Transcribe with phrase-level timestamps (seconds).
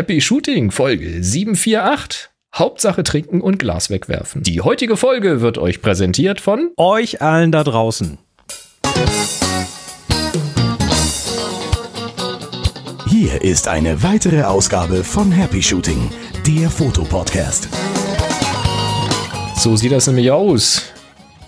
[0.00, 2.30] Happy Shooting Folge 748.
[2.54, 4.42] Hauptsache trinken und Glas wegwerfen.
[4.42, 8.16] Die heutige Folge wird euch präsentiert von euch allen da draußen.
[13.08, 16.10] Hier ist eine weitere Ausgabe von Happy Shooting,
[16.46, 17.68] der Fotopodcast.
[19.56, 20.82] So sieht das nämlich aus.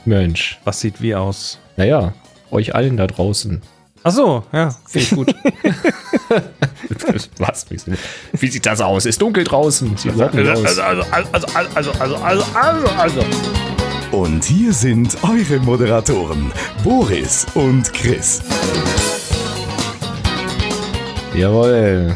[0.04, 0.60] Mensch.
[0.64, 1.58] Was sieht wie aus?
[1.78, 2.12] Naja,
[2.50, 3.62] euch allen da draußen.
[4.02, 4.76] Ach so, ja.
[4.86, 5.34] Finde ich gut.
[7.38, 7.66] Was?
[8.32, 9.06] Wie sieht das aus?
[9.06, 9.96] Ist dunkel draußen?
[9.96, 10.78] Sieht also, also, aus.
[10.78, 13.24] Also, also, also, also, also, also, also.
[14.10, 16.52] Und hier sind eure Moderatoren,
[16.84, 18.42] Boris und Chris.
[21.34, 22.14] Jawohl.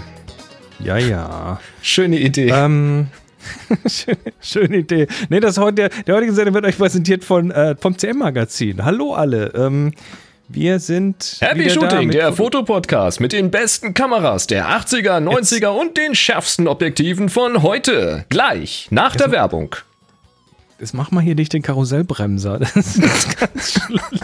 [0.78, 1.58] Ja, ja.
[1.80, 2.50] Schöne Idee.
[2.50, 3.08] Ähm,
[3.86, 5.06] schöne, schöne, Idee.
[5.30, 8.84] Nee, das heute, der heutige Sendung wird euch präsentiert von, äh, vom CM-Magazin.
[8.84, 9.52] Hallo alle.
[9.54, 9.92] Ähm,
[10.48, 11.36] wir sind.
[11.40, 15.64] Happy Shooting, der Fotopodcast mit den besten Kameras der 80er, 90er Jetzt.
[15.64, 18.24] und den schärfsten Objektiven von heute.
[18.28, 19.74] Gleich nach Jetzt der Werbung.
[20.78, 22.58] Jetzt mach mal hier nicht den Karussellbremser.
[22.74, 24.20] Das ist ganz schlimm.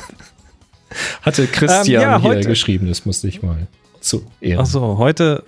[1.22, 3.66] Hatte Christian ähm, ja, hier geschrieben, das musste ich mal
[4.00, 4.60] zu ehren.
[4.60, 5.44] Achso, heute,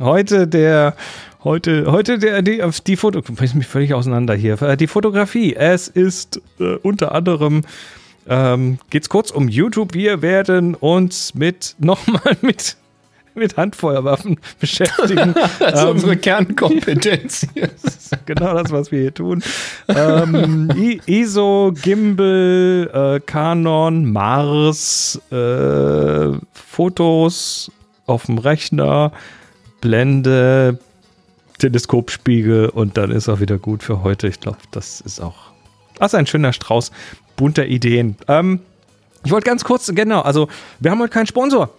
[0.00, 0.96] heute der,
[1.44, 4.60] heute, heute der, die, die Foto, ich mich völlig auseinander hier.
[4.60, 5.54] Äh, die Fotografie.
[5.54, 7.62] Es ist äh, unter anderem
[8.28, 9.94] ähm, geht es kurz um YouTube.
[9.94, 12.76] Wir werden uns mit nochmal mit,
[13.34, 15.34] mit Handfeuerwaffen beschäftigen.
[15.58, 17.46] das ist ähm, unsere Kernkompetenz
[18.26, 19.42] genau das, was wir hier tun.
[19.88, 27.70] Ähm, ISO, Gimbal, äh, Canon, Mars, äh, Fotos
[28.06, 29.12] auf dem Rechner,
[29.80, 30.78] Blende,
[31.58, 34.26] Teleskopspiegel und dann ist auch wieder gut für heute.
[34.26, 35.52] Ich glaube, das ist auch.
[35.98, 36.90] Das ist ein schöner Strauß
[37.36, 38.16] bunter Ideen.
[38.28, 38.60] Ähm,
[39.24, 40.48] ich wollte ganz kurz, genau, also
[40.80, 41.70] wir haben heute keinen Sponsor.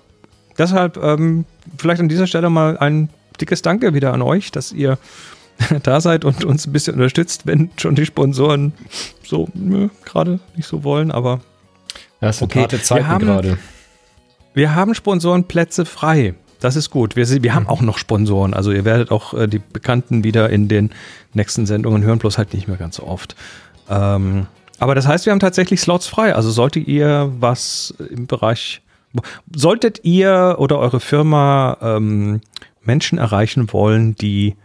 [0.57, 1.45] Deshalb ähm,
[1.77, 3.09] vielleicht an dieser Stelle mal ein
[3.41, 4.97] dickes Danke wieder an euch, dass ihr
[5.83, 8.73] da seid und uns ein bisschen unterstützt, wenn schon die Sponsoren
[9.23, 9.49] so
[10.05, 11.41] gerade nicht so wollen, aber
[12.19, 12.61] das sind okay.
[12.61, 13.57] harte Zeiten gerade.
[14.53, 16.35] Wir haben Sponsorenplätze frei.
[16.59, 17.17] Das ist gut.
[17.17, 18.53] Wir, wir haben auch noch Sponsoren.
[18.53, 20.91] Also ihr werdet auch äh, die Bekannten wieder in den
[21.33, 23.35] nächsten Sendungen hören, bloß halt nicht mehr ganz so oft.
[23.89, 24.47] Ähm,
[24.79, 26.35] aber das heißt, wir haben tatsächlich Slots frei.
[26.35, 28.81] Also solltet ihr was im Bereich,
[29.55, 32.41] solltet ihr oder eure Firma ähm,
[32.81, 34.55] Menschen erreichen wollen, die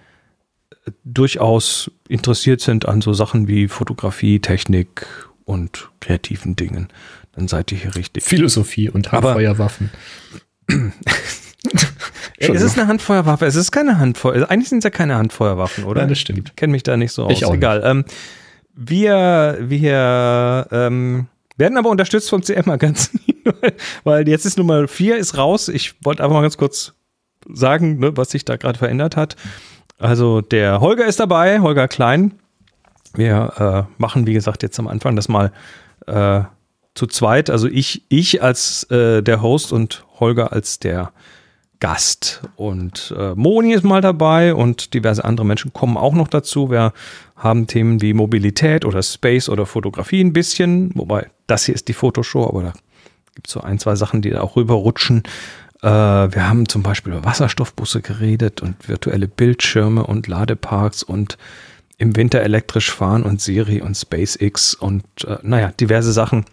[0.87, 5.07] äh, durchaus interessiert sind an so Sachen wie Fotografie, Technik
[5.45, 6.89] und kreativen Dingen,
[7.33, 8.23] dann seid ihr hier richtig.
[8.25, 9.91] Philosophie und Handfeuerwaffen.
[12.39, 14.51] es ist eine Handfeuerwaffe, es ist keine Handfeuer.
[14.51, 16.03] Eigentlich sind es ja keine Handfeuerwaffen, oder?
[16.03, 16.51] Ja, das stimmt.
[16.51, 17.33] Ich kenne mich da nicht so aus.
[17.33, 17.83] Ich auch Egal.
[17.85, 18.05] Ähm,
[18.81, 23.21] wir, wir ähm, werden aber unterstützt vom CM-Magazin,
[24.05, 25.67] weil jetzt ist Nummer 4 ist raus.
[25.67, 26.95] Ich wollte einfach mal ganz kurz
[27.53, 29.35] sagen, ne, was sich da gerade verändert hat.
[29.99, 32.35] Also der Holger ist dabei, Holger Klein.
[33.15, 35.51] Wir äh, machen, wie gesagt, jetzt am Anfang das mal
[36.07, 36.43] äh,
[36.95, 37.51] zu zweit.
[37.51, 41.11] Also ich, ich als äh, der Host und Holger als der
[41.81, 42.43] Gast.
[42.57, 46.71] Und äh, Moni ist mal dabei und diverse andere Menschen kommen auch noch dazu.
[46.71, 46.93] Wir
[47.37, 51.93] haben Themen wie Mobilität oder Space oder Fotografie ein bisschen, wobei das hier ist die
[51.93, 52.73] Fotoshow, aber da
[53.35, 55.23] gibt es so ein, zwei Sachen, die da auch rüberrutschen.
[55.83, 61.39] Äh, wir haben zum Beispiel über Wasserstoffbusse geredet und virtuelle Bildschirme und Ladeparks und
[61.97, 66.45] im Winter elektrisch fahren und Siri und SpaceX und äh, naja, diverse Sachen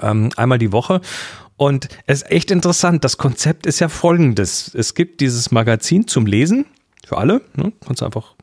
[0.00, 1.00] ähm, einmal die Woche.
[1.56, 3.04] Und es ist echt interessant.
[3.04, 4.74] Das Konzept ist ja folgendes.
[4.74, 6.66] Es gibt dieses Magazin zum Lesen
[7.06, 7.40] für alle.
[7.54, 7.72] Ne?
[7.84, 8.34] Kannst du einfach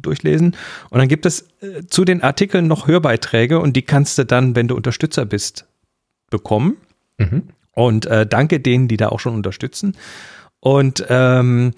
[0.00, 0.56] durchlesen.
[0.90, 4.54] Und dann gibt es äh, zu den Artikeln noch Hörbeiträge und die kannst du dann,
[4.54, 5.66] wenn du Unterstützer bist,
[6.30, 6.76] bekommen.
[7.18, 7.44] Mhm.
[7.72, 9.96] Und äh, danke denen, die da auch schon unterstützen.
[10.60, 11.72] Und ähm,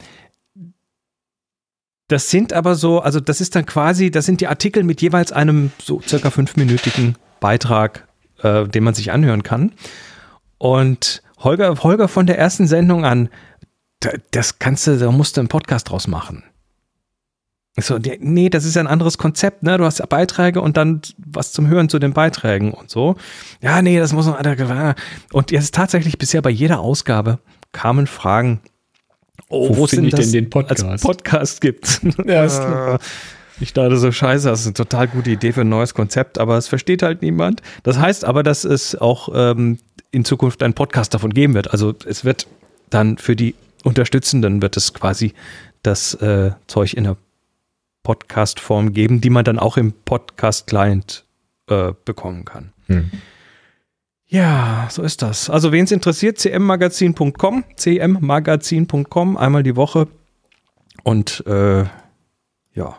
[2.09, 5.31] das sind aber so, also das ist dann quasi, das sind die Artikel mit jeweils
[5.31, 8.09] einem so circa fünfminütigen Beitrag,
[8.43, 9.73] äh, den man sich anhören kann.
[10.61, 13.31] Und Holger, Holger von der ersten Sendung an,
[14.31, 16.45] das kannst du, da musst du einen Podcast draus machen.
[17.79, 19.79] So, nee, das ist ja ein anderes Konzept, ne?
[19.79, 23.17] Du hast ja Beiträge und dann was zum Hören zu den Beiträgen und so.
[23.63, 24.39] Ja, nee, das muss noch.
[25.33, 27.39] Und jetzt tatsächlich bisher bei jeder Ausgabe
[27.73, 28.61] kamen Fragen,
[29.49, 30.85] oh, wo, sind das denn den Podcast?
[30.85, 32.03] als Podcast gibt.
[32.27, 32.99] Ja.
[33.61, 36.57] Ich dachte so, scheiße, das ist eine total gute Idee für ein neues Konzept, aber
[36.57, 37.61] es versteht halt niemand.
[37.83, 39.79] Das heißt aber, dass es auch ähm,
[40.11, 41.71] in Zukunft einen Podcast davon geben wird.
[41.71, 42.47] Also es wird
[42.91, 43.55] dann für die
[43.85, 45.33] Unterstützenden wird es quasi
[45.83, 47.17] das äh, Zeug in der
[48.03, 51.25] Podcast-Form geben, die man dann auch im Podcast-Client
[51.69, 52.73] äh, bekommen kann.
[52.87, 53.11] Hm.
[54.27, 55.51] Ja, so ist das.
[55.51, 60.09] Also wen es interessiert, cmmagazin.com, cmmagazin.com, einmal die Woche
[61.03, 61.85] Und äh,
[62.75, 62.99] ja.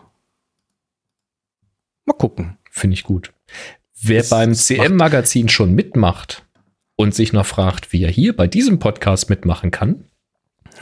[2.06, 2.57] Mal gucken.
[2.69, 3.34] Finde ich gut.
[4.02, 6.44] Wer Das beim CM-Magazin schon mitmacht
[7.01, 10.06] und sich noch fragt, wie er hier bei diesem Podcast mitmachen kann,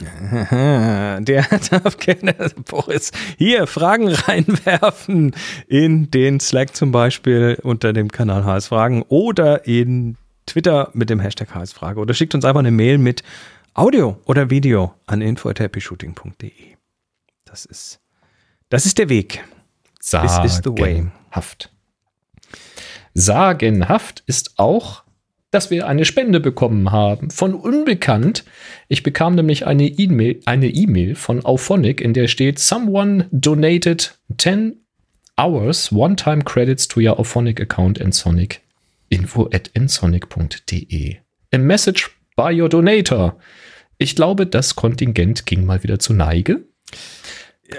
[0.00, 2.34] Der darf gerne,
[2.68, 5.34] Boris, hier Fragen reinwerfen
[5.66, 11.20] in den Slack zum Beispiel unter dem Kanal HS Fragen oder in Twitter mit dem
[11.20, 13.22] Hashtag HS Frage oder schickt uns einfach eine Mail mit
[13.74, 16.52] Audio oder Video an info.happyshooting.de.
[17.44, 18.00] Das ist,
[18.68, 19.44] das ist der Weg.
[20.00, 20.94] This is the way.
[20.94, 21.70] Sagenhaft.
[23.12, 25.04] Sagenhaft ist auch,
[25.50, 28.44] dass wir eine Spende bekommen haben von Unbekannt.
[28.88, 34.76] Ich bekam nämlich eine E-Mail eine E-Mail von Auphonic, in der steht, someone donated 10
[35.36, 38.60] hours one-time credits to your Auphonic account in Sonic.
[39.08, 41.16] Info at nsonic.de.
[41.52, 43.36] A message by your donator.
[43.98, 46.64] Ich glaube, das Kontingent ging mal wieder zu Neige.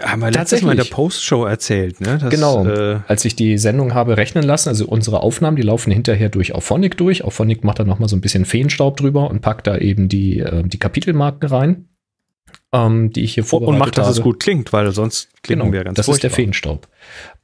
[0.02, 0.84] Haben wir letztes Mal in der.
[0.86, 2.18] Postshow erzählt, ne?
[2.20, 2.66] Das, Genau.
[2.66, 6.54] Äh, Als ich die Sendung habe rechnen lassen, also unsere Aufnahmen, die laufen hinterher durch
[6.56, 7.24] Auphonic durch.
[7.24, 10.40] Auphonic macht da noch mal so ein bisschen Feenstaub drüber und packt da eben die,
[10.40, 11.86] äh, die Kapitelmarken rein,
[12.72, 14.18] ähm, die ich hier vorbereitet und macht, dass habe.
[14.18, 16.36] es gut klingt, weil sonst klingen Genau, wir ganz das ist der furchtbar.
[16.44, 16.88] Feenstaub.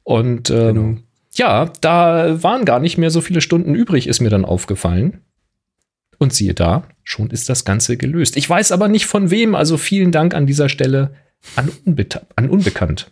[0.04, 0.98] Und ähm, Genau.
[1.34, 5.20] ja, da waren gar nicht mehr so viele Stunden übrig, ist mir dann aufgefallen.
[6.20, 8.36] Und siehe da, schon ist das Ganze gelöst.
[8.36, 11.12] Ich weiß aber nicht von wem, also vielen Dank an dieser Stelle
[11.56, 13.10] an, Unbeta an Unbekannt.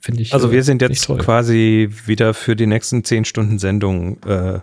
[0.00, 0.32] Finde ich.
[0.32, 4.22] Also äh, wir sind nicht jetzt quasi wieder für die nächsten zehn Stunden Sendung.
[4.24, 4.60] Äh,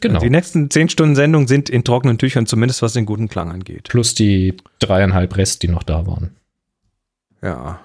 [0.00, 0.20] Genau.
[0.20, 3.88] Die nächsten zehn Stunden Sendung sind in trockenen Tüchern, zumindest was den guten Klang angeht.
[3.88, 6.36] Plus die dreieinhalb Rest, die noch da waren.
[7.42, 7.80] Ja.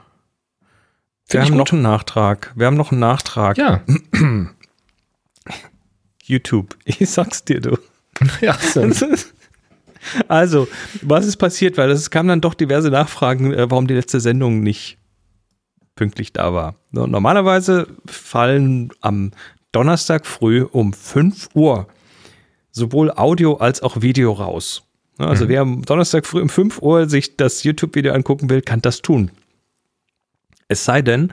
[1.25, 1.57] Find Wir haben gut.
[1.57, 2.51] noch einen Nachtrag.
[2.55, 3.57] Wir haben noch einen Nachtrag.
[3.57, 3.81] Ja.
[6.23, 6.77] YouTube.
[6.85, 7.77] Ich sag's dir, du.
[8.41, 8.81] ja so.
[10.27, 10.67] Also,
[11.01, 11.77] was ist passiert?
[11.77, 14.97] Weil es kamen dann doch diverse Nachfragen, äh, warum die letzte Sendung nicht
[15.95, 16.75] pünktlich da war.
[16.91, 19.31] No- Normalerweise fallen am
[19.71, 21.87] Donnerstag früh um 5 Uhr
[22.71, 24.83] sowohl Audio als auch Video raus.
[25.19, 25.49] Also Mhm.
[25.49, 29.29] wer am Donnerstag früh um 5 Uhr sich das YouTube-Video angucken will, kann das tun.
[30.67, 31.31] Es sei denn,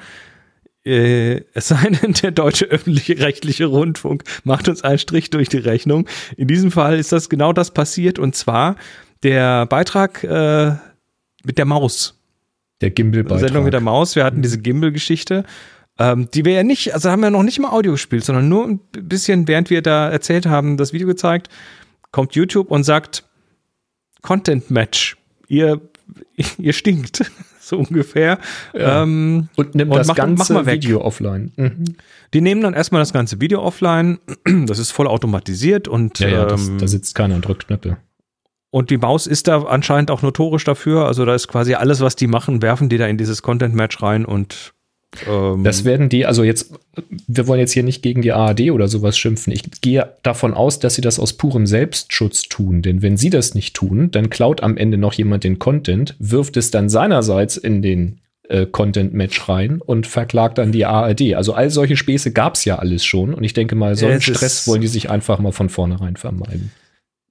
[0.84, 6.08] äh, es sei denn, der deutsche öffentlich-rechtliche Rundfunk macht uns einen Strich durch die Rechnung.
[6.36, 8.76] In diesem Fall ist das genau das passiert und zwar
[9.22, 10.72] der Beitrag äh,
[11.44, 12.18] mit der Maus.
[12.80, 13.40] Der Gimbal-Beitrag.
[13.40, 14.16] Sendung mit der Maus.
[14.16, 15.44] Wir hatten diese Gimbal-Geschichte.
[15.98, 18.66] Ähm, die wir ja nicht, also haben wir noch nicht mal Audio gespielt, sondern nur
[18.66, 21.50] ein bisschen, während wir da erzählt haben, das Video gezeigt,
[22.10, 23.24] kommt YouTube und sagt,
[24.22, 25.18] Content Match.
[25.46, 25.80] Ihr,
[26.58, 27.30] ihr stinkt.
[27.70, 28.38] So ungefähr.
[28.74, 29.02] Ja.
[29.02, 30.82] Ähm, Und nimmt Und das mach- mach ganze mal weg.
[30.82, 31.52] Video offline.
[31.56, 31.84] Mhm.
[32.34, 34.18] die nehmen dann erstmal das ganze Video offline.
[34.66, 37.96] Das ist voll automatisiert und, Ja, ja, das, ähm, da sitzt keiner und drückt Knöpfe.
[38.70, 41.06] und die Maus ist da anscheinend auch notorisch dafür.
[41.06, 44.02] Also da ist quasi alles, was die machen, werfen die da in dieses Content Match
[44.02, 44.72] rein und
[45.28, 46.72] ähm, Das werden die, also jetzt,
[47.26, 49.52] wir wollen jetzt hier nicht gegen die ARD oder sowas schimpfen.
[49.52, 52.82] Ich gehe davon aus, dass sie das aus purem Selbstschutz tun.
[52.82, 56.56] Denn wenn sie das nicht tun, dann klaut am Ende noch jemand den Content, wirft
[56.56, 58.18] es dann seinerseits in den
[58.48, 61.34] äh, Content-Match rein und verklagt dann die ARD.
[61.34, 63.34] Also all solche Späße gab es ja alles schon.
[63.34, 66.72] Und ich denke mal, so einen Stress wollen die sich einfach mal von vornherein vermeiden.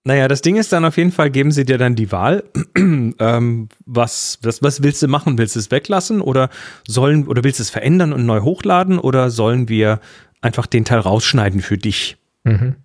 [0.06, 2.44] Naja, das Ding ist dann auf jeden Fall, geben sie dir dann die Wahl,
[2.78, 5.38] ähm, was, was, was willst du machen?
[5.38, 6.50] Willst du es weglassen oder
[6.88, 10.00] sollen, oder willst du es verändern und neu hochladen oder sollen wir
[10.41, 12.18] einfach den Teil rausschneiden für dich?
[12.44, 12.75] Mhm.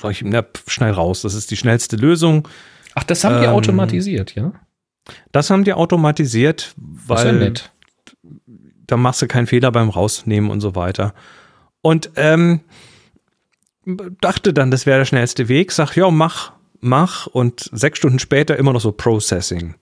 [0.00, 2.48] Sag ich, na, schnell raus, das ist die schnellste Lösung.
[2.94, 4.52] Ach, das haben die Ähm, automatisiert, ja?
[5.30, 7.52] Das haben die automatisiert, weil
[8.86, 11.14] da machst du keinen Fehler beim Rausnehmen und so weiter.
[11.80, 12.60] Und ähm,
[14.20, 15.72] dachte dann, das wäre der schnellste Weg.
[15.72, 17.26] Sag, ja, mach, mach.
[17.26, 19.74] Und sechs Stunden später immer noch so Processing.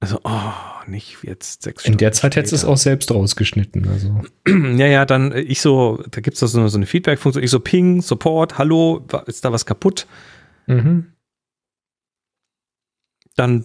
[0.00, 0.52] Also, oh,
[0.86, 1.94] nicht jetzt sechs Stunden.
[1.94, 3.88] In der Zeit hättest du es auch selbst rausgeschnitten.
[3.88, 4.22] Also.
[4.46, 7.42] Ja, ja, dann äh, ich so, da gibt es so, eine- so eine Feedback-Funktion.
[7.42, 10.06] Ich so, Ping, Support, hallo, ist da was kaputt?
[10.66, 11.12] Mhm.
[13.36, 13.64] Dann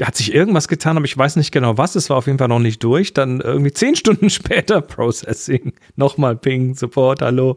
[0.00, 1.94] hat sich irgendwas getan, aber ich weiß nicht genau was.
[1.96, 3.14] Es war auf jeden Fall noch nicht durch.
[3.14, 5.72] Dann irgendwie zehn Stunden später Processing.
[5.96, 7.56] Nochmal Ping, Support, hallo.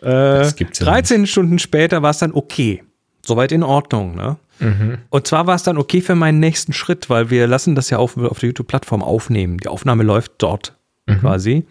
[0.00, 2.82] Äh, Das gibt's ja 13 Stunden später war es dann okay.
[3.24, 4.36] Soweit in Ordnung, ne?
[4.60, 4.98] Mhm.
[5.10, 7.98] Und zwar war es dann okay für meinen nächsten Schritt, weil wir lassen das ja
[7.98, 9.58] auf, auf der YouTube-Plattform aufnehmen.
[9.58, 10.74] Die Aufnahme läuft dort
[11.06, 11.20] Mhm.
[11.20, 11.64] quasi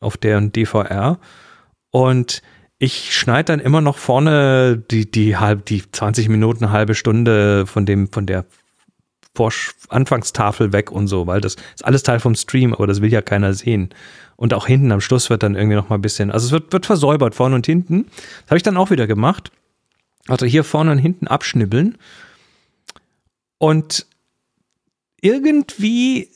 [0.00, 1.18] auf deren DVR.
[1.90, 2.42] Und
[2.78, 7.66] ich schneide dann immer noch vorne die, die, halb, die 20 Minuten, eine halbe Stunde
[7.66, 8.44] von dem, von der
[9.88, 13.22] Anfangstafel weg und so, weil das ist alles Teil vom Stream, aber das will ja
[13.22, 13.90] keiner sehen.
[14.36, 16.72] Und auch hinten am Schluss wird dann irgendwie noch mal ein bisschen, also es wird,
[16.72, 18.06] wird versäubert vorne und hinten.
[18.42, 19.52] Das habe ich dann auch wieder gemacht.
[20.28, 21.96] Also hier vorne und hinten abschnibbeln.
[23.58, 24.06] Und
[25.20, 26.28] irgendwie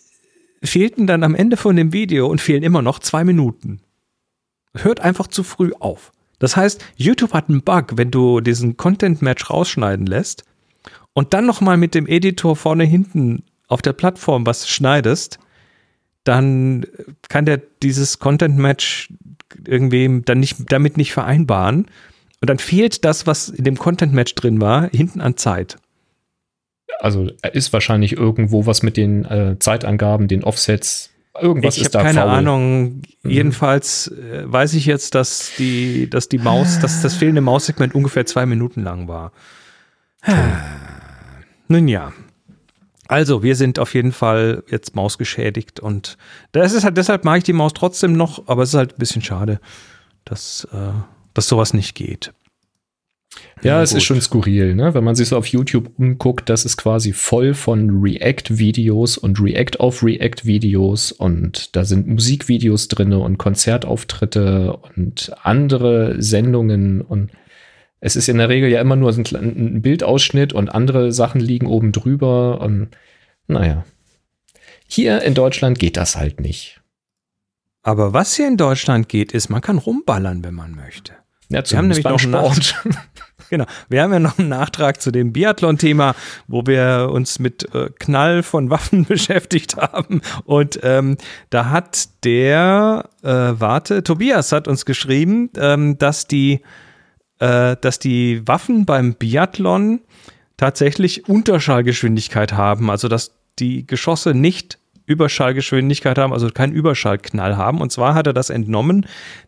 [0.63, 3.81] fehlten dann am Ende von dem Video und fehlen immer noch zwei Minuten.
[4.75, 6.13] Hört einfach zu früh auf.
[6.39, 10.45] Das heißt, YouTube hat einen Bug, wenn du diesen Content Match rausschneiden lässt
[11.15, 15.39] und dann nochmal mit dem Editor vorne hinten auf der Plattform was schneidest,
[16.25, 16.87] dann
[17.29, 19.09] kann der dieses Content Match
[19.67, 21.87] irgendwie dann nicht, damit nicht vereinbaren.
[22.41, 25.79] Und dann fehlt das, was in dem Content Match drin war, hinten an Zeit.
[27.01, 31.11] Also ist wahrscheinlich irgendwo was mit den äh, Zeitangaben, den Offsets.
[31.41, 32.31] Irgendwas ich ist da keine faul.
[32.31, 33.03] Ahnung.
[33.23, 33.31] Mhm.
[33.31, 38.27] Jedenfalls äh, weiß ich jetzt, dass die, dass die Maus, dass das fehlende Maussegment ungefähr
[38.27, 39.33] zwei Minuten lang war.
[41.69, 42.13] Nun ja.
[43.07, 46.17] Also, wir sind auf jeden Fall jetzt mausgeschädigt und
[46.53, 48.99] das ist halt, deshalb mag ich die Maus trotzdem noch, aber es ist halt ein
[48.99, 49.61] bisschen schade,
[50.25, 50.93] dass, äh,
[51.35, 52.33] dass sowas nicht geht.
[53.63, 54.95] Ja, Ja, es ist schon skurril, ne?
[54.95, 59.81] Wenn man sich so auf YouTube umguckt, das ist quasi voll von React-Videos und React
[59.81, 67.31] auf React-Videos und da sind Musikvideos drinne und Konzertauftritte und andere Sendungen und
[68.05, 71.67] es ist in der Regel ja immer nur ein, ein Bildausschnitt und andere Sachen liegen
[71.67, 72.89] oben drüber und
[73.47, 73.87] naja.
[74.87, 76.83] Hier in Deutschland geht das halt nicht.
[77.83, 81.15] Aber was hier in Deutschland geht, ist, man kann rumballern, wenn man möchte.
[81.49, 82.75] Ja, Wir haben nämlich noch Sport.
[83.51, 83.67] Genau.
[83.89, 86.15] Wir haben ja noch einen Nachtrag zu dem Biathlon-Thema,
[86.49, 90.23] wo wir uns mit äh, Knall von Waffen beschäftigt haben.
[90.45, 91.19] Und ähm,
[91.51, 96.63] da hat der, äh, warte, Tobias hat uns geschrieben, ähm, dass die,
[97.39, 100.01] äh, dass die Waffen beim Biathlon
[100.57, 102.91] tatsächlich Unterschallgeschwindigkeit haben.
[102.91, 107.81] Also dass die Geschosse nicht Überschallgeschwindigkeit haben, also keinen Überschallknall haben.
[107.81, 109.07] Und zwar hat er das entnommen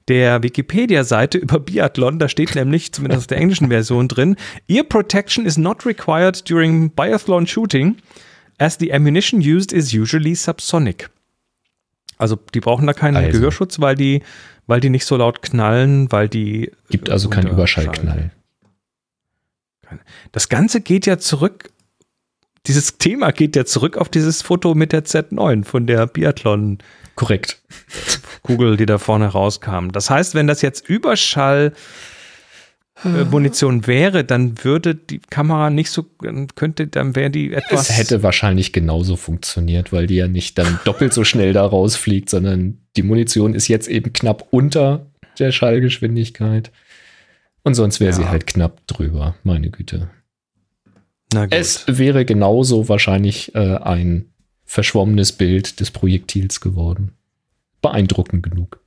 [0.09, 2.19] der Wikipedia-Seite über Biathlon.
[2.19, 4.37] Da steht nämlich, zumindest auf der englischen Version drin,
[4.69, 7.97] Ear protection is not required during biathlon shooting,
[8.59, 11.09] as the ammunition used is usually subsonic.
[12.19, 13.39] Also die brauchen da keinen Also.
[13.39, 14.23] Gehörschutz, weil die,
[14.67, 18.31] weil die nicht so laut knallen, weil die Gibt also keinen Überschallknall.
[20.33, 21.71] Das Ganze geht ja zurück,
[22.67, 26.79] dieses Thema geht ja zurück auf dieses Foto mit der Z9 von der Biathlon
[27.15, 27.63] Korrekt.
[28.43, 29.91] Kugel, die da vorne rauskam.
[29.91, 31.73] Das heißt, wenn das jetzt Überschall
[33.05, 37.89] äh, Munition wäre, dann würde die Kamera nicht so, dann könnte, dann wäre die etwas.
[37.91, 42.29] Es hätte wahrscheinlich genauso funktioniert, weil die ja nicht dann doppelt so schnell da rausfliegt,
[42.29, 45.07] sondern die Munition ist jetzt eben knapp unter
[45.39, 46.71] der Schallgeschwindigkeit.
[47.63, 48.29] Und sonst wäre sie Ja.
[48.29, 50.11] halt knapp drüber, meine Güte.
[51.51, 54.27] Es wäre genauso wahrscheinlich äh, ein
[54.65, 57.13] verschwommenes Bild des Projektils geworden.
[57.83, 58.81] Beeindruckend genug.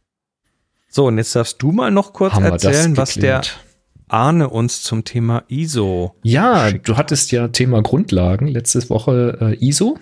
[0.90, 3.42] so, und jetzt darfst du mal noch kurz Haben erzählen, was der.
[4.12, 6.16] Arne uns zum Thema ISO.
[6.24, 6.84] Ja, Schick.
[6.84, 10.00] du hattest ja Thema Grundlagen letzte Woche äh, ISO.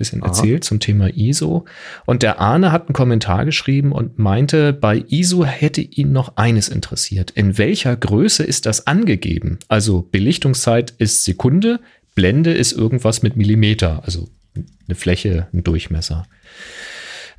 [0.00, 0.28] Bisschen Aha.
[0.28, 1.66] erzählt zum Thema ISO.
[2.06, 6.70] Und der Arne hat einen Kommentar geschrieben und meinte, bei ISO hätte ihn noch eines
[6.70, 7.32] interessiert.
[7.32, 9.58] In welcher Größe ist das angegeben?
[9.68, 11.80] Also Belichtungszeit ist Sekunde,
[12.14, 14.30] Blende ist irgendwas mit Millimeter, also
[14.88, 16.24] eine Fläche, ein Durchmesser.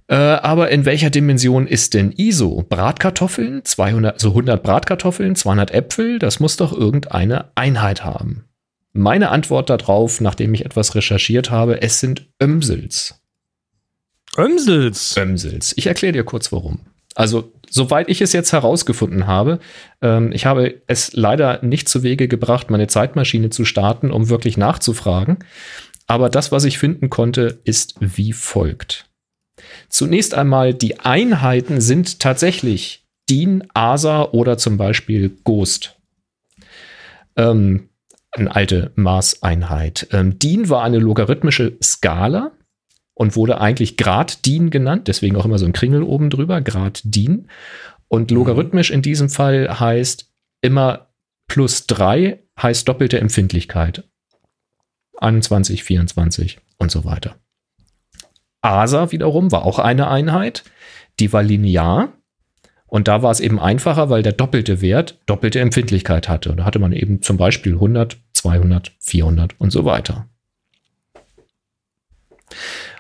[0.08, 2.64] Äh, aber in welcher Dimension ist denn ISO?
[2.70, 8.46] Bratkartoffeln, 200, also 100 Bratkartoffeln, 200 Äpfel, das muss doch irgendeine Einheit haben.
[8.94, 13.22] Meine Antwort darauf, nachdem ich etwas recherchiert habe, es sind Ömsels.
[14.38, 15.16] Ömsels.
[15.18, 15.74] Ömsels.
[15.78, 16.80] Ich erkläre dir kurz warum.
[17.16, 19.60] Also, soweit ich es jetzt herausgefunden habe,
[20.02, 24.58] ähm, ich habe es leider nicht zu Wege gebracht, meine Zeitmaschine zu starten, um wirklich
[24.58, 25.40] nachzufragen.
[26.08, 29.10] Aber das, was ich finden konnte, ist wie folgt.
[29.90, 35.96] Zunächst einmal, die Einheiten sind tatsächlich DIN, ASA oder zum Beispiel Ghost.
[37.38, 37.90] Ähm,
[38.32, 40.08] eine alte Maßeinheit.
[40.12, 42.52] Ähm, DIN war eine logarithmische Skala
[43.14, 47.02] und wurde eigentlich Grad DIN genannt, deswegen auch immer so ein Kringel oben drüber, Grad
[47.04, 47.48] DIN.
[48.08, 51.08] Und logarithmisch in diesem Fall heißt immer
[51.48, 54.04] plus 3 heißt doppelte Empfindlichkeit.
[55.18, 57.36] 21, 24 und so weiter.
[58.62, 60.64] ASA wiederum war auch eine Einheit,
[61.20, 62.14] die war linear.
[62.92, 66.52] Und da war es eben einfacher, weil der doppelte Wert doppelte Empfindlichkeit hatte.
[66.52, 70.28] Und da hatte man eben zum Beispiel 100, 200, 400 und so weiter.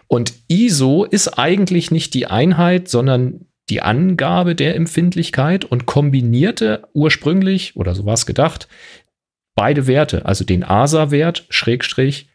[0.07, 7.75] Und ISO ist eigentlich nicht die Einheit, sondern die Angabe der Empfindlichkeit und kombinierte ursprünglich,
[7.75, 8.69] oder so war es gedacht,
[9.55, 12.29] beide Werte, also den ASA-Wert, Schrägstrich,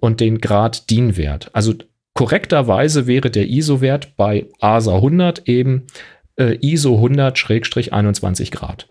[0.00, 1.50] und den Grad DIN-Wert.
[1.52, 1.74] Also
[2.14, 5.86] korrekterweise wäre der ISO-Wert bei ASA 100 eben
[6.36, 8.88] äh, ISO 100 Schrägstrich 21 Grad.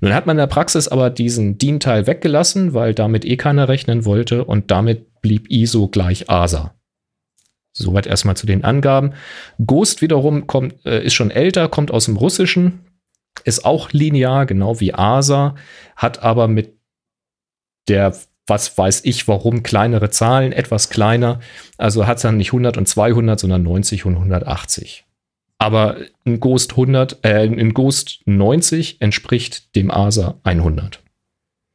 [0.00, 4.04] Nun hat man in der Praxis aber diesen DIN-Teil weggelassen, weil damit eh keiner rechnen
[4.04, 6.74] wollte und damit blieb ISO gleich ASA.
[7.72, 9.14] Soweit erstmal zu den Angaben.
[9.64, 12.80] Ghost wiederum kommt, äh, ist schon älter, kommt aus dem Russischen,
[13.44, 15.54] ist auch linear, genau wie ASA,
[15.94, 16.76] hat aber mit
[17.88, 21.40] der, was weiß ich warum, kleinere Zahlen, etwas kleiner.
[21.78, 25.04] Also hat es dann nicht 100 und 200, sondern 90 und 180.
[25.60, 31.00] Aber ein Ghost 100, äh, ein Ghost 90 entspricht dem ASA 100.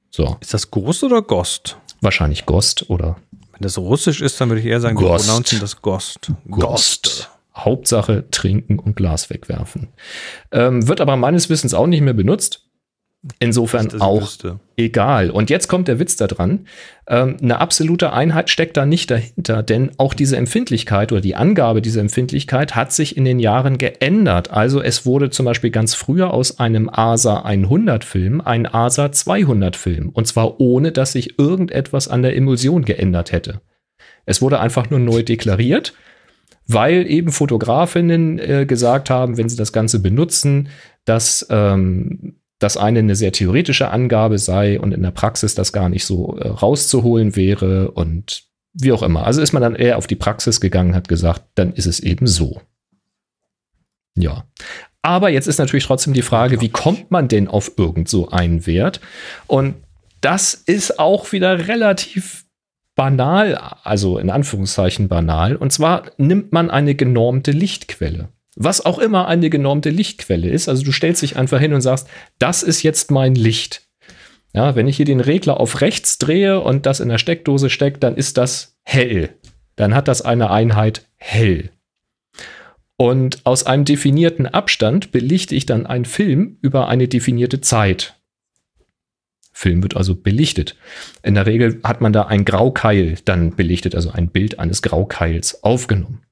[0.10, 0.38] So.
[0.42, 1.78] Ist das Ghost oder Ghost?
[2.02, 3.18] Wahrscheinlich Ghost oder.
[3.52, 5.28] Wenn das russisch ist, dann würde ich eher sagen, Ghost.
[5.28, 6.32] wir das Ghost.
[6.50, 7.30] Ghost.
[7.56, 9.90] Hauptsache trinken und Glas wegwerfen.
[10.52, 12.65] Ähm, wird aber meines Wissens auch nicht mehr benutzt.
[13.40, 14.60] Insofern auch wüsste.
[14.78, 15.32] egal.
[15.32, 16.68] Und jetzt kommt der Witz da dran.
[17.08, 21.82] Ähm, eine absolute Einheit steckt da nicht dahinter, denn auch diese Empfindlichkeit oder die Angabe
[21.82, 24.52] dieser Empfindlichkeit hat sich in den Jahren geändert.
[24.52, 29.76] Also es wurde zum Beispiel ganz früher aus einem ASA 100 Film ein ASA 200
[29.76, 30.10] Film.
[30.10, 33.62] Und zwar ohne, dass sich irgendetwas an der Emulsion geändert hätte.
[34.26, 35.94] Es wurde einfach nur neu deklariert
[36.68, 40.70] weil eben Fotografinnen äh, gesagt haben, wenn sie das Ganze benutzen,
[41.06, 45.90] dass ähm, das eine eine sehr theoretische Angabe sei und in der Praxis das gar
[45.90, 49.26] nicht so äh, rauszuholen wäre und wie auch immer.
[49.26, 52.28] Also ist man dann eher auf die Praxis gegangen, hat gesagt, dann ist es eben
[52.28, 52.62] so.
[54.18, 54.46] Ja.
[55.02, 58.66] Aber jetzt ist natürlich trotzdem die Frage, wie kommt man denn auf irgend so einen
[58.66, 59.02] Wert?
[59.48, 59.76] Und
[60.22, 62.46] das ist auch wieder relativ
[62.96, 65.56] banal, also in Anführungszeichen banal.
[65.56, 68.30] Und zwar nimmt man eine genormte Lichtquelle.
[68.56, 70.70] Was auch immer eine genormte Lichtquelle ist.
[70.70, 72.08] Also du stellst dich einfach hin und sagst,
[72.40, 73.84] das ist jetzt mein Licht.
[74.54, 78.04] Ja, wenn ich hier den Regler auf rechts drehe und das in der Steckdose steckt,
[78.04, 79.36] dann ist das hell.
[79.76, 81.72] Dann hat das eine Einheit hell.
[82.98, 88.16] Und aus einem definierten Abstand belichte ich dann einen Film über eine definierte Zeit.
[89.52, 90.78] Film wird also belichtet.
[91.24, 95.64] In der Regel hat man da ein Graukeil dann belichtet, also ein Bild eines Graukeils
[95.64, 96.25] aufgenommen.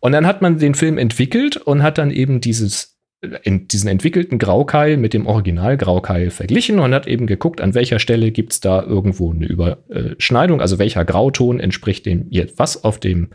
[0.00, 2.96] Und dann hat man den Film entwickelt und hat dann eben dieses,
[3.42, 7.98] in diesen entwickelten Graukeil mit dem Original Graukeil verglichen und hat eben geguckt, an welcher
[7.98, 13.00] Stelle gibt es da irgendwo eine Überschneidung, also welcher Grauton entspricht dem jetzt was auf
[13.00, 13.30] dem,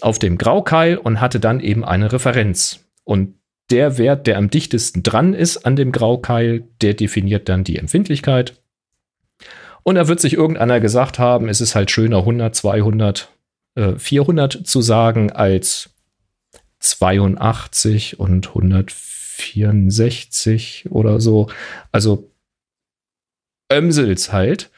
[0.00, 2.84] auf dem Graukeil und hatte dann eben eine Referenz.
[3.04, 3.34] Und
[3.70, 8.54] der Wert, der am dichtesten dran ist an dem Graukeil, der definiert dann die Empfindlichkeit.
[9.82, 13.30] Und da wird sich irgendeiner gesagt haben, es ist halt schöner 100, 200,
[13.78, 15.88] äh, 400 zu sagen als
[16.80, 21.48] 82 und 164 oder so.
[21.92, 22.32] Also
[23.72, 24.70] Ömsels halt.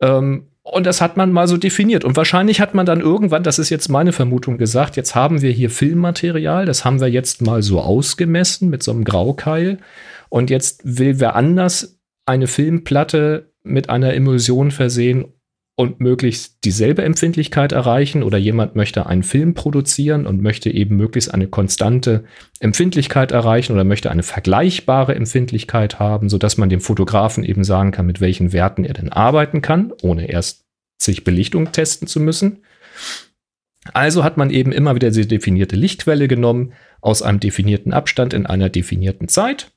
[0.00, 2.04] Ähm, und das hat man mal so definiert.
[2.04, 5.52] Und wahrscheinlich hat man dann irgendwann, das ist jetzt meine Vermutung, gesagt, jetzt haben wir
[5.52, 9.78] hier Filmmaterial, das haben wir jetzt mal so ausgemessen mit so einem Graukeil.
[10.28, 15.35] Und jetzt will wer anders eine Filmplatte mit einer Emulsion versehen
[15.78, 21.32] und möglichst dieselbe Empfindlichkeit erreichen oder jemand möchte einen Film produzieren und möchte eben möglichst
[21.32, 22.24] eine konstante
[22.60, 28.06] Empfindlichkeit erreichen oder möchte eine vergleichbare Empfindlichkeit haben, sodass man dem Fotografen eben sagen kann,
[28.06, 30.64] mit welchen Werten er denn arbeiten kann, ohne erst
[30.98, 32.64] sich Belichtung testen zu müssen.
[33.92, 38.46] Also hat man eben immer wieder die definierte Lichtquelle genommen aus einem definierten Abstand in
[38.46, 39.72] einer definierten Zeit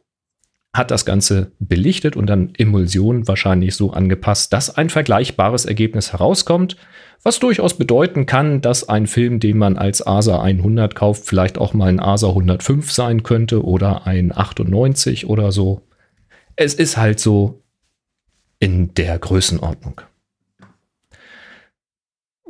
[0.73, 6.77] hat das Ganze belichtet und dann Emulsion wahrscheinlich so angepasst, dass ein vergleichbares Ergebnis herauskommt,
[7.23, 11.73] was durchaus bedeuten kann, dass ein Film, den man als ASA 100 kauft, vielleicht auch
[11.73, 15.81] mal ein ASA 105 sein könnte oder ein 98 oder so.
[16.55, 17.63] Es ist halt so
[18.59, 20.01] in der Größenordnung.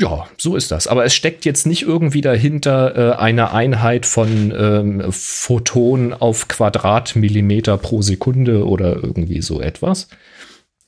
[0.02, 0.88] Ja, so ist das.
[0.88, 7.78] Aber es steckt jetzt nicht irgendwie dahinter äh, eine Einheit von ähm, Photonen auf Quadratmillimeter
[7.78, 10.08] pro Sekunde oder irgendwie so etwas.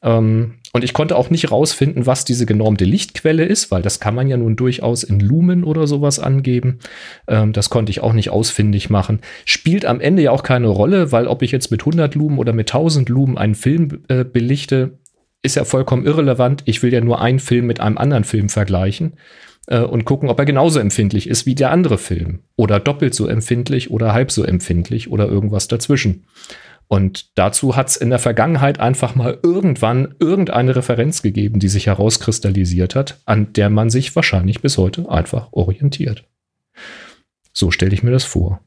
[0.01, 4.15] Ähm, und ich konnte auch nicht rausfinden, was diese genormte Lichtquelle ist, weil das kann
[4.15, 6.79] man ja nun durchaus in Lumen oder sowas angeben.
[7.27, 9.19] Ähm, das konnte ich auch nicht ausfindig machen.
[9.43, 12.53] Spielt am Ende ja auch keine Rolle, weil ob ich jetzt mit 100 Lumen oder
[12.53, 15.00] mit 1000 Lumen einen Film äh, belichte,
[15.43, 16.63] ist ja vollkommen irrelevant.
[16.65, 19.13] Ich will ja nur einen Film mit einem anderen Film vergleichen
[19.67, 22.39] äh, und gucken, ob er genauso empfindlich ist wie der andere Film.
[22.55, 26.25] Oder doppelt so empfindlich oder halb so empfindlich oder irgendwas dazwischen.
[26.87, 31.87] Und dazu hat es in der Vergangenheit einfach mal irgendwann irgendeine Referenz gegeben, die sich
[31.87, 36.25] herauskristallisiert hat, an der man sich wahrscheinlich bis heute einfach orientiert.
[37.53, 38.59] So stelle ich mir das vor.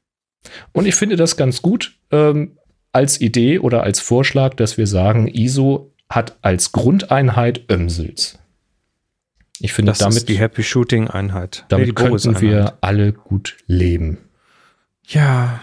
[0.73, 2.57] Und ich finde das ganz gut ähm,
[2.93, 8.39] als Idee oder als Vorschlag, dass wir sagen, ISO hat als Grundeinheit Ömsels.
[9.61, 11.65] Ich finde, das damit ist die Happy Shooting Einheit.
[11.69, 14.19] Damit nee, könnten wir alle gut leben.
[15.07, 15.61] Ja.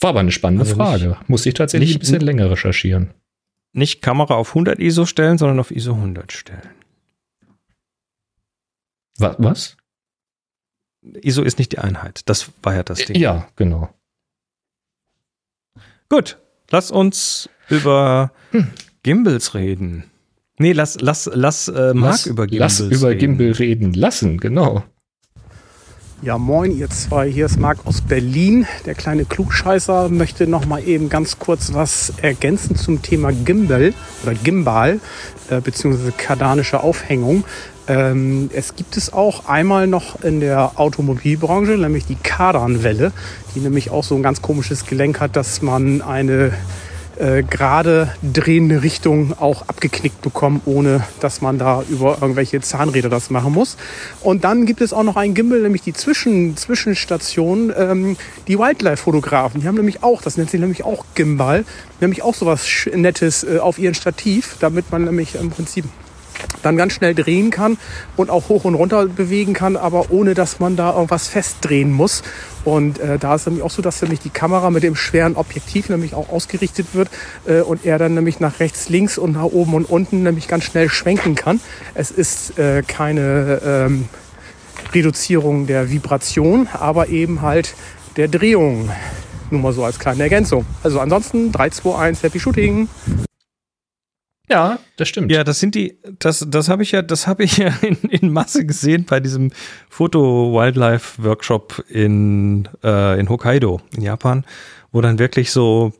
[0.00, 1.08] War aber eine spannende Also Frage.
[1.08, 3.12] nicht- Muss ich tatsächlich nicht- ein bisschen länger recherchieren.
[3.72, 6.68] Nicht Kamera auf 100 ISO stellen, sondern auf ISO 100 stellen.
[9.18, 9.36] Was?
[9.38, 9.76] was?
[11.22, 12.28] ISO ist nicht die Einheit.
[12.28, 13.16] Das war ja das Ding.
[13.16, 13.92] Ja, genau.
[16.08, 16.38] Gut,
[16.70, 18.68] lass uns über Hm.
[19.02, 20.04] Gimbals reden.
[20.58, 23.38] Nee, lass, lass, lass äh, Marc lass, über Gimbals lass über reden.
[23.38, 24.84] Gimbal reden lassen, genau.
[26.24, 27.28] Ja, moin, ihr zwei.
[27.28, 28.64] Hier ist Marc aus Berlin.
[28.86, 34.34] Der kleine Klugscheißer möchte noch mal eben ganz kurz was ergänzen zum Thema Gimbal oder
[34.34, 35.00] Gimbal
[35.50, 37.42] äh, beziehungsweise kardanische Aufhängung.
[37.88, 43.10] Ähm, es gibt es auch einmal noch in der Automobilbranche, nämlich die Kardanwelle,
[43.56, 46.52] die nämlich auch so ein ganz komisches Gelenk hat, dass man eine
[47.22, 53.30] äh, gerade drehende Richtung auch abgeknickt bekommen, ohne dass man da über irgendwelche Zahnräder das
[53.30, 53.76] machen muss.
[54.22, 58.16] Und dann gibt es auch noch einen Gimbal, nämlich die Zwischen Zwischenstation, ähm,
[58.48, 59.60] die Wildlife-Fotografen.
[59.60, 61.64] Die haben nämlich auch, das nennt sich nämlich auch Gimbal,
[62.00, 65.84] nämlich auch sowas Nettes äh, auf ihren Stativ, damit man nämlich im Prinzip
[66.62, 67.78] dann ganz schnell drehen kann
[68.16, 72.22] und auch hoch und runter bewegen kann, aber ohne dass man da irgendwas festdrehen muss.
[72.64, 75.88] Und äh, da ist nämlich auch so, dass nämlich die Kamera mit dem schweren Objektiv
[75.88, 77.08] nämlich auch ausgerichtet wird
[77.46, 80.64] äh, und er dann nämlich nach rechts, links und nach oben und unten nämlich ganz
[80.64, 81.60] schnell schwenken kann.
[81.94, 84.08] Es ist äh, keine ähm,
[84.94, 87.74] Reduzierung der Vibration, aber eben halt
[88.16, 88.90] der Drehung.
[89.50, 90.64] Nur mal so als kleine Ergänzung.
[90.82, 92.88] Also ansonsten 3, 2, 1, Happy Shooting.
[94.48, 95.30] Ja, das stimmt.
[95.30, 98.32] Ja, das sind die, das, das habe ich ja, das habe ich ja in, in
[98.32, 99.52] Masse gesehen bei diesem
[99.88, 104.44] Foto-Wildlife-Workshop in, äh, in Hokkaido, in Japan,
[104.90, 105.92] wo dann wirklich so,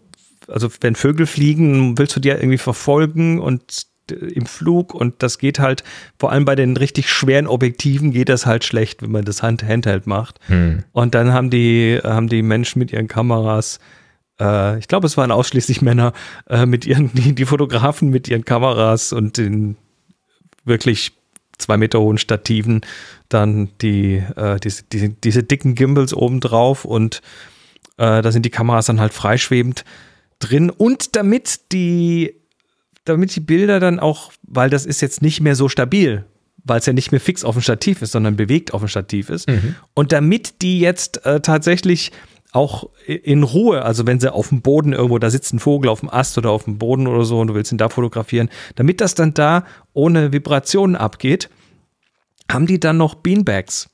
[0.48, 5.22] also wenn Vögel fliegen, willst du die ja irgendwie verfolgen und äh, im Flug und
[5.22, 5.84] das geht halt,
[6.18, 9.62] vor allem bei den richtig schweren Objektiven geht das halt schlecht, wenn man das Hand
[9.62, 10.40] Handheld macht.
[10.46, 10.82] Hm.
[10.92, 13.78] Und dann haben die, haben die Menschen mit ihren Kameras,
[14.40, 16.12] äh, ich glaube, es waren ausschließlich Männer,
[16.48, 19.76] äh, mit ihren, die, die Fotografen mit ihren Kameras und den
[20.64, 21.12] wirklich
[21.58, 22.80] zwei Meter hohen Stativen,
[23.28, 27.22] dann die, äh, diese, diese, diese dicken Gimbals oben drauf und
[27.98, 29.84] äh, da sind die Kameras dann halt freischwebend
[30.38, 30.70] drin.
[30.70, 32.34] Und damit die,
[33.04, 36.24] damit die Bilder dann auch, weil das ist jetzt nicht mehr so stabil,
[36.64, 39.30] weil es ja nicht mehr fix auf dem Stativ ist, sondern bewegt auf dem Stativ
[39.30, 39.48] ist.
[39.94, 42.12] Und damit die jetzt äh, tatsächlich
[42.52, 46.00] auch in Ruhe, also wenn sie auf dem Boden irgendwo, da sitzt ein Vogel auf
[46.00, 49.00] dem Ast oder auf dem Boden oder so und du willst ihn da fotografieren, damit
[49.00, 51.48] das dann da ohne Vibrationen abgeht,
[52.50, 53.88] haben die dann noch Beanbags.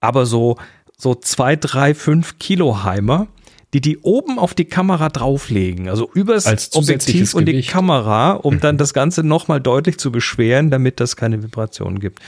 [0.00, 0.56] Aber so,
[0.96, 3.28] so zwei, drei, fünf Kilo Heimer,
[3.74, 7.70] die die oben auf die Kamera drauflegen, also übers Als Objektiv und die Gewicht.
[7.70, 12.20] Kamera, um dann das Ganze nochmal deutlich zu beschweren, damit das keine Vibrationen gibt.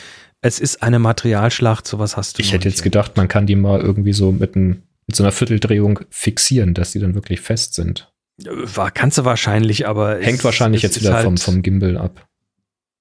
[0.42, 3.80] Es ist eine Materialschlacht, sowas hast du Ich hätte jetzt gedacht, man kann die mal
[3.80, 8.12] irgendwie so mit, ein, mit so einer Vierteldrehung fixieren, dass die dann wirklich fest sind.
[8.44, 11.96] War, kannst du wahrscheinlich, aber Hängt es- wahrscheinlich es jetzt wieder halt, vom, vom Gimbal
[11.96, 12.24] ab.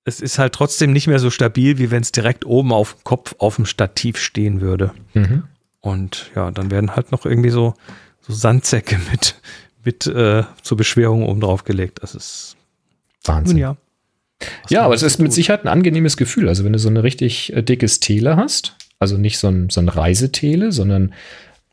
[0.03, 3.03] Es ist halt trotzdem nicht mehr so stabil, wie wenn es direkt oben auf dem
[3.03, 4.93] Kopf auf dem Stativ stehen würde.
[5.13, 5.43] Mhm.
[5.81, 7.75] Und ja, dann werden halt noch irgendwie so,
[8.21, 9.35] so Sandsäcke mit,
[9.83, 11.99] mit äh, zur Beschwerung oben drauf gelegt.
[12.01, 12.55] Das ist
[13.25, 13.57] Wahnsinn.
[13.57, 13.77] nun ja.
[14.63, 15.33] Was Ja, aber es ist mit.
[15.33, 16.47] Sicherheit ein angenehmes Gefühl.
[16.47, 19.81] Also wenn du so eine richtig äh, dickes Tele hast, also nicht so ein, so
[19.81, 21.13] ein Reisetele, sondern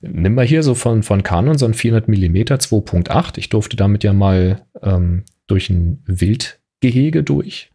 [0.07, 3.39] nimm mal hier so von, von Canon so ein 400 mm 2.8.
[3.39, 7.71] Ich durfte damit ja mal ähm, durch ein Wildgehege durch.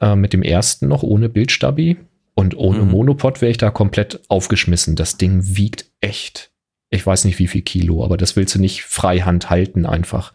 [0.00, 1.96] Äh, mit dem ersten noch ohne Bildstabi.
[2.34, 2.90] Und ohne Mhm.
[2.90, 4.94] Monopod wäre ich da komplett aufgeschmissen.
[4.94, 6.52] Das Ding wiegt echt.
[6.90, 10.32] Ich weiß nicht wie viel Kilo, aber das willst du nicht freihand halten einfach.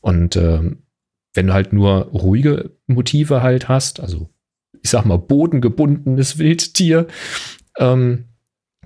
[0.00, 0.82] Und ähm,
[1.32, 4.28] wenn du halt nur ruhige Motive halt hast, also
[4.82, 7.06] ich sag mal bodengebundenes Wildtier,
[7.78, 8.27] ähm,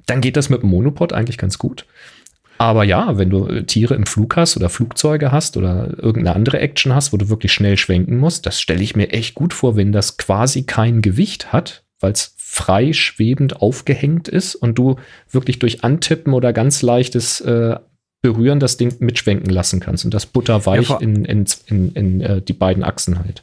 [0.06, 1.86] dann geht das mit dem Monopod eigentlich ganz gut.
[2.58, 6.60] Aber ja, wenn du äh, Tiere im Flug hast oder Flugzeuge hast oder irgendeine andere
[6.60, 9.74] Action hast, wo du wirklich schnell schwenken musst, das stelle ich mir echt gut vor,
[9.76, 14.96] wenn das quasi kein Gewicht hat, weil es frei schwebend aufgehängt ist und du
[15.30, 17.76] wirklich durch Antippen oder ganz leichtes äh,
[18.20, 22.42] Berühren das Ding mitschwenken lassen kannst und das butterweich Ja, in, in, in, in äh,
[22.42, 23.42] die beiden Achsen halt.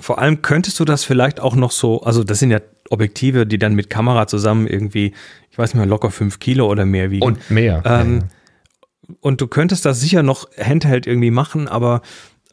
[0.00, 2.60] Vor allem könntest du das vielleicht auch noch so, also das sind ja
[2.90, 5.12] Objektive, die dann mit Kamera zusammen irgendwie,
[5.50, 7.24] ich weiß nicht mehr, locker fünf Kilo oder mehr wiegen.
[7.24, 7.82] Und mehr.
[7.84, 8.24] Ähm,
[9.20, 12.02] und du könntest das sicher noch Handheld irgendwie machen, aber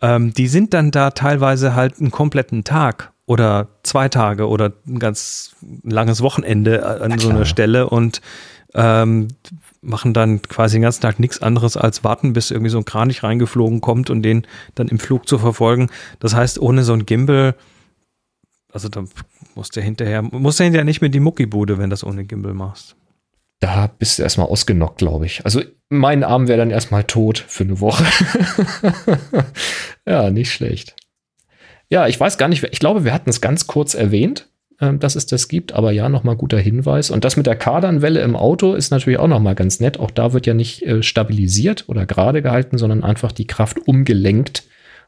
[0.02, 5.00] ähm, die sind dann da teilweise halt einen kompletten Tag oder zwei Tage oder ein
[5.00, 7.46] ganz langes Wochenende an so einer.
[7.46, 8.22] Stelle und
[8.74, 9.30] ähm,
[9.82, 13.24] machen dann quasi den ganzen Tag nichts anderes als warten, bis irgendwie so ein Kranich
[13.24, 15.90] reingeflogen kommt und den dann im Flug zu verfolgen.
[16.20, 17.56] Das heißt, ohne so ein Gimbal,
[18.72, 19.06] also da
[19.56, 22.96] musst du hinterher, musst du hinterher nicht mehr die Muckibude, wenn das ohne Gimbal machst.
[23.60, 25.44] Da bist du erstmal ausgenockt, glaube ich.
[25.44, 28.06] Also mein Arm wäre dann erstmal tot für eine Woche.
[30.06, 30.96] ja, nicht schlecht.
[31.90, 35.16] Ja, ich weiß gar nicht, ich glaube, wir hatten es ganz kurz erwähnt, äh, dass
[35.16, 37.10] es das gibt, aber ja, nochmal guter Hinweis.
[37.10, 40.00] Und das mit der Kardanwelle im Auto ist natürlich auch nochmal ganz nett.
[40.00, 44.64] Auch da wird ja nicht äh, stabilisiert oder gerade gehalten, sondern einfach die Kraft umgelenkt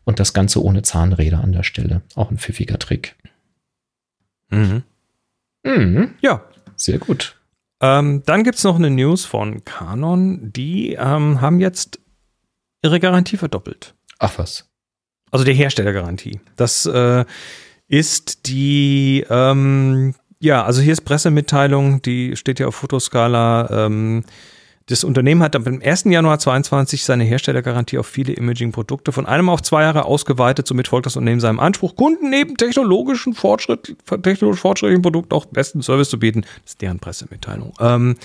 [0.05, 2.01] und das Ganze ohne Zahnräder an der Stelle.
[2.15, 3.15] Auch ein pfiffiger Trick.
[4.49, 4.83] Mhm.
[5.63, 6.15] Mhm.
[6.21, 6.43] Ja.
[6.75, 7.35] Sehr gut.
[7.81, 10.51] Ähm, dann gibt es noch eine News von Canon.
[10.53, 11.99] Die ähm, haben jetzt
[12.81, 13.95] ihre Garantie verdoppelt.
[14.17, 14.69] Ach was.
[15.29, 16.39] Also die Herstellergarantie.
[16.55, 17.25] Das äh,
[17.89, 23.85] ist die, ähm, ja, also hier ist Pressemitteilung, die steht ja auf Fotoskala.
[23.87, 24.23] Ähm,
[24.85, 26.05] das Unternehmen hat am 1.
[26.05, 30.67] Januar 22 seine Herstellergarantie auf viele Imaging-Produkte von einem auf zwei Jahre ausgeweitet.
[30.67, 35.83] Somit folgt das Unternehmen seinem Anspruch, Kunden neben technologischen Fortschritt, technologisch fortschrittlichen Produkten auch besten
[35.83, 36.41] Service zu bieten.
[36.41, 37.73] Das ist deren Pressemitteilung.
[37.79, 38.15] Ähm,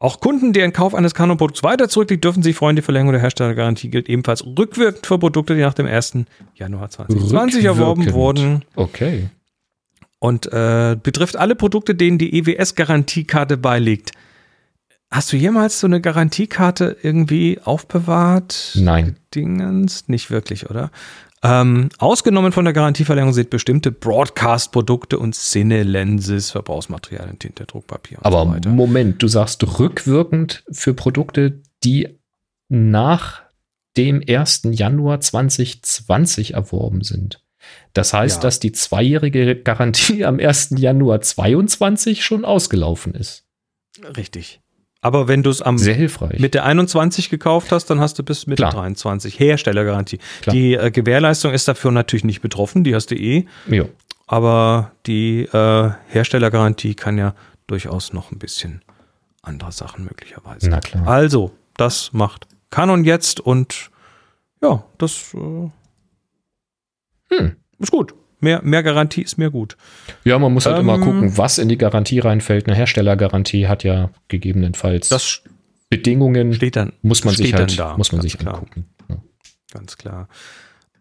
[0.00, 2.76] auch Kunden, deren Kauf eines Canon-Produkts weiter zurückliegt, dürfen sich freuen.
[2.76, 6.18] Die Verlängerung der Herstellergarantie gilt ebenfalls rückwirkend für Produkte, die nach dem 1.
[6.54, 8.64] Januar 2020 erworben wurden.
[8.76, 9.28] Okay.
[10.20, 14.12] Und äh, betrifft alle Produkte, denen die EWS-Garantiekarte beiliegt.
[15.10, 18.72] Hast du jemals so eine Garantiekarte irgendwie aufbewahrt?
[18.74, 19.16] Nein.
[19.34, 20.06] Dingens?
[20.08, 20.90] Nicht wirklich, oder?
[21.42, 28.44] Ähm, ausgenommen von der Garantieverlängerung sind bestimmte Broadcast-Produkte und Cine-Lenses, Verbrauchsmaterialien, Tinte, Druckpapier und Aber
[28.44, 28.68] so weiter.
[28.70, 32.18] Moment, du sagst rückwirkend für Produkte, die
[32.68, 33.42] nach
[33.96, 34.62] dem 1.
[34.72, 37.40] Januar 2020 erworben sind.
[37.92, 38.42] Das heißt, Ja.
[38.42, 40.74] dass die zweijährige Garantie am 1.
[40.78, 43.44] Januar 22 schon ausgelaufen ist.
[44.16, 44.60] Richtig.
[45.00, 46.40] Aber wenn du es am Sehr hilfreich.
[46.40, 48.72] mit der 21 gekauft hast, dann hast du bis Mitte Klar.
[48.72, 50.18] 23 Herstellergarantie.
[50.42, 50.54] Klar.
[50.54, 53.46] Die äh, Gewährleistung ist dafür natürlich nicht betroffen, die hast du eh.
[53.68, 53.84] ja.
[54.26, 57.34] Aber die äh, Herstellergarantie kann ja
[57.66, 58.82] durchaus noch ein bisschen
[59.42, 60.68] andere Sachen möglicherweise.
[60.68, 61.06] Na klar.
[61.06, 63.90] Also, das macht Canon jetzt und
[64.62, 65.70] ja, das äh,
[67.34, 67.56] Hm.
[67.78, 68.14] ist gut.
[68.40, 69.76] Mehr, mehr Garantie ist mehr gut.
[70.24, 72.66] Ja, man muss halt immer Ähm, gucken, was in die Garantie reinfällt.
[72.66, 75.42] Eine Herstellergarantie hat ja gegebenenfalls Das
[75.90, 78.54] Bedingungen, steht dann, muss man sich halt, da, muss man sich klar.
[78.54, 78.86] angucken.
[79.08, 79.16] Ja.
[79.72, 80.28] Ganz klar.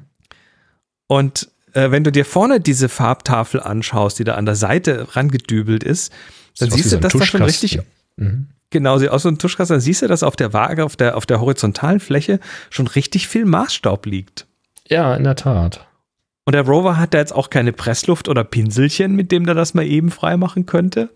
[1.10, 5.82] Und äh, wenn du dir vorne diese Farbtafel anschaust, die da an der Seite rangedübelt
[5.82, 6.12] ist,
[6.60, 7.80] dann wie siehst so du, ein dass da schon richtig,
[8.14, 8.46] Mhm.
[8.70, 11.16] genau, sieht aus wie ein Tuschkasten, dann siehst du, dass auf der Waage, auf der,
[11.16, 12.38] auf der horizontalen Fläche
[12.70, 14.46] schon richtig viel Maßstaub liegt.
[14.86, 15.84] Ja, in der Tat.
[16.44, 19.74] Und der Rover hat da jetzt auch keine Pressluft oder Pinselchen, mit dem der das
[19.74, 21.10] mal eben freimachen könnte.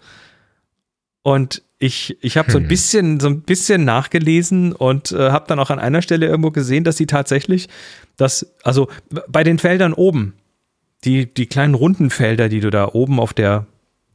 [1.22, 2.68] Und ich, ich habe so ein Hm.
[2.68, 6.84] bisschen, so ein bisschen nachgelesen und äh, habe dann auch an einer Stelle irgendwo gesehen,
[6.84, 7.68] dass sie tatsächlich,
[8.16, 8.88] das, also
[9.28, 10.34] bei den Feldern oben,
[11.04, 13.66] die, die kleinen runden Felder, die du da oben auf der,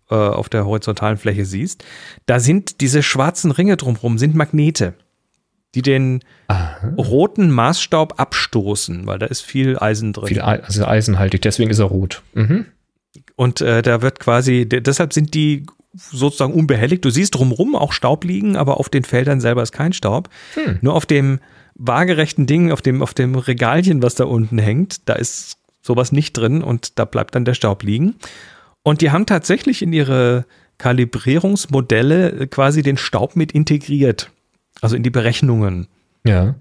[0.09, 1.83] äh, auf der horizontalen Fläche siehst,
[2.25, 4.93] da sind diese schwarzen Ringe drumherum, sind Magnete,
[5.75, 6.93] die den Aha.
[6.97, 10.27] roten Maßstaub abstoßen, weil da ist viel Eisen drin.
[10.27, 12.23] Viel also eisenhaltig, deswegen ist er rot.
[12.33, 12.65] Mhm.
[13.35, 17.03] Und äh, da wird quasi, de- deshalb sind die sozusagen unbehelligt.
[17.03, 20.29] Du siehst drumrum auch Staub liegen, aber auf den Feldern selber ist kein Staub.
[20.53, 20.79] Hm.
[20.81, 21.39] Nur auf dem
[21.75, 26.33] waagerechten Ding, auf dem, auf dem Regalchen, was da unten hängt, da ist sowas nicht
[26.33, 28.15] drin und da bleibt dann der Staub liegen.
[28.83, 30.45] Und die haben tatsächlich in ihre
[30.77, 34.31] Kalibrierungsmodelle äh, quasi den Staub mit integriert.
[34.81, 35.87] Also in die Berechnungen,
[36.25, 36.55] Ja.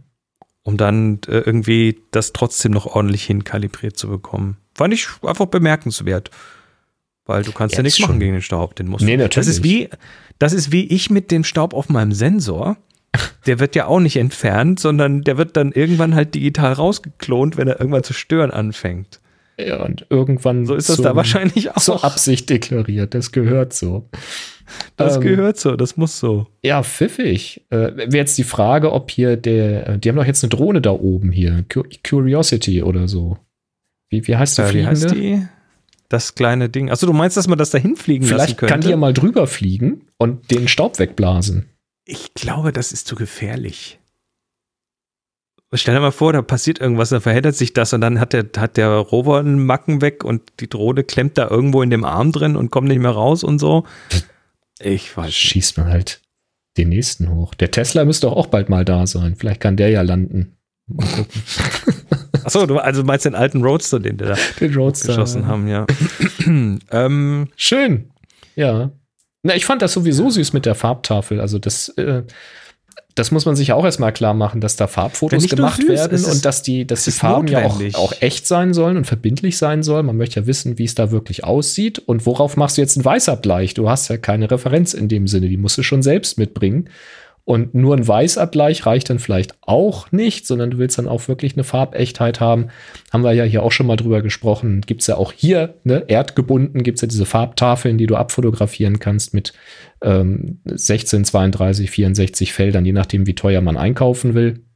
[0.63, 4.57] um dann äh, irgendwie das trotzdem noch ordentlich hinkalibriert zu bekommen.
[4.75, 6.31] Fand ich einfach bemerkenswert.
[7.29, 9.17] Weil du kannst ja, Ja, nichts ist machen schon- gegen den Staub, den musst Nee,
[9.17, 9.35] natürlich.
[9.35, 9.89] Das ist wie,
[10.41, 12.77] das ist wie ich mit dem Staub auf meinem Sensor.
[13.47, 17.69] Der wird ja auch nicht entfernt, sondern der wird dann irgendwann halt digital rausgeklont, wenn
[17.69, 19.21] er irgendwann zu stören anfängt.
[19.59, 21.81] Ja, und irgendwann So ist das zum- da wahrscheinlich auch.
[21.83, 23.15] zur Absicht deklariert.
[23.15, 24.09] Das gehört so.
[24.97, 26.47] das Ähm, gehört so, das muss so.
[26.63, 27.63] Ja, pfiffig.
[27.71, 30.81] Äh, Wäre jetzt die Frage, ob hier der, äh, die haben doch jetzt eine Drohne
[30.81, 33.39] da oben hier, Cu- Curiosity oder so.
[34.11, 34.91] Wie, wie heißt die Äh, wie fliegende?
[34.91, 35.47] heißt die?
[36.09, 36.91] Das kleine Ding.
[36.91, 38.73] Achso, du meinst, dass man das dahin fliegen lassen Vielleicht könnte?
[38.73, 41.69] kann die ja mal drüber fliegen und den Staub wegblasen.
[42.05, 43.99] Ich glaube, das ist zu gefährlich.
[45.75, 48.47] Stell dir mal vor, da passiert irgendwas, dann verheddert sich das und dann hat der,
[48.57, 52.33] hat der Rover einen Macken weg und die Drohne klemmt da irgendwo in dem Arm
[52.33, 53.85] drin und kommt nicht mehr raus und so.
[54.81, 55.35] Ich weiß.
[55.35, 56.23] Schießt man halt
[56.79, 57.55] den nächsten hoch.
[57.55, 59.37] Der Tesla müsste auch bald mal da sein.
[59.37, 60.57] Vielleicht kann der ja landen.
[60.89, 61.43] Mal gucken.
[62.45, 65.09] Achso, du also meinst den alten Roadster, den wir da Den Roadster.
[65.09, 65.87] geschossen haben, ja.
[66.91, 68.11] ähm, Schön.
[68.57, 68.91] Ja.
[69.43, 71.41] Na, ich fand das sowieso süß mit der Farbtafel.
[71.41, 72.23] Also das, äh,
[73.15, 76.45] das muss man sich auch erstmal klar machen, dass da Farbfotos gemacht süß, werden und
[76.45, 80.07] dass die, dass die Farben ja auch, auch echt sein sollen und verbindlich sein sollen.
[80.07, 81.99] Man möchte ja wissen, wie es da wirklich aussieht.
[81.99, 83.75] Und worauf machst du jetzt einen Weißabgleich?
[83.75, 86.89] Du hast ja keine Referenz in dem Sinne, die musst du schon selbst mitbringen.
[87.49, 91.55] Und nur ein Weißabgleich reicht dann vielleicht auch nicht, sondern du willst dann auch wirklich
[91.55, 92.67] eine Farbechtheit haben.
[93.11, 94.83] Haben wir ja hier auch schon mal drüber gesprochen.
[94.83, 98.99] Gibt es ja auch hier, ne, erdgebunden, gibt es ja diese Farbtafeln, die du abfotografieren
[98.99, 99.55] kannst mit
[100.03, 104.67] ähm, 16, 32, 64 Feldern, je nachdem, wie teuer man einkaufen will.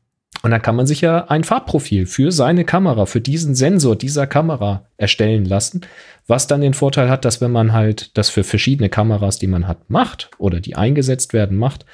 [0.43, 4.27] Und dann kann man sich ja ein Farbprofil für seine Kamera, für diesen Sensor dieser
[4.27, 5.83] Kamera erstellen lassen,
[6.27, 9.69] was dann den Vorteil hat, dass wenn man halt das für verschiedene Kameras, die man
[9.69, 11.85] hat, macht oder die eingesetzt werden, macht,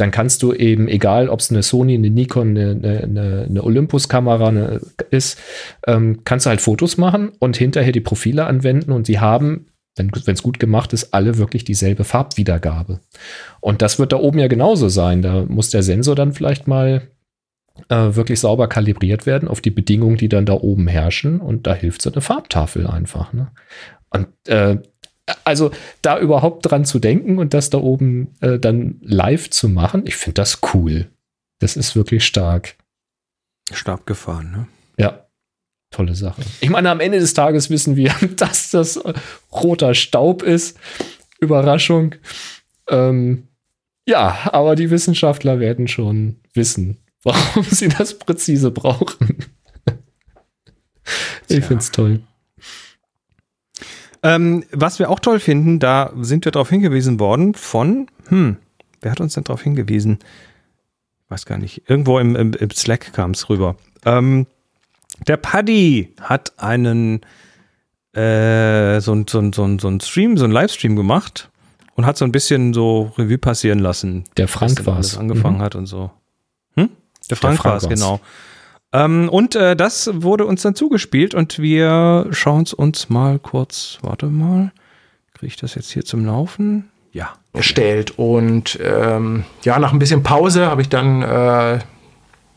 [0.00, 4.80] dann kannst du eben, egal ob es eine Sony, eine Nikon, eine, eine, eine Olympus-Kamera
[5.10, 5.38] ist,
[5.86, 10.10] ähm, kannst du halt Fotos machen und hinterher die Profile anwenden und sie haben, wenn
[10.26, 13.00] es gut gemacht ist, alle wirklich dieselbe Farbwiedergabe.
[13.60, 15.20] Und das wird da oben ja genauso sein.
[15.20, 17.02] Da muss der Sensor dann vielleicht mal
[17.88, 21.40] äh, wirklich sauber kalibriert werden auf die Bedingungen, die dann da oben herrschen.
[21.40, 23.32] Und da hilft so eine Farbtafel einfach.
[23.32, 23.48] Ne?
[24.10, 24.78] Und äh,
[25.44, 25.70] also
[26.02, 30.16] da überhaupt dran zu denken und das da oben äh, dann live zu machen, ich
[30.16, 31.06] finde das cool.
[31.58, 32.76] Das ist wirklich stark.
[33.72, 34.66] stark gefahren, ne?
[34.98, 35.26] Ja,
[35.90, 36.42] tolle Sache.
[36.60, 39.12] Ich meine, am Ende des Tages wissen wir, dass das äh,
[39.52, 40.78] roter Staub ist.
[41.40, 42.14] Überraschung.
[42.88, 43.48] Ähm,
[44.06, 49.44] ja, aber die Wissenschaftler werden schon wissen, warum sie das präzise brauchen.
[51.48, 52.20] ich finde es toll.
[54.22, 58.56] Ähm, was wir auch toll finden, da sind wir darauf hingewiesen worden von, hm,
[59.00, 60.18] wer hat uns denn darauf hingewiesen?
[61.28, 61.82] Weiß gar nicht.
[61.88, 63.76] Irgendwo im, im, im Slack kam es rüber.
[64.04, 64.46] Ähm,
[65.26, 67.20] der Paddy hat einen
[68.14, 71.48] äh, so, so, so, so ein Stream, so ein Livestream gemacht
[71.94, 74.24] und hat so ein bisschen so Revue passieren lassen.
[74.36, 75.16] Der Frank war es.
[75.16, 75.62] angefangen Mhm.
[75.62, 76.10] hat und so.
[76.74, 76.90] Hm?
[77.30, 78.20] Der Frank, Frank war es, genau.
[78.92, 83.98] Ähm, und äh, das wurde uns dann zugespielt und wir schauen es uns mal kurz,
[84.02, 84.72] warte mal,
[85.34, 86.90] kriege ich das jetzt hier zum Laufen?
[87.12, 87.30] Ja.
[87.52, 88.18] erstellt.
[88.18, 91.80] Und ähm, ja, nach ein bisschen Pause habe ich dann äh,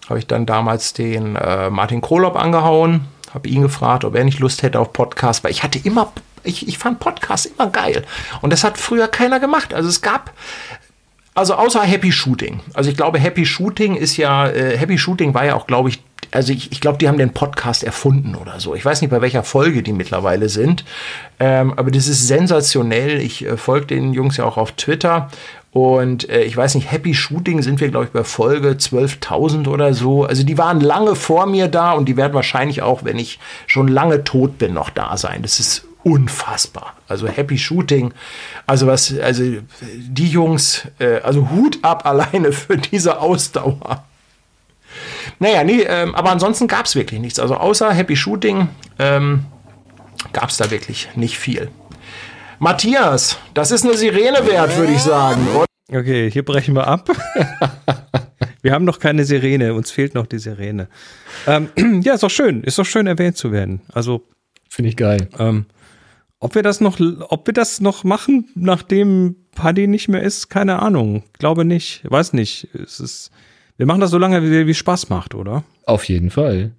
[0.09, 4.39] habe ich dann damals den äh, Martin Krolop angehauen, habe ihn gefragt, ob er nicht
[4.39, 6.11] Lust hätte auf Podcast, weil ich hatte immer,
[6.43, 8.05] ich, ich fand Podcast immer geil.
[8.41, 9.73] Und das hat früher keiner gemacht.
[9.73, 10.33] Also es gab,
[11.35, 12.59] also außer Happy Shooting.
[12.73, 16.01] Also ich glaube, Happy Shooting ist ja, äh, Happy Shooting war ja auch, glaube ich,
[16.31, 18.73] also ich, ich glaube, die haben den Podcast erfunden oder so.
[18.75, 20.83] Ich weiß nicht, bei welcher Folge die mittlerweile sind.
[21.39, 23.21] Ähm, aber das ist sensationell.
[23.21, 25.29] Ich äh, folge den Jungs ja auch auf Twitter.
[25.71, 29.93] Und äh, ich weiß nicht, Happy Shooting sind wir, glaube ich, bei Folge 12.000 oder
[29.93, 30.23] so.
[30.23, 33.87] Also die waren lange vor mir da und die werden wahrscheinlich auch, wenn ich schon
[33.87, 35.41] lange tot bin, noch da sein.
[35.41, 36.95] Das ist unfassbar.
[37.07, 38.13] Also Happy Shooting,
[38.67, 39.43] also was, also
[39.81, 44.05] die Jungs, äh, also Hut ab alleine für diese Ausdauer.
[45.39, 47.39] Naja, nee, ähm, aber ansonsten gab es wirklich nichts.
[47.39, 49.45] Also außer Happy Shooting ähm,
[50.31, 51.69] gab es da wirklich nicht viel.
[52.59, 55.47] Matthias, das ist eine Sirene wert, würde ich sagen.
[55.55, 55.65] oder?
[55.91, 57.09] Okay, hier brechen wir ab.
[58.61, 60.87] wir haben noch keine Sirene, uns fehlt noch die Sirene.
[61.47, 61.69] Ähm,
[62.03, 63.81] ja, ist doch schön, ist doch schön erwähnt zu werden.
[63.91, 64.23] Also,
[64.69, 65.27] Finde ich geil.
[65.39, 65.65] ähm,
[66.43, 70.81] ob wir das noch, ob wir das noch machen, nachdem Paddy nicht mehr ist, keine
[70.81, 71.23] Ahnung.
[71.39, 72.67] Glaube nicht, weiß nicht.
[72.73, 73.31] Es ist,
[73.77, 75.63] wir machen das so lange, wie, es Spaß macht, oder?
[75.85, 76.73] Auf jeden Fall.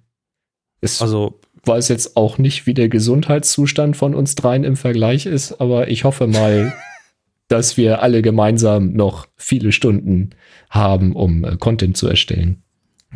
[0.81, 5.59] Es Also, weiß jetzt auch nicht, wie der Gesundheitszustand von uns dreien im Vergleich ist,
[5.59, 6.71] aber ich hoffe mal,
[7.47, 10.31] dass wir alle gemeinsam noch viele Stunden
[10.69, 12.61] haben, um äh, Content zu erstellen.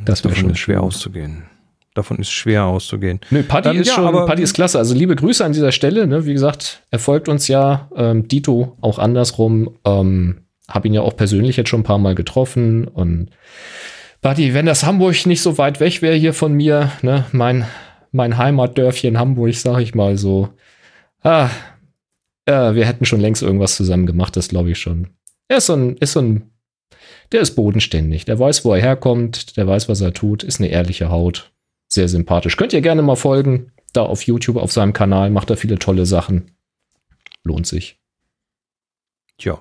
[0.03, 1.43] Das wäre davon schon schwer auszugehen.
[1.95, 3.19] Davon ist schwer auszugehen.
[3.31, 4.77] Nö, Paddy Ähm, ist ja, schon, aber- Paddy ist klasse.
[4.77, 6.07] Also liebe Grüße an dieser Stelle.
[6.07, 6.25] Ne?
[6.25, 7.89] Wie gesagt, er folgt uns ja.
[7.95, 9.75] Ähm, Dito auch andersrum.
[9.85, 12.87] Ähm, hab ihn ja auch persönlich jetzt schon ein paar Mal getroffen.
[12.87, 13.29] Und
[14.21, 17.25] Paddy, wenn das Hamburg nicht so weit weg wäre hier von mir, ne?
[17.31, 17.65] mein,
[18.11, 20.49] mein Heimatdörfchen Hamburg, sag ich mal so.
[21.23, 21.49] Ah,
[22.47, 25.07] ja, wir hätten schon längst irgendwas zusammen gemacht, das glaube ich schon.
[25.47, 26.51] Er ist so ein, ist so ein,
[27.31, 28.25] der ist bodenständig.
[28.25, 31.51] Der weiß, wo er herkommt, der weiß, was er tut, ist eine ehrliche Haut.
[31.89, 32.55] Sehr sympathisch.
[32.55, 33.71] Könnt ihr gerne mal folgen.
[33.93, 36.51] da auf YouTube, auf seinem Kanal, macht er viele tolle Sachen.
[37.43, 37.97] Lohnt sich.
[39.39, 39.59] Tja.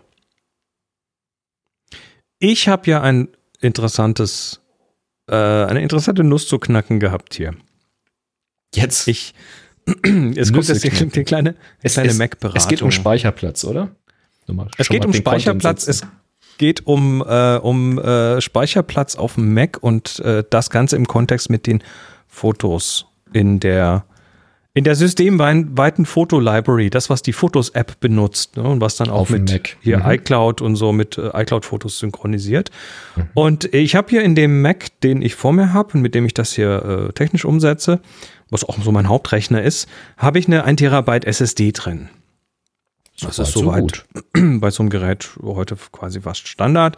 [2.39, 3.29] Ich habe ja ein
[3.61, 4.61] interessantes,
[5.29, 7.55] äh, eine interessante Nuss zu knacken gehabt hier.
[8.75, 9.09] Jetzt.
[9.09, 9.35] Ich,
[9.87, 12.59] es kommt jetzt die, kleine, es, kleine Mac-Beratung.
[12.59, 13.97] es geht um Speicherplatz, oder?
[14.77, 15.89] Es geht um Speicherplatz.
[15.89, 16.03] Es
[16.59, 21.51] geht um, äh, um äh, Speicherplatz auf dem Mac und äh, das Ganze im Kontext
[21.51, 21.83] mit den
[22.29, 24.05] Fotos in der
[24.75, 29.31] in der systemweiten Foto-Library, das, was die Fotos-App benutzt ne, und was dann auch Auf
[29.31, 30.11] mit hier Mhm.
[30.11, 32.71] iCloud und so mit äh, iCloud-Fotos synchronisiert.
[33.35, 36.27] Und ich habe hier in dem Mac, den ich vor mir habe und mit dem
[36.27, 37.99] ich das hier äh, technisch umsetze,
[38.51, 42.09] was auch so mein Hauptrechner ist, habe ich eine 1 Terabyte SSD drin.
[43.21, 44.05] Das Soweit, ist so soweit gut.
[44.61, 46.97] bei so einem Gerät heute quasi fast Standard.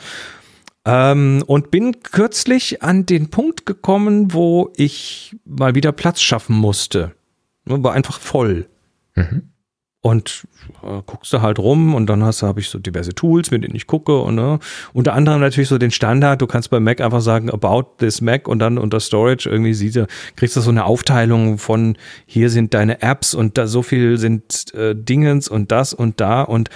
[0.90, 7.12] Ähm, und bin kürzlich an den Punkt gekommen, wo ich mal wieder Platz schaffen musste.
[7.64, 8.66] War einfach voll.
[9.14, 9.42] Mhm.
[10.02, 10.46] Und
[10.82, 13.62] äh, guckst du halt rum und dann hast du, habe ich so diverse Tools, mit
[13.64, 14.58] denen ich gucke und ne,
[14.94, 16.40] unter anderem natürlich so den Standard.
[16.40, 19.96] Du kannst bei Mac einfach sagen about this Mac und dann unter Storage irgendwie siehst
[19.96, 24.16] du, kriegst du so eine Aufteilung von hier sind deine Apps und da so viel
[24.16, 26.70] sind äh, Dingens und das und da und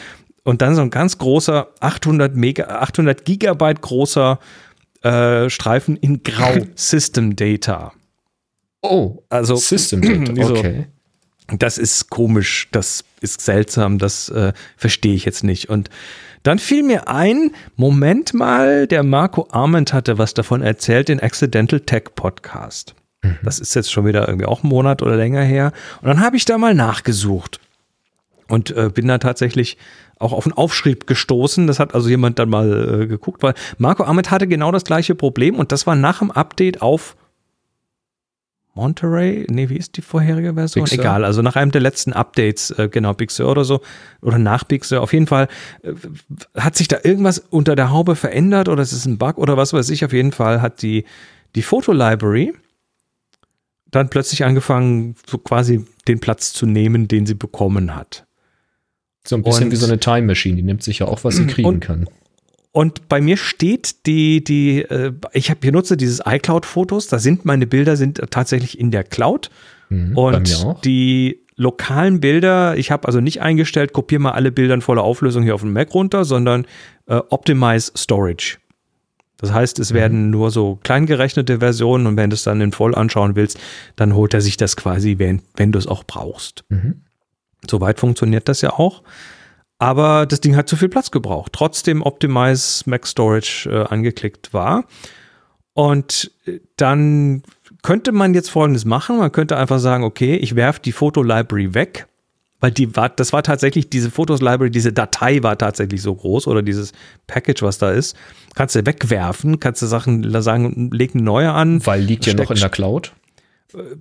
[0.44, 4.38] und dann so ein ganz großer 800 Mega 800 Gigabyte großer
[5.02, 7.92] äh, Streifen in Grau System Data.
[8.82, 10.50] Oh, Also System Data.
[10.50, 10.86] Okay.
[11.58, 15.68] das ist komisch, das ist seltsam, das äh, verstehe ich jetzt nicht.
[15.68, 15.90] Und
[16.42, 21.80] dann fiel mir ein, Moment mal, der Marco Arment hatte was davon erzählt, den Accidental
[21.80, 22.94] Tech Podcast.
[23.42, 25.72] Das ist jetzt schon wieder irgendwie auch ein Monat oder länger her.
[26.02, 27.58] Und dann habe ich da mal nachgesucht
[28.48, 29.78] und äh, bin da tatsächlich
[30.18, 31.66] auch auf einen Aufschrieb gestoßen.
[31.66, 35.14] Das hat also jemand dann mal äh, geguckt, weil Marco Arment hatte genau das gleiche
[35.14, 37.16] Problem und das war nach dem Update auf
[38.74, 40.88] Monterey, nee, wie ist die vorherige Version?
[40.90, 43.80] Egal, also nach einem der letzten Updates, äh, genau, Big Sur oder so,
[44.20, 45.46] oder nach Big Sur, auf jeden Fall
[45.82, 45.92] äh,
[46.58, 49.72] hat sich da irgendwas unter der Haube verändert oder es ist ein Bug oder was
[49.72, 51.04] weiß ich, auf jeden Fall hat die,
[51.54, 52.52] die Foto-Library
[53.92, 58.26] dann plötzlich angefangen, so quasi den Platz zu nehmen, den sie bekommen hat.
[59.26, 61.36] So ein bisschen Und- wie so eine Time Machine, die nimmt sich ja auch, was
[61.36, 62.06] sie kriegen Und- kann.
[62.72, 67.66] Und bei mir steht die, die, äh, ich habe benutze dieses iCloud-Fotos, da sind meine
[67.68, 69.48] Bilder sind tatsächlich in der Cloud.
[69.90, 74.80] Mhm, Und die lokalen Bilder, ich habe also nicht eingestellt, kopiere mal alle Bilder in
[74.80, 76.66] voller Auflösung hier auf dem Mac runter, sondern
[77.06, 78.56] äh, Optimize Storage.
[79.36, 79.82] Das heißt, Mhm.
[79.82, 83.60] es werden nur so kleingerechnete Versionen und wenn du es dann in voll anschauen willst,
[83.94, 86.64] dann holt er sich das quasi, wenn, wenn du es auch brauchst.
[86.70, 87.02] Mhm.
[87.70, 89.02] Soweit funktioniert das ja auch.
[89.78, 91.52] Aber das Ding hat zu viel Platz gebraucht.
[91.52, 94.84] Trotzdem Optimize Mac Storage äh, angeklickt war.
[95.72, 97.42] Und äh, dann
[97.82, 99.18] könnte man jetzt folgendes machen.
[99.18, 102.06] Man könnte einfach sagen, okay, ich werfe die Foto-Library weg.
[102.60, 106.62] Weil die war, das war tatsächlich, diese Fotos-Library, diese Datei war tatsächlich so groß oder
[106.62, 106.92] dieses
[107.26, 108.16] Package, was da ist.
[108.54, 111.84] Kannst du wegwerfen, kannst du Sachen sagen, leg eine neue an.
[111.84, 113.12] Weil liegt ja noch in der Cloud.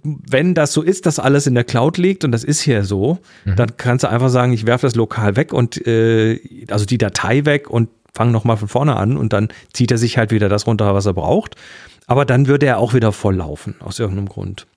[0.03, 3.19] Wenn das so ist, dass alles in der Cloud liegt und das ist hier so,
[3.45, 3.55] Mhm.
[3.55, 7.45] dann kannst du einfach sagen, ich werfe das lokal weg und äh, also die Datei
[7.45, 10.47] weg und fang noch mal von vorne an und dann zieht er sich halt wieder
[10.49, 11.55] das runter, was er braucht.
[12.05, 14.67] Aber dann würde er auch wieder voll laufen aus irgendeinem Grund.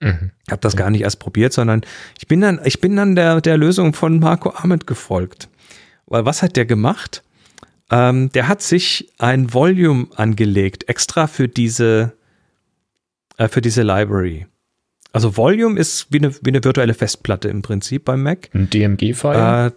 [0.00, 0.32] Mhm.
[0.46, 1.82] Ich habe das gar nicht erst probiert, sondern
[2.18, 5.48] ich bin dann, ich bin dann der, der Lösung von Marco Ahmed gefolgt.
[6.06, 7.22] Weil was hat der gemacht?
[7.90, 12.12] Ähm, der hat sich ein Volume angelegt, extra für diese,
[13.44, 14.46] äh, für diese Library.
[15.12, 18.48] Also Volume ist wie eine, wie eine virtuelle Festplatte im Prinzip beim Mac.
[18.54, 19.66] Ein DMG-File.
[19.68, 19.70] Äh,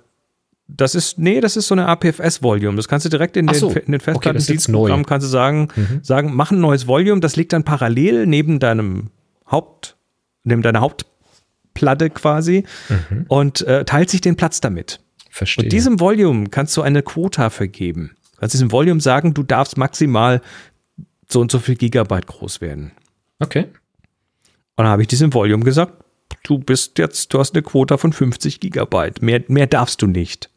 [0.68, 2.76] das ist, nee, das ist so eine APFS-Volume.
[2.78, 3.68] Das kannst du direkt in den, so.
[3.70, 5.06] in den Okay, Festplattendienstprogramm neu.
[5.06, 6.00] kannst du sagen, Mhm.
[6.04, 9.12] sagen, mach ein neues Volume, das liegt dann parallel neben deinem
[9.52, 9.96] Haupt,
[10.44, 13.26] neben deiner Hauptplatte quasi Mhm.
[13.28, 15.02] und äh, teilt sich den Platz damit.
[15.30, 15.66] Verstehe.
[15.66, 18.16] Und diesem Volume kannst du eine Quota vergeben.
[18.34, 20.42] Du kannst diesem Volume sagen, du darfst maximal
[21.28, 22.92] so und so viel Gigabyte groß werden.
[23.40, 23.66] Okay.
[24.78, 25.94] Und dann habe ich diesem Volume gesagt,
[26.44, 29.22] du bist jetzt, du hast eine Quota von 50 Gigabyte.
[29.22, 30.50] Mehr, mehr darfst du nicht.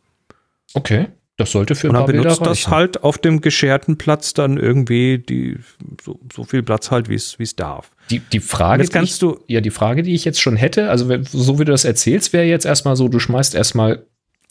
[0.74, 1.06] Okay.
[1.36, 5.18] Das sollte für ein Und dann benutzt das halt auf dem gescherten Platz dann irgendwie
[5.18, 5.56] die,
[6.02, 7.92] so, so viel Platz halt, wie es darf.
[8.10, 10.56] Die, die Frage, jetzt kannst die du, ich, ja, die Frage, die ich jetzt schon
[10.56, 14.04] hätte, also wenn- so wie du das erzählst, wäre jetzt erstmal so, du schmeißt erstmal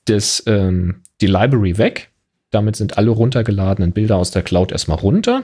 [0.05, 2.09] das, ähm, die Library weg.
[2.51, 5.43] Damit sind alle runtergeladenen Bilder aus der Cloud erstmal runter.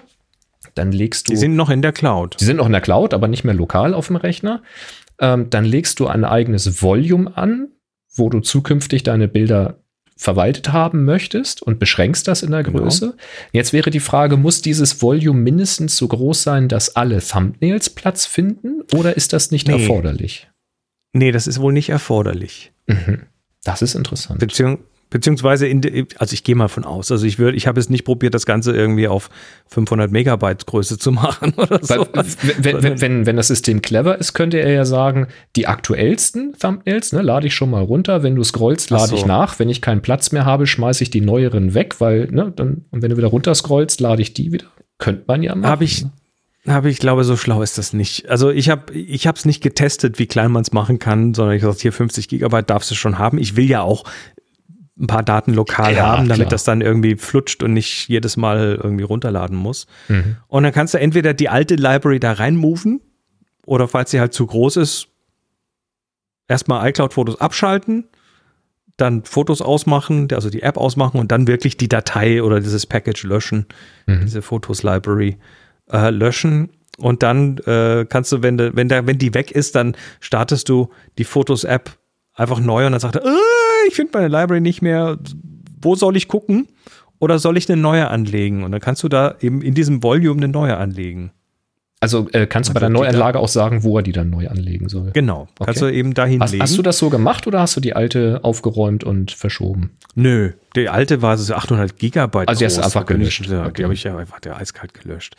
[0.76, 1.32] Dann legst du.
[1.34, 2.38] die sind noch in der Cloud.
[2.40, 4.62] Die sind noch in der Cloud, aber nicht mehr lokal auf dem Rechner.
[5.20, 7.70] Ähm, dann legst du ein eigenes Volume an,
[8.16, 9.80] wo du zukünftig deine Bilder
[10.16, 12.80] verwaltet haben möchtest und beschränkst das in der Genau.
[12.84, 13.16] Größe.
[13.52, 18.26] Jetzt wäre die Frage, muss dieses Volume mindestens so groß sein, dass alle Thumbnails Platz
[18.26, 19.82] finden oder ist das nicht Nee.
[19.82, 20.50] erforderlich?
[21.14, 22.72] Nee, das ist wohl nicht erforderlich.
[23.64, 24.40] Das ist interessant.
[24.40, 24.80] Beziehung,
[25.14, 27.12] beziehungsweise, in also ich gehe mal von aus.
[27.12, 29.30] Also ich würde, ich habe es nicht probiert, das Ganze irgendwie auf
[29.68, 32.38] 500 Megabyte Größe zu machen oder sowas.
[32.58, 37.14] wenn, wenn, wenn, wenn das System clever ist, könnte er ja sagen, die aktuellsten Thumbnails
[37.14, 38.24] ne, lade ich schon mal runter.
[38.24, 39.16] Wenn du scrollst, lade so.
[39.16, 39.60] ich nach.
[39.60, 43.04] Wenn ich keinen Platz mehr habe, schmeiße ich die neueren weg, weil, ne, dann, und
[43.04, 44.66] wenn du wieder runter scrollst, lade ich die wieder.
[44.98, 45.70] Könnte man ja machen.
[45.70, 46.08] Habe ich,
[46.68, 48.30] habe ich glaube, so schlau ist das nicht.
[48.30, 51.56] Also ich habe ich habe es nicht getestet, wie klein man es machen kann, sondern
[51.56, 53.38] ich habe gesagt, hier 50 Gigabyte darfst du schon haben.
[53.38, 54.06] Ich will ja auch
[55.00, 56.50] ein paar Daten lokal Ja, haben, damit klar.
[56.50, 59.88] das dann irgendwie flutscht und nicht jedes Mal irgendwie runterladen muss.
[60.08, 60.38] Mhm.
[60.48, 63.02] Und dann kannst du entweder die alte Library da reinmoven
[63.66, 65.08] oder falls sie halt zu groß ist,
[66.48, 68.06] erstmal iCloud-Fotos abschalten,
[68.98, 73.24] dann Fotos ausmachen, also die App ausmachen und dann wirklich die Datei oder dieses Package
[73.24, 73.66] löschen,
[74.06, 74.22] Mhm.
[74.22, 75.38] diese Fotos-Library
[75.92, 76.70] äh, löschen.
[77.00, 80.70] Und dann äh, kannst du, wenn, de, wenn, der, wenn die weg ist, dann startest
[80.70, 81.98] du die Fotos-App
[82.36, 83.30] einfach neu und dann sagt er, äh,
[83.94, 85.20] ich finde meine Library nicht mehr,
[85.80, 86.68] wo soll ich gucken?
[87.20, 88.64] Oder soll ich eine neue anlegen?
[88.64, 91.32] Und dann kannst du da eben in diesem Volume eine neue anlegen.
[92.00, 94.50] Also äh, kannst du bei der Also Neuanlage auch sagen, wo er die dann neu
[94.50, 95.12] anlegen soll.
[95.14, 95.44] Genau.
[95.58, 95.66] Okay.
[95.66, 96.64] Kannst du eben dahin Hast, legen.
[96.64, 99.92] hast du das so gemacht oder hast du die alte aufgeräumt und verschoben?
[100.16, 102.50] Nö, die alte war so 800 Gigabyte.
[102.50, 103.42] Also die hast du einfach gelöscht.
[103.46, 103.74] Ich, ja, Okay.
[103.78, 105.36] Die habe ich ja einfach der eiskalt gelöscht.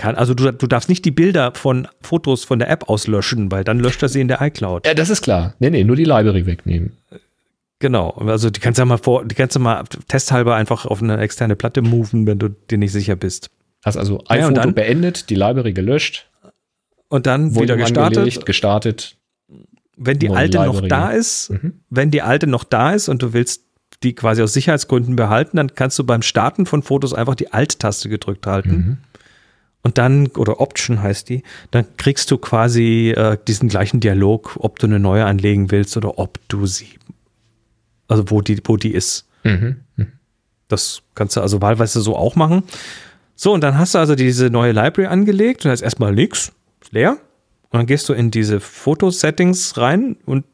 [0.00, 3.64] Kann, also du, du darfst nicht die Bilder von Fotos von der App auslöschen, weil
[3.64, 4.86] dann löscht er sie in der iCloud.
[4.86, 5.52] Ja, das ist klar.
[5.58, 6.96] Nee, nee, nur die Library wegnehmen.
[7.80, 8.10] Genau.
[8.10, 11.18] Also die kannst du ja mal vor, die kannst du mal testhalber einfach auf eine
[11.18, 13.50] externe Platte moven, wenn du dir nicht sicher bist.
[13.84, 16.28] Hast also Ja, und iPhoto dann- beendet, die Library gelöscht,
[17.08, 18.18] Und dann wieder gestartet.
[18.18, 19.16] angelegt, gestartet.
[19.96, 20.88] Wenn die alte noch Library.
[20.88, 21.80] da ist, Mhm.
[21.90, 23.64] wenn die alte noch da ist und du willst
[24.02, 28.08] die quasi aus Sicherheitsgründen behalten, dann kannst du beim Starten von Fotos einfach die Alt-Taste
[28.08, 28.70] gedrückt halten.
[28.70, 28.98] Mhm.
[29.82, 34.78] Und dann, oder Option heißt die, dann kriegst du quasi äh, diesen gleichen Dialog, ob
[34.78, 36.98] du eine neue anlegen willst oder ob du sie,
[38.08, 39.26] also wo die, wo die ist.
[39.42, 39.76] Mhm.
[40.68, 42.62] Das kannst du also wahlweise so auch machen.
[43.34, 46.52] So, und dann hast du also diese neue Library angelegt und da ist erstmal nix,
[46.82, 47.12] ist leer.
[47.70, 50.44] Und dann gehst du in diese Fotosettings rein und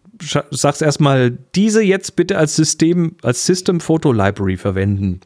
[0.50, 5.20] sagst erstmal, diese jetzt bitte als System, als System Photo Library verwenden.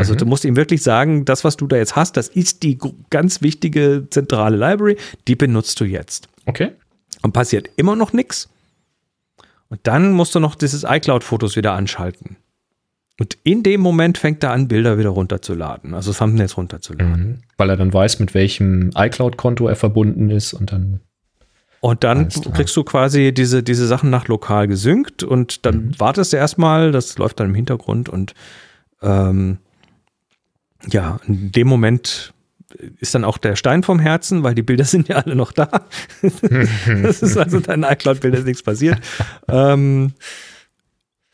[0.00, 2.78] Also du musst ihm wirklich sagen, das, was du da jetzt hast, das ist die
[3.10, 4.96] ganz wichtige zentrale Library,
[5.28, 6.28] die benutzt du jetzt.
[6.46, 6.72] Okay.
[7.22, 8.48] Und passiert immer noch nichts.
[9.68, 12.36] Und dann musst du noch dieses iCloud-Fotos wieder anschalten.
[13.20, 17.28] Und in dem Moment fängt er an, Bilder wieder runterzuladen, also Thumbnails runterzuladen.
[17.28, 17.38] Mhm.
[17.58, 21.00] Weil er dann weiß, mit welchem iCloud-Konto er verbunden ist und dann.
[21.80, 26.00] Und dann kriegst du quasi diese, diese Sachen nach lokal gesynkt und dann Mhm.
[26.00, 28.34] wartest du erstmal, das läuft dann im Hintergrund und
[29.02, 29.58] ähm,
[30.88, 32.32] ja, in dem Moment
[33.00, 35.68] ist dann auch der Stein vom Herzen, weil die Bilder sind ja alle noch da.
[36.22, 38.98] das ist also dein iCloud-Bild ist nichts passiert.
[39.48, 40.12] ähm,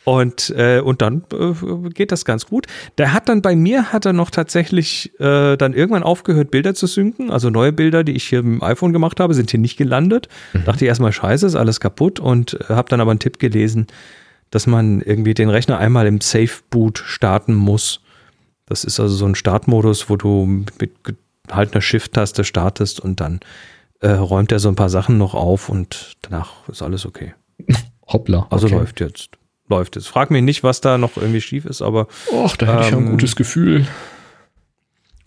[0.04, 2.68] und, äh, und dann äh, geht das ganz gut.
[2.96, 6.86] Der hat dann bei mir, hat er noch tatsächlich äh, dann irgendwann aufgehört, Bilder zu
[6.86, 7.32] synken.
[7.32, 10.28] Also neue Bilder, die ich hier mit dem iPhone gemacht habe, sind hier nicht gelandet.
[10.64, 12.20] Dachte ich erstmal, scheiße, ist alles kaputt.
[12.20, 13.88] Und äh, habe dann aber einen Tipp gelesen,
[14.50, 18.00] dass man irgendwie den Rechner einmal im Safe Boot starten muss.
[18.66, 20.44] Das ist also so ein Startmodus, wo du
[20.78, 20.92] mit
[21.46, 23.40] gehaltener Shift-Taste startest und dann
[24.00, 27.34] äh, räumt er so ein paar Sachen noch auf und danach ist alles okay.
[28.06, 28.46] Hoppla.
[28.50, 28.76] Also okay.
[28.76, 29.30] läuft jetzt.
[29.68, 30.06] Läuft jetzt.
[30.08, 32.96] Frag mich nicht, was da noch irgendwie schief ist, aber Och, da hätte ich ja
[32.98, 33.86] ein Ähm, gutes Gefühl.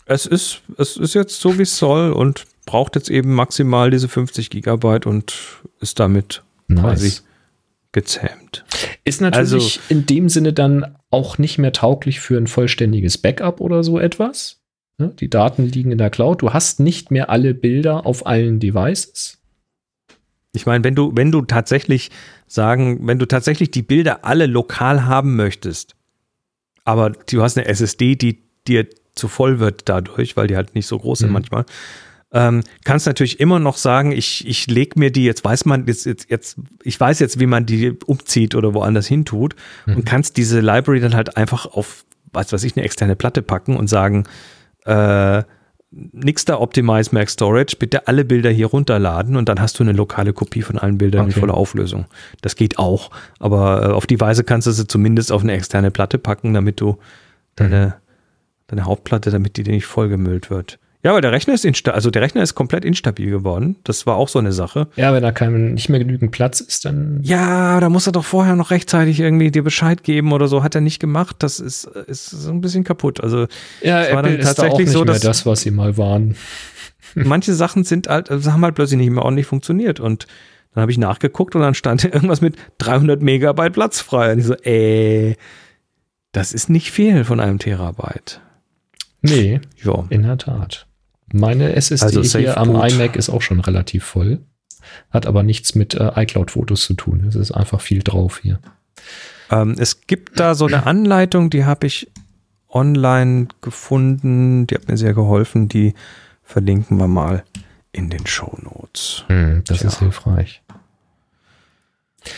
[0.06, 4.08] es ist, es ist jetzt so, wie es soll und braucht jetzt eben maximal diese
[4.08, 5.34] 50 Gigabyte und
[5.80, 6.42] ist damit
[6.74, 7.24] quasi Nice.
[7.92, 8.64] gezähmt.
[9.04, 13.60] Ist natürlich Also- in dem Sinne dann auch nicht mehr tauglich für ein vollständiges Backup
[13.60, 14.60] oder so etwas.
[14.98, 15.12] Ne?
[15.18, 16.42] Die Daten liegen in der Cloud.
[16.42, 19.38] Du hast nicht mehr alle Bilder auf allen Devices.
[20.52, 22.10] Ich meine, wenn du, wenn du tatsächlich
[22.46, 25.94] sagen, wenn du tatsächlich die Bilder alle lokal haben möchtest,
[26.84, 30.86] aber du hast eine SSD, die dir zu voll wird dadurch, weil die halt nicht
[30.86, 31.34] so groß sind Mhm.
[31.34, 31.64] manchmal,
[32.32, 36.06] ähm, kannst natürlich immer noch sagen, ich, ich lege mir die, jetzt weiß man, jetzt,
[36.06, 39.56] jetzt, jetzt, ich weiß jetzt, wie man die umzieht oder woanders hin tut
[39.86, 43.76] und kannst diese Library dann halt einfach auf, was weiß ich, eine externe Platte packen
[43.76, 44.24] und sagen,
[44.84, 45.42] äh,
[45.90, 49.92] nix da Optimize Max Storage, bitte alle Bilder hier runterladen und dann hast du eine
[49.92, 51.40] lokale Kopie von allen Bildern in Okay.
[51.40, 52.04] voller Auflösung.
[52.42, 53.10] Das geht auch,
[53.40, 56.80] aber äh, auf die Weise kannst du sie zumindest auf eine externe Platte packen, damit
[56.80, 56.98] du
[57.56, 57.96] deine,
[58.68, 60.78] deine Hauptplatte, damit die dir nicht vollgemüllt wird.
[61.02, 63.76] Ja, aber der Rechner ist insta also der Rechner ist komplett instabil geworden.
[63.84, 64.88] Das war auch so eine Sache.
[64.96, 67.20] Ja, wenn da kein, nicht mehr genügend Platz ist, dann.
[67.22, 70.62] Ja, da muss er doch vorher noch rechtzeitig irgendwie dir Bescheid geben oder so.
[70.62, 71.36] Hat er nicht gemacht.
[71.38, 73.20] Das ist, ist so ein bisschen kaputt.
[73.22, 73.46] Also
[73.82, 75.60] Ja, Es war dann Apple ist da auch tatsächlich nicht so, mehr dass- das, was
[75.62, 76.36] sie mal waren.
[77.14, 80.26] manche Sachen sind halt, also haben halt plötzlich nicht mehr ordentlich funktioniert und
[80.74, 84.32] Dann habe ich nachgeguckt und dann stand irgendwas mit 300 Megabyte Platz frei.
[84.32, 85.34] Und ich so, äh,
[86.32, 88.40] das ist nicht viel von einem Terabyte.
[89.22, 90.04] Nee, Ja.
[90.10, 90.86] in der Tat.
[91.32, 94.40] Meine SSD Also hier am iMac ist auch schon relativ voll.
[95.10, 97.24] Hat aber nichts mit äh, iCloud-Fotos zu tun.
[97.28, 98.58] Es ist einfach viel drauf hier.
[99.50, 102.10] Ähm, es gibt da so eine Anleitung, die habe ich
[102.68, 104.66] online gefunden.
[104.66, 105.68] Die hat mir sehr geholfen.
[105.68, 105.94] Die
[106.42, 107.44] verlinken wir mal
[107.92, 109.24] in den Show Notes.
[109.28, 109.88] Hm, das Tja.
[109.88, 110.62] ist hilfreich.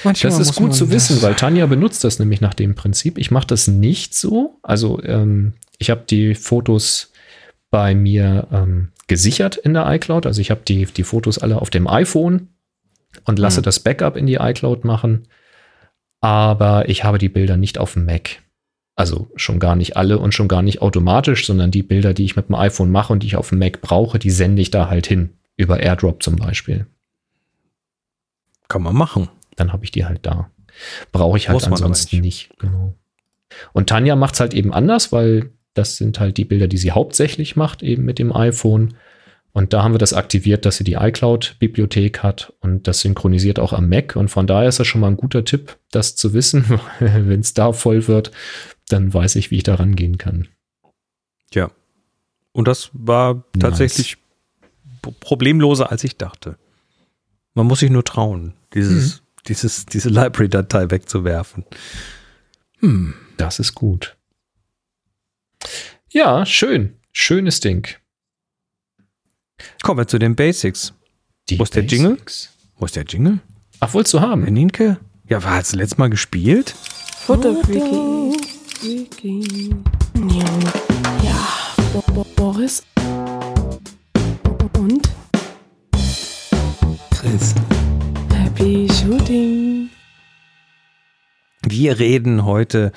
[0.04, 3.18] Das ist gut zu wissen, das- weil Tanja benutzt das nämlich nach dem Prinzip.
[3.18, 4.58] Ich mache das nicht so.
[4.62, 7.11] Also ähm, ich habe die Fotos
[7.72, 10.26] bei mir ähm, gesichert in der iCloud.
[10.26, 12.50] Also ich habe die, die Fotos alle auf dem iPhone
[13.24, 13.62] und lasse Hm.
[13.64, 15.26] das Backup in die iCloud machen.
[16.20, 18.42] Aber ich habe die Bilder nicht auf dem Mac.
[18.94, 22.36] Also schon gar nicht alle und schon gar nicht automatisch, sondern die Bilder, die ich
[22.36, 24.88] mit dem iPhone mache und die ich auf dem Mac brauche, die sende ich da
[24.88, 25.30] halt hin.
[25.56, 26.86] Über AirDrop zum Beispiel.
[28.68, 29.28] kann man machen.
[29.56, 30.50] dann habe ich die halt da.
[31.10, 32.50] Brauche ich halt Muss ansonsten nicht.
[32.50, 32.58] nicht.
[32.60, 32.94] Genau.
[33.72, 36.92] Und Tanja macht es halt eben anders, weil das sind halt die Bilder, die sie
[36.92, 38.94] hauptsächlich macht, eben mit dem iPhone.
[39.52, 43.72] Und da haben wir das aktiviert, dass sie die iCloud-Bibliothek hat und das synchronisiert auch
[43.74, 44.16] am Mac.
[44.16, 46.64] Und von daher ist das schon mal ein guter Tipp, das zu wissen.
[47.00, 48.30] Wenn es da voll wird,
[48.88, 50.48] dann weiß ich, wie ich da rangehen kann.
[51.52, 51.70] Ja.
[52.52, 54.16] Und das war tatsächlich
[55.02, 56.56] p- problemloser, als ich dachte.
[57.54, 61.64] Man muss sich nur trauen, dieses, dieses, diese Library-Datei wegzuwerfen.
[62.78, 63.14] Hm.
[63.36, 64.16] Das ist gut.
[66.10, 66.96] Ja, schön.
[67.12, 67.86] Schönes Ding.
[69.82, 70.94] Kommen wir zu den Basics.
[71.48, 72.12] Die Wo ist der Jingle?
[72.16, 72.50] Basics.
[72.76, 73.38] Wo ist der Jingle?
[73.80, 74.44] Ach, wolltest du haben?
[74.44, 74.98] Ninke?
[75.28, 76.74] Ja, war das letzte Mal gespielt?
[77.26, 78.34] Freaky.
[81.22, 82.82] Ja, Bo Bo Boris.
[84.78, 85.08] Und
[87.10, 87.54] Chris.
[88.34, 89.90] Happy Shooting.
[91.64, 92.92] Wir reden heute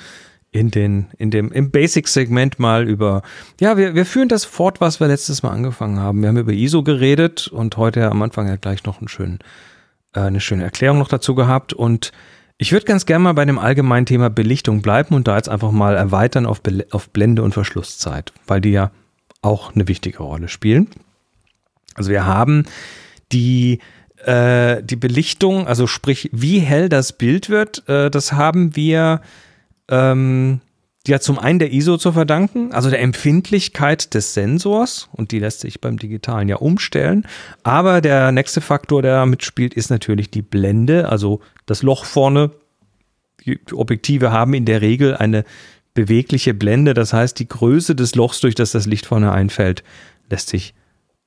[0.56, 3.22] in den, in dem, im Basic-Segment mal über,
[3.60, 6.22] ja, wir, wir führen das fort, was wir letztes Mal angefangen haben.
[6.22, 9.38] Wir haben über ISO geredet und heute am Anfang ja gleich noch einen schönen,
[10.14, 12.12] äh, eine schöne Erklärung noch dazu gehabt und
[12.58, 15.72] ich würde ganz gerne mal bei dem allgemeinen Thema Belichtung bleiben und da jetzt einfach
[15.72, 18.92] mal erweitern auf, Bel- auf Blende und Verschlusszeit, weil die ja
[19.42, 20.88] auch eine wichtige Rolle spielen.
[21.94, 22.64] Also wir haben
[23.32, 23.80] die,
[24.24, 29.20] äh, die Belichtung, also sprich, wie hell das Bild wird, äh, das haben wir
[29.88, 30.60] ähm,
[31.06, 35.60] ja zum einen der ISO zu verdanken, also der Empfindlichkeit des Sensors und die lässt
[35.60, 37.26] sich beim Digitalen ja umstellen.
[37.62, 42.50] Aber der nächste Faktor, der mitspielt, ist natürlich die Blende, also das Loch vorne.
[43.44, 45.44] Die Objektive haben in der Regel eine
[45.94, 49.82] bewegliche Blende, das heißt, die Größe des Lochs, durch das das Licht vorne einfällt,
[50.28, 50.74] lässt sich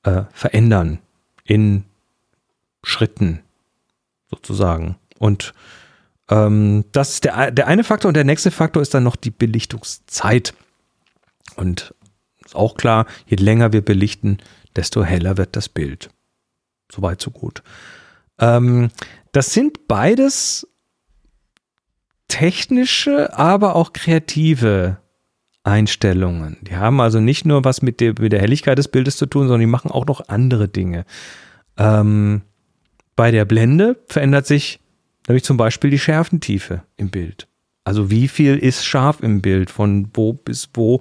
[0.04, 0.98] äh, verändern
[1.44, 1.84] in
[2.82, 3.40] Schritten
[4.30, 4.96] sozusagen.
[5.18, 5.54] Und
[6.30, 9.30] ähm, das ist der, der eine Faktor und der nächste Faktor ist dann noch die
[9.30, 10.54] Belichtungszeit.
[11.56, 11.94] Und
[12.44, 14.38] ist auch klar, je länger wir belichten,
[14.76, 16.10] desto heller wird das Bild.
[16.90, 17.62] Soweit, so gut.
[18.38, 18.90] Ähm,
[19.32, 20.66] das sind beides
[22.28, 24.98] technische, aber auch kreative
[25.64, 26.58] Einstellungen.
[26.62, 29.42] Die haben also nicht nur was mit der, mit der Helligkeit des Bildes zu tun,
[29.42, 31.04] sondern die machen auch noch andere Dinge.
[31.76, 32.42] Ähm,
[33.16, 34.80] bei der Blende verändert sich
[35.28, 37.46] nämlich zum Beispiel die Schärfentiefe im Bild.
[37.84, 39.70] Also wie viel ist scharf im Bild?
[39.70, 41.00] Von wo bis wo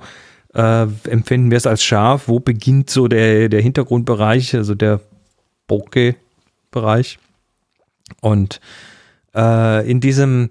[0.53, 2.27] äh, empfinden wir es als scharf?
[2.27, 5.01] Wo beginnt so der, der Hintergrundbereich, also der
[5.67, 7.19] Bokeh-Bereich?
[8.21, 8.59] Und
[9.35, 10.49] äh, in diesem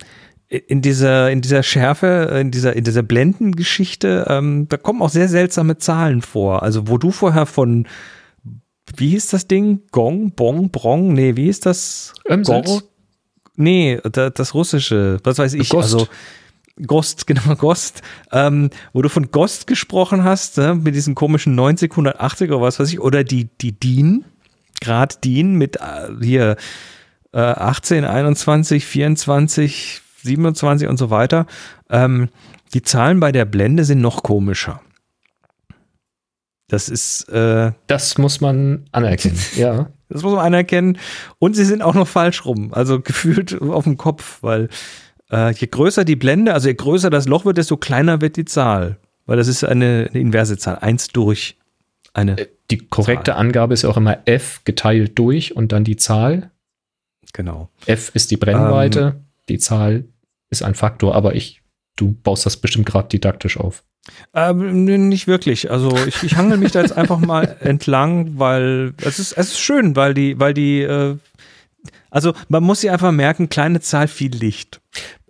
[0.49, 5.29] in dieser, in dieser Schärfe, in dieser, in dieser Blendengeschichte, ähm, da kommen auch sehr
[5.29, 6.63] seltsame Zahlen vor.
[6.63, 7.87] Also, wo du vorher von,
[8.97, 9.83] wie hieß das Ding?
[9.91, 11.13] Gong, Bong, Brong?
[11.13, 12.15] Nee, wie hieß das?
[12.27, 12.83] Ömsels?
[13.59, 15.69] Nee, da, das russische, was weiß ich.
[15.69, 15.95] Gost.
[15.95, 16.09] Also,
[16.87, 21.91] Gost, genau, Gost, ähm, wo du von Gost gesprochen hast, ne, mit diesen komischen 90,
[21.91, 24.25] 180 oder was weiß ich, oder die, die DIN,
[24.81, 26.57] Grad DIN mit äh, hier
[27.33, 31.47] äh, 18, 21, 24, 27 und so weiter.
[31.91, 32.29] Ähm,
[32.75, 34.81] die Zahlen bei der Blende sind noch komischer.
[36.69, 39.39] Das ist, äh, Das muss man anerkennen.
[39.57, 39.91] ja.
[40.09, 40.99] das muss man anerkennen.
[41.39, 42.73] Und sie sind auch noch falsch rum.
[42.73, 44.69] Also gefühlt auf dem Kopf, weil
[45.31, 48.45] äh, je größer die Blende, also je größer das Loch wird, desto kleiner wird die
[48.45, 48.99] Zahl.
[49.25, 50.79] Weil das ist eine, eine inverse Zahl.
[50.79, 51.57] Eins durch
[52.13, 52.37] eine.
[52.71, 56.51] Die korrekte Angabe ist ja auch immer f geteilt durch und dann die Zahl.
[57.33, 57.71] Genau.
[57.87, 60.05] f ist die Brennweite, die Zahl
[60.51, 61.63] ist ein Faktor, aber ich,
[61.97, 63.85] du baust das bestimmt gerade didaktisch auf.
[64.35, 65.71] Ähm, nicht wirklich.
[65.71, 69.61] Also ich, ich hangel mich da jetzt einfach mal entlang, weil es ist, es ist
[69.61, 71.17] schön, weil die, weil die, äh,
[72.11, 74.81] Also man muss sich einfach merken, kleine Zahl, viel Licht.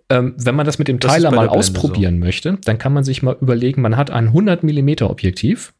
[0.09, 3.21] Ähm, wenn man das mit dem Das Teiler mal ausprobieren möchte, dann kann man sich
[3.21, 5.73] mal überlegen, man hat ein 100 mm Objektiv.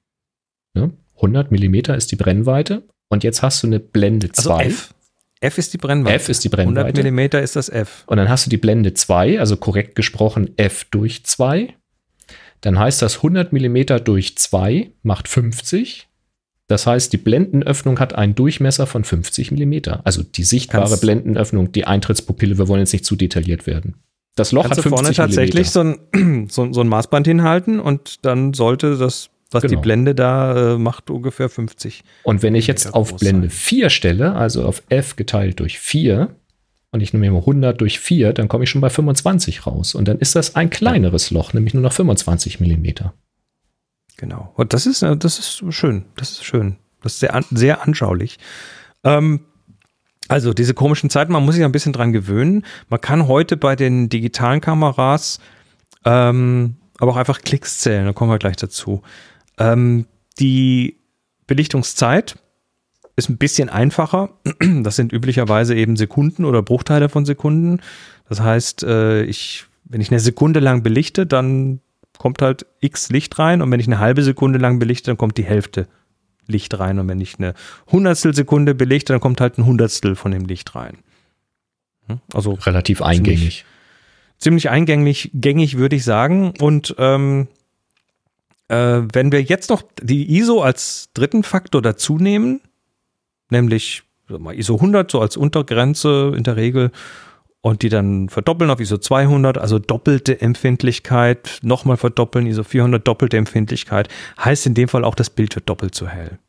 [0.76, 0.92] Ne?
[1.16, 2.84] 100 mm ist die Brennweite.
[3.10, 4.54] Und jetzt hast du eine Blende 2.
[4.54, 4.94] Also F.
[5.42, 6.16] F ist die Brennweite.
[6.16, 6.98] F ist die 100 Brennweite.
[7.02, 8.04] Millimeter ist das F.
[8.08, 11.74] Und dann hast du die Blende 2, also korrekt gesprochen F durch 2.
[12.62, 16.08] Dann heißt das 100 mm durch 2 macht 50.
[16.68, 19.74] Das heißt, die Blendenöffnung hat einen Durchmesser von 50 mm.
[20.04, 23.96] Also die sichtbare Kannst- Blendenöffnung, die Eintrittspupille, wir wollen jetzt nicht zu detailliert werden.
[24.36, 26.06] Das Loch hat du vorne 50 tatsächlich Millimeter.
[26.12, 29.82] so ein, so, so ein Maßband hinhalten und dann sollte das, was die Genau.
[29.82, 32.04] Blende da äh, macht, ungefähr 50.
[32.24, 33.58] Und wenn ich jetzt auf Blende sein.
[33.58, 36.36] 4 stelle, also auf f geteilt durch 4,
[36.92, 39.96] und ich nehme mal 100 durch 4, dann komme ich schon bei 25 raus.
[39.96, 43.14] Und dann ist das ein kleineres Loch, nämlich nur noch 25 Millimeter.
[44.18, 44.52] Genau.
[44.56, 46.06] Und das ist, äh, das ist schön.
[46.16, 46.78] Das ist schön.
[47.02, 48.38] Das ist sehr, sehr anschaulich.
[49.04, 49.42] Ähm,
[50.28, 52.66] also diese komischen Zeiten, man muss sich ein bisschen dran gewöhnen.
[52.90, 55.40] Man kann heute bei den digitalen Kameras
[56.06, 58.06] ähm, aber auch einfach Klicks zählen.
[58.06, 59.02] Da kommen wir gleich dazu.
[59.58, 60.06] Ähm,
[60.40, 61.00] die
[61.48, 62.38] Belichtungszeit
[63.20, 64.30] ist ein bisschen einfacher.
[64.84, 67.82] Das sind üblicherweise eben Sekunden oder Bruchteile von Sekunden.
[68.28, 71.80] Das heißt, äh, ich, wenn ich eine Sekunde lang belichte, dann
[72.18, 75.38] kommt halt x Licht rein und wenn ich eine halbe Sekunde lang belichte, dann kommt
[75.38, 75.88] die Hälfte
[76.48, 77.54] Licht rein und wenn ich eine
[77.92, 80.98] Hundertstel Sekunde belichte, dann kommt halt ein Hundertstel von dem Licht rein.
[82.08, 82.20] Hm?
[82.34, 83.66] Also Relativ eingängig.
[84.38, 86.54] ziemlich eingängig, gängig würde ich sagen.
[86.60, 87.48] Und ähm,
[88.68, 92.62] äh, wenn wir jetzt noch die ISO als dritten Faktor dazu nehmen,
[93.52, 96.92] nämlich mal, ISO 100 so als Untergrenze in der Regel
[97.62, 103.38] und die dann verdoppeln auf ISO 200, also doppelte Empfindlichkeit, nochmal verdoppeln, ISO 400 doppelte
[103.38, 104.08] Empfindlichkeit,
[104.44, 106.40] heißt in dem Fall auch, das Bild wird doppelt so hell.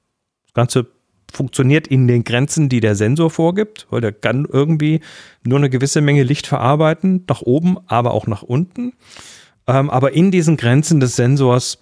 [0.44, 0.86] Das Ganze
[1.32, 5.00] funktioniert in den Grenzen, die der Sensor vorgibt, weil der kann irgendwie
[5.44, 8.92] nur eine gewisse Menge Licht verarbeiten, nach oben, aber auch nach unten.
[9.66, 11.78] Ähm, aber in diesen Grenzen des Sensors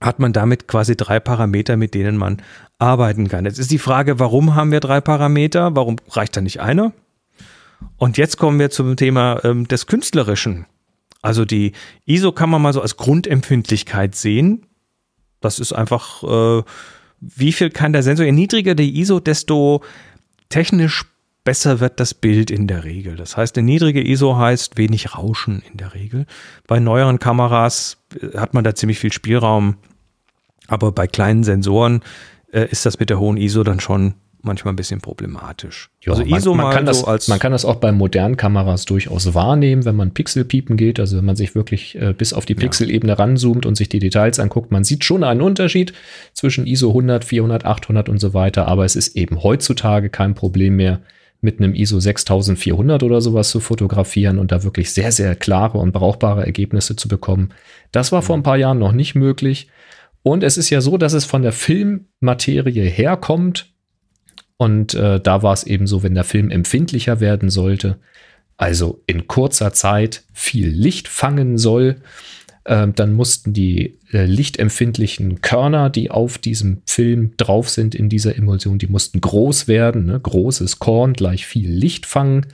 [0.00, 2.42] hat man damit quasi drei Parameter, mit denen man
[2.78, 3.44] arbeiten kann.
[3.44, 5.74] Jetzt ist die Frage, warum haben wir drei Parameter?
[5.76, 6.92] Warum reicht da nicht einer?
[7.96, 10.66] Und jetzt kommen wir zum Thema ähm, des Künstlerischen.
[11.22, 11.72] Also die
[12.04, 14.66] ISO kann man mal so als Grundempfindlichkeit sehen.
[15.40, 16.62] Das ist einfach, äh,
[17.20, 18.26] wie viel kann der Sensor?
[18.26, 19.82] Je niedriger die ISO, desto
[20.48, 21.04] technisch
[21.44, 23.16] besser wird das Bild in der Regel.
[23.16, 26.26] Das heißt, eine niedrige ISO heißt wenig Rauschen in der Regel.
[26.66, 29.76] Bei neueren Kameras äh, hat man da ziemlich viel Spielraum,
[30.66, 32.02] aber bei kleinen Sensoren
[32.54, 35.90] äh, ist das mit der hohen ISO dann schon manchmal ein bisschen problematisch.
[36.02, 37.92] Ja, also man, ISO man, mal kann das, so als man kann das auch bei
[37.92, 42.32] modernen Kameras durchaus wahrnehmen, wenn man Pixelpiepen geht, also wenn man sich wirklich äh, bis
[42.32, 45.94] auf die Pixelebene ranzoomt und sich die Details anguckt, man sieht schon einen Unterschied
[46.34, 50.76] zwischen ISO 100, 400, 800 und so weiter, aber es ist eben heutzutage kein Problem
[50.76, 51.00] mehr,
[51.40, 55.92] mit einem ISO 6400 oder sowas zu fotografieren und da wirklich sehr, sehr klare und
[55.92, 57.50] brauchbare Ergebnisse zu bekommen.
[57.92, 59.68] Das war vor ein paar Jahren noch nicht möglich.
[60.24, 63.70] Und es ist ja so, dass es von der Filmmaterie herkommt,
[64.56, 67.98] und äh, da war es eben so, wenn der Film empfindlicher werden sollte,
[68.56, 71.96] also in kurzer Zeit viel Licht fangen soll,
[72.64, 78.34] äh, dann mussten die äh, lichtempfindlichen Körner, die auf diesem Film drauf sind in dieser
[78.34, 80.06] Emulsion, die mussten groß werden.
[80.06, 80.18] Ne?
[80.18, 82.46] Großes Korn gleich viel Licht fangen.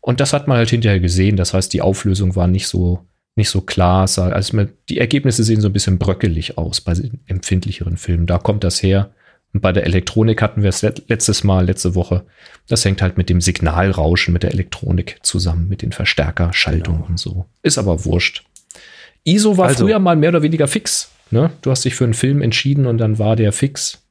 [0.00, 1.36] Und das hat man halt hinterher gesehen.
[1.36, 3.00] Das heißt, die Auflösung war nicht so,
[3.36, 4.06] nicht so klar.
[4.08, 8.26] Sah- Also man, die Ergebnisse sehen so ein bisschen bröckelig aus bei den empfindlicheren Filmen.
[8.26, 9.10] Da kommt das her.
[9.54, 12.24] Und bei der Elektronik hatten wir es let- letztes Mal, letzte Woche.
[12.68, 17.44] Das hängt halt mit dem Signalrauschen mit der Elektronik zusammen, mit den Verstärkerschaltungen und so.
[17.62, 18.44] Ist aber wurscht.
[19.24, 21.10] ISO war Also- früher mal mehr oder weniger fix.
[21.30, 21.50] Ne?
[21.62, 24.01] Du hast dich für einen Film entschieden und dann war der fix.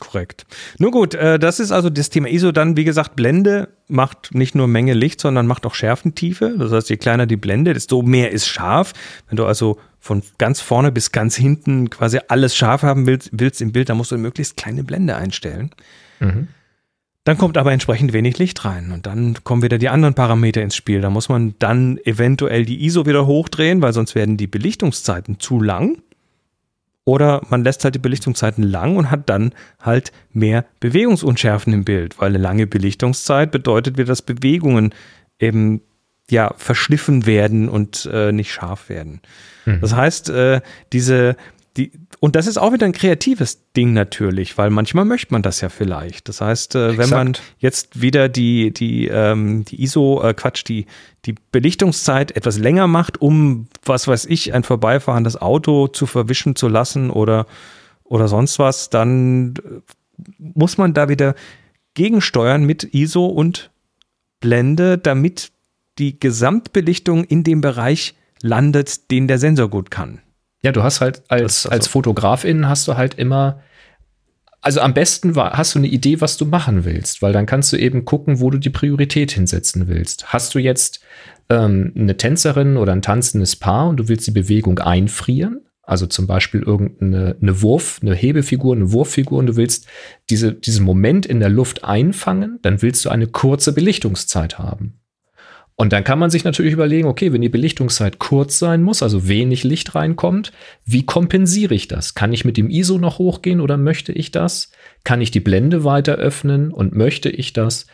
[0.00, 0.46] Korrekt.
[0.78, 2.50] Nur gut, äh, das ist also das Thema ISO.
[2.50, 6.56] Dann, wie gesagt, Blende macht nicht nur Menge Licht, sondern macht auch Schärfentiefe.
[6.58, 8.94] Das heißt, je kleiner die Blende, desto mehr ist scharf.
[9.28, 13.60] Wenn du also von ganz vorne bis ganz hinten quasi alles scharf haben willst, willst
[13.60, 15.70] im Bild, dann musst du eine möglichst kleine Blende einstellen.
[16.18, 16.48] Mhm.
[17.24, 20.74] Dann kommt aber entsprechend wenig Licht rein und dann kommen wieder die anderen Parameter ins
[20.74, 21.02] Spiel.
[21.02, 25.60] Da muss man dann eventuell die ISO wieder hochdrehen, weil sonst werden die Belichtungszeiten zu
[25.60, 25.98] lang.
[27.04, 32.20] Oder man lässt halt die Belichtungszeiten lang und hat dann halt mehr Bewegungsunschärfen im Bild,
[32.20, 34.94] weil eine lange Belichtungszeit bedeutet wieder, dass Bewegungen
[35.38, 35.80] eben
[36.30, 39.20] ja verschliffen werden und äh, nicht scharf werden.
[39.80, 40.60] Das heißt, äh,
[40.92, 41.36] diese,
[41.80, 45.62] die, und das ist auch wieder ein kreatives Ding natürlich, weil manchmal möchte man das
[45.62, 46.28] ja vielleicht.
[46.28, 50.84] Das heißt, äh, wenn man jetzt wieder die, die, ähm, die ISO, äh, Quatsch, die,
[51.24, 56.68] die Belichtungszeit etwas länger macht, um, was weiß ich, ein vorbeifahrendes Auto zu verwischen zu
[56.68, 57.46] lassen oder,
[58.04, 59.80] oder sonst was, dann äh,
[60.38, 61.34] muss man da wieder
[61.94, 63.70] gegensteuern mit ISO und
[64.40, 65.50] Blende, damit
[65.98, 70.20] die Gesamtbelichtung in dem Bereich landet, den der Sensor gut kann.
[70.62, 73.60] Ja, du hast halt als, Das- als also- Fotografin hast du halt immer,
[74.60, 77.72] also am besten war, hast du eine Idee, was du machen willst, weil dann kannst
[77.72, 80.32] du eben gucken, wo du die Priorität hinsetzen willst.
[80.32, 81.00] Hast du jetzt
[81.48, 86.26] ähm, eine Tänzerin oder ein tanzendes Paar und du willst die Bewegung einfrieren, also zum
[86.28, 89.86] Beispiel irgendeine eine Wurf, eine Hebefigur, eine Wurffigur und du willst
[90.28, 94.99] diese, diesen Moment in der Luft einfangen, dann willst du eine kurze Belichtungszeit haben.
[95.80, 99.28] Und dann kann man sich natürlich überlegen, okay, wenn die Belichtungszeit kurz sein muss, also
[99.28, 100.52] wenig Licht reinkommt,
[100.84, 102.12] wie kompensiere ich das?
[102.12, 104.72] Kann ich mit dem ISO noch hochgehen oder möchte ich das?
[105.04, 107.86] Kann ich die Blende weiter öffnen und möchte ich das?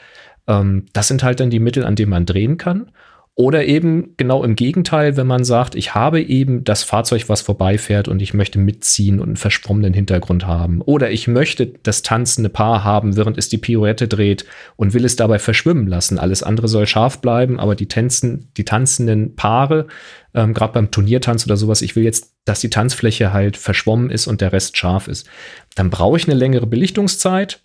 [0.49, 2.91] Ähm, das sind halt dann die Mittel, an denen man drehen kann.
[3.39, 8.09] Oder eben genau im Gegenteil, wenn man sagt, ich habe eben das Fahrzeug, was vorbeifährt
[8.09, 10.81] und ich möchte mitziehen und einen verschwommenen Hintergrund haben.
[10.81, 15.17] Oder ich möchte das tanzende Paar haben, während es die Pirouette dreht und will es
[15.17, 16.19] dabei verschwimmen lassen.
[16.19, 19.87] Alles andere soll scharf bleiben, aber die, Tänzen, die tanzenden Paare,
[20.33, 24.29] ähm, gerade beim Turniertanz oder sowas, ich will jetzt, dass die Tanzfläche halt verschwommen ist
[24.29, 25.29] und der Rest scharf ist.
[25.75, 27.61] Dann brauche ich eine längere Belichtungszeit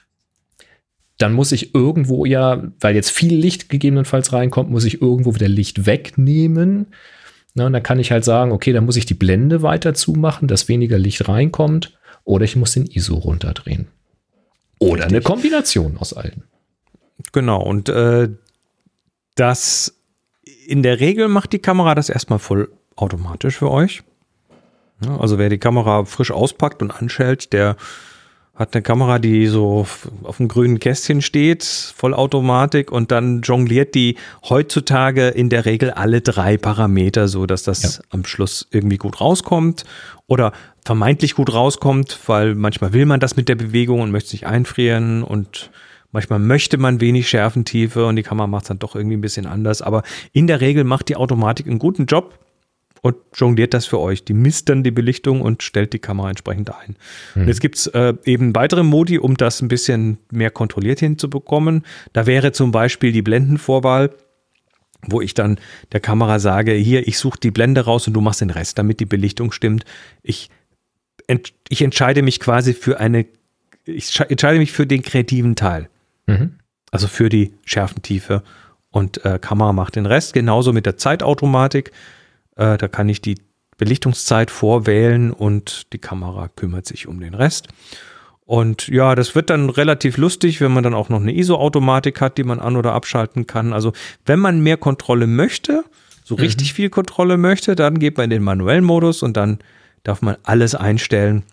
[1.21, 5.47] dann muss ich irgendwo ja, weil jetzt viel Licht gegebenenfalls reinkommt, muss ich irgendwo wieder
[5.47, 6.87] Licht wegnehmen.
[7.53, 10.47] Na, und dann kann ich halt sagen, okay, dann muss ich die Blende weiter zumachen,
[10.47, 13.87] dass weniger Licht reinkommt, oder ich muss den ISO runterdrehen.
[14.79, 16.43] Oder eine Kombination aus allen.
[17.33, 18.29] Genau, und äh,
[19.35, 19.95] das
[20.65, 24.03] in der Regel macht die Kamera das erstmal voll automatisch für euch.
[25.19, 27.75] Also wer die Kamera frisch auspackt und anschaltet, der
[28.61, 29.87] hat eine Kamera, die so
[30.23, 34.15] auf dem grünen Kästchen steht, Vollautomatik und dann jongliert die
[34.47, 39.83] heutzutage in der Regel alle drei Parameter, so dass das am Schluss irgendwie gut rauskommt
[40.27, 40.53] oder
[40.85, 45.23] vermeintlich gut rauskommt, weil manchmal will man das mit der Bewegung und möchte sich einfrieren
[45.23, 45.71] und
[46.11, 49.47] manchmal möchte man wenig Schärfentiefe und die Kamera macht es dann doch irgendwie ein bisschen
[49.47, 50.03] anders, aber
[50.33, 52.37] in der Regel macht die Automatik einen guten Job
[53.01, 54.23] und jongliert das für euch.
[54.23, 56.95] Die misst dann die Belichtung und stellt die Kamera entsprechend ein.
[57.35, 61.83] Und jetzt gibt's äh, eben weitere Modi, um das ein bisschen mehr kontrolliert hinzubekommen.
[62.13, 64.11] Da wäre zum Beispiel die Blendenvorwahl,
[65.07, 65.59] wo ich dann
[65.93, 68.99] der Kamera sage, hier, ich suche die Blende raus und du machst den Rest, damit
[68.99, 69.83] die Belichtung stimmt.
[70.21, 70.51] Ich,
[71.25, 73.25] ent ich entscheide mich quasi für eine,
[73.85, 75.89] ich sche- entscheide mich für den kreativen Teil.
[76.27, 76.57] Mhm.
[76.91, 78.43] Also für die Schärfentiefe.
[78.91, 80.33] Und äh, Kamera macht den Rest.
[80.33, 81.91] Genauso mit der Zeitautomatik.
[82.55, 83.35] Äh, da kann ich die
[83.77, 87.67] Belichtungszeit vorwählen und die Kamera kümmert sich um den Rest.
[88.45, 92.37] Und ja, das wird dann relativ lustig, wenn man dann auch noch eine ISO-Automatik hat,
[92.37, 93.71] die man an- oder abschalten kann.
[93.71, 93.93] Also
[94.25, 95.85] wenn man mehr Kontrolle möchte,
[96.23, 99.59] so richtig viel Kontrolle möchte, dann geht man in den manuellen Modus und dann
[100.03, 101.43] darf man alles einstellen.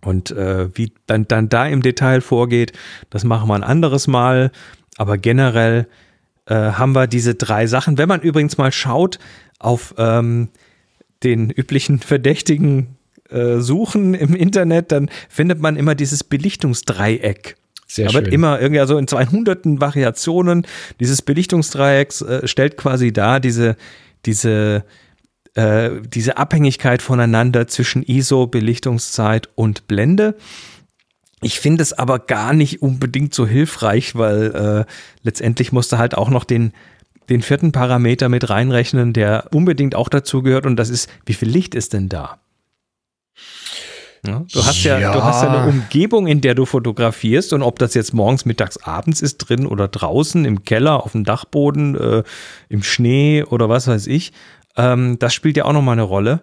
[0.00, 2.72] Und äh, wie dann, dann da im Detail vorgeht,
[3.10, 4.52] das machen wir ein anderes Mal.
[4.96, 5.88] Aber generell
[6.46, 7.98] äh, haben wir diese drei Sachen.
[7.98, 9.18] Wenn man übrigens mal schaut
[9.58, 10.48] auf ähm,
[11.22, 12.96] den üblichen verdächtigen
[13.30, 17.56] äh, Suchen im Internet, dann findet man immer dieses Belichtungsdreieck.
[17.86, 18.26] Sehr da schön.
[18.26, 20.66] immer irgendwie so in 200 Variationen
[21.00, 23.76] dieses Belichtungsdreiecks äh, stellt quasi da diese,
[24.26, 24.84] diese,
[25.54, 30.36] äh, diese Abhängigkeit voneinander zwischen ISO, Belichtungszeit und Blende.
[31.40, 34.92] Ich finde es aber gar nicht unbedingt so hilfreich, weil äh,
[35.22, 36.72] letztendlich musst du halt auch noch den,
[37.28, 41.48] den vierten Parameter mit reinrechnen, der unbedingt auch dazu gehört und das ist, wie viel
[41.48, 42.38] Licht ist denn da?
[44.26, 45.12] Ja, du, hast ja, Ja.
[45.12, 48.76] du hast ja eine Umgebung, in der du fotografierst und ob das jetzt morgens, mittags,
[48.78, 52.22] abends ist, drin oder draußen, im Keller, auf dem Dachboden, äh,
[52.68, 54.32] im Schnee oder was weiß ich,
[54.76, 56.42] ähm, das spielt ja auch nochmal eine Rolle,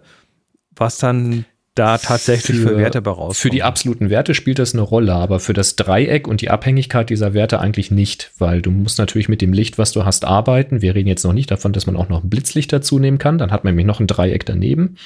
[0.74, 1.44] was dann
[1.76, 3.34] da tatsächlich für, Werte bei rauskommen.
[3.34, 7.10] Für die absoluten Werte spielt das eine Rolle, aber für das Dreieck und die Abhängigkeit
[7.10, 10.82] dieser Werte eigentlich nicht, weil du musst natürlich mit dem Licht, was du hast, arbeiten.
[10.82, 13.38] Wir reden jetzt noch nicht davon, dass man auch noch ein Blitzlicht dazu nehmen kann.
[13.38, 14.96] Dann hat man nämlich noch ein Dreieck daneben.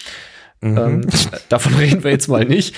[0.63, 1.07] Ähm,
[1.49, 2.75] davon reden wir jetzt mal nicht.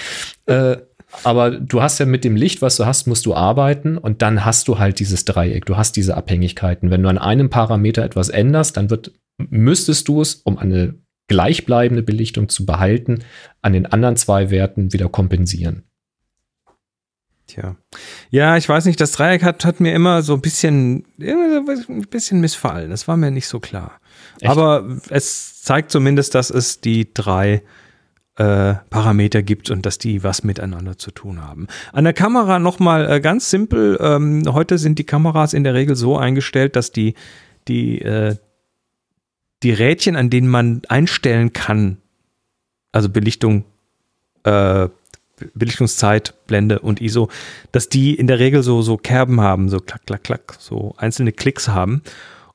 [0.47, 0.79] Äh,
[1.23, 4.45] aber du hast ja mit dem Licht, was du hast, musst du arbeiten und dann
[4.45, 5.67] hast du halt dieses Dreieck.
[5.67, 6.91] Du hast diese Abhängigkeiten.
[6.91, 10.95] Wenn du an einem Parameter etwas änderst, dann wird, müsstest du es, um eine
[11.33, 13.21] gleichbleibende Belichtung zu behalten,
[13.63, 15.85] an den anderen zwei Werten wieder kompensieren.
[17.47, 17.77] Tja.
[18.31, 22.41] Ja, ich weiß nicht, das Dreieck hat, hat mir immer so ein bisschen, ein bisschen
[22.43, 22.91] missfallen.
[22.91, 23.99] Das war mir nicht so klar.
[24.41, 24.51] Echt?
[24.51, 27.63] Aber es zeigt zumindest, dass es die drei
[28.37, 31.67] äh, Parameter gibt und dass die was miteinander zu tun haben.
[31.95, 33.99] An der Kamera nochmal äh, ganz simpel.
[34.03, 37.15] Ähm, heute sind die Kameras in der Regel so eingestellt, dass die,
[37.69, 38.37] die, äh,
[39.63, 41.99] die Rädchen, an denen man einstellen kann,
[42.93, 43.65] also Belichtung,
[44.45, 44.89] äh,
[45.55, 47.29] Belichtungszeit, Blende und ISO,
[47.73, 51.33] dass die in der Regel so, so Kerben haben, so klack, klack, klack, so einzelne
[51.33, 52.03] Klicks haben.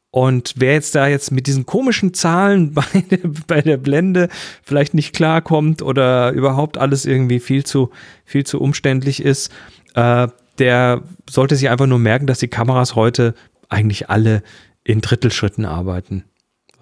[0.09, 4.29] Und wer jetzt da jetzt mit diesen komischen Zahlen bei der, bei der Blende
[4.63, 7.91] vielleicht nicht klarkommt oder überhaupt alles irgendwie viel zu,
[8.25, 9.51] viel zu umständlich ist,
[9.95, 10.27] äh,
[10.59, 13.35] der sollte sich einfach nur merken, dass die Kameras heute
[13.69, 14.43] eigentlich alle
[14.83, 16.23] in Drittelschritten arbeiten.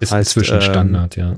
[0.00, 1.36] Ist heißt, inzwischen ähm, Standard, ja.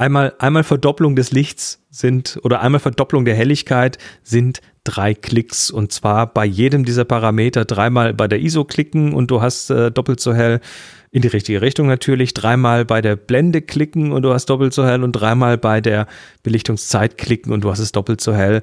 [0.00, 5.90] Einmal, einmal Verdopplung des Lichts sind oder einmal Verdopplung der Helligkeit sind drei Klicks und
[5.90, 10.20] zwar bei jedem dieser Parameter dreimal bei der ISO klicken und du hast äh, doppelt
[10.20, 10.60] so hell
[11.10, 14.86] in die richtige Richtung natürlich, dreimal bei der Blende klicken und du hast doppelt so
[14.86, 16.06] hell und dreimal bei der
[16.44, 18.62] Belichtungszeit klicken und du hast es doppelt so hell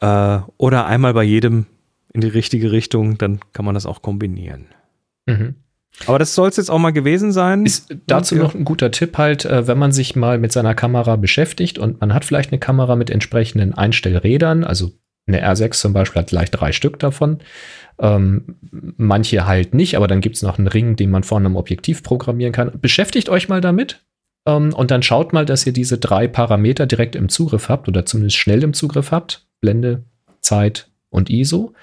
[0.00, 1.66] äh, oder einmal bei jedem
[2.12, 4.66] in die richtige Richtung, dann kann man das auch kombinieren.
[5.26, 5.56] Mhm.
[6.06, 7.66] Aber das soll es jetzt auch mal gewesen sein.
[7.66, 11.16] Ist dazu noch ein guter Tipp halt, äh, wenn man sich mal mit seiner Kamera
[11.16, 14.92] beschäftigt und man hat vielleicht eine Kamera mit entsprechenden Einstellrädern, also
[15.26, 17.38] eine R6 zum Beispiel hat gleich drei Stück davon.
[17.98, 21.56] Ähm, manche halt nicht, aber dann gibt es noch einen Ring, den man vorne am
[21.56, 22.72] Objektiv programmieren kann.
[22.80, 24.02] Beschäftigt euch mal damit
[24.46, 28.06] ähm, und dann schaut mal, dass ihr diese drei Parameter direkt im Zugriff habt oder
[28.06, 29.46] zumindest schnell im Zugriff habt.
[29.60, 30.04] Blende,
[30.40, 31.74] Zeit und ISO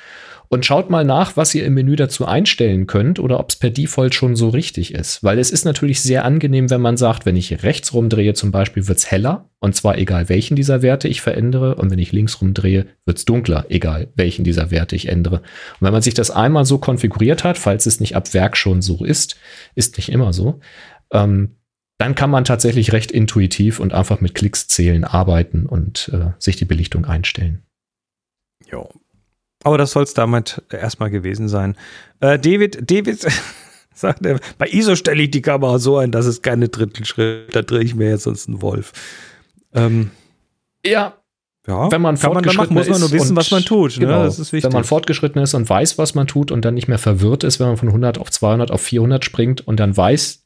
[0.50, 3.70] und schaut mal nach, was ihr im Menü dazu einstellen könnt oder ob es per
[3.70, 5.24] Default schon so richtig ist.
[5.24, 8.88] Weil es ist natürlich sehr angenehm, wenn man sagt, wenn ich rechts rumdrehe zum Beispiel,
[8.88, 12.42] wird es heller und zwar egal welchen dieser Werte ich verändere und wenn ich links
[12.42, 15.38] rumdrehe, wird es dunkler, egal welchen dieser Werte ich ändere.
[15.38, 18.82] Und wenn man sich das einmal so konfiguriert hat, falls es nicht ab Werk schon
[18.82, 19.38] so ist,
[19.76, 20.60] ist nicht immer so,
[21.12, 21.56] ähm,
[21.98, 26.56] dann kann man tatsächlich recht intuitiv und einfach mit Klicks zählen arbeiten und äh, sich
[26.56, 27.64] die Belichtung einstellen.
[28.70, 28.90] Jo,
[29.64, 31.76] aber das soll es damit erstmal gewesen sein.
[32.20, 33.28] Äh, David, David
[33.94, 37.62] sagt, er, bei ISO stelle ich die Kamera so ein, dass es keine Drittelschritt, da
[37.62, 38.94] drehe ich mir jetzt sonst einen Wolf.
[39.74, 40.12] Ähm,
[40.86, 41.18] ja,
[41.68, 43.98] ja, wenn man fortgeschritten man muss man nur wissen, was man tut.
[43.98, 44.06] Ne?
[44.06, 44.72] Genau, das ist wichtig.
[44.72, 47.60] Wenn man fortgeschritten ist und weiß, was man tut und dann nicht mehr verwirrt ist,
[47.60, 50.46] wenn man von 100 auf 200 auf 400 springt und dann weiß,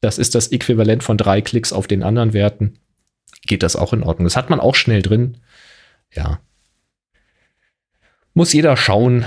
[0.00, 2.78] das ist das Äquivalent von drei Klicks auf den anderen Werten,
[3.46, 4.26] geht das auch in Ordnung.
[4.26, 5.38] Das hat man auch schnell drin.
[6.14, 6.38] Ja,
[8.34, 9.24] muss jeder schauen,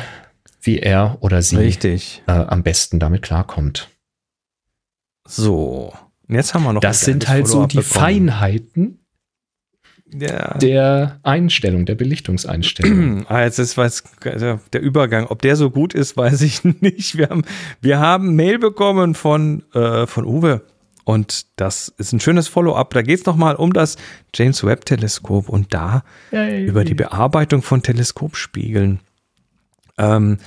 [0.61, 2.23] wie er oder sie Richtig.
[2.27, 3.89] Äh, am besten damit klarkommt.
[5.27, 5.93] So,
[6.27, 6.81] jetzt haben wir noch.
[6.81, 7.93] Das sind halt so die bekommen.
[7.93, 8.99] Feinheiten
[10.13, 10.57] ja.
[10.57, 13.25] der Einstellung, der Belichtungseinstellung.
[13.29, 15.27] ah, jetzt ist was, also der Übergang.
[15.27, 17.17] Ob der so gut ist, weiß ich nicht.
[17.17, 17.43] Wir haben,
[17.81, 20.61] wir haben Mail bekommen von, äh, von Uwe.
[21.03, 22.93] Und das ist ein schönes Follow-up.
[22.93, 23.97] Da geht es nochmal um das
[24.33, 26.65] James Webb-Teleskop und da Yay.
[26.65, 28.99] über die Bearbeitung von Teleskopspiegeln.
[29.97, 30.37] Ähm,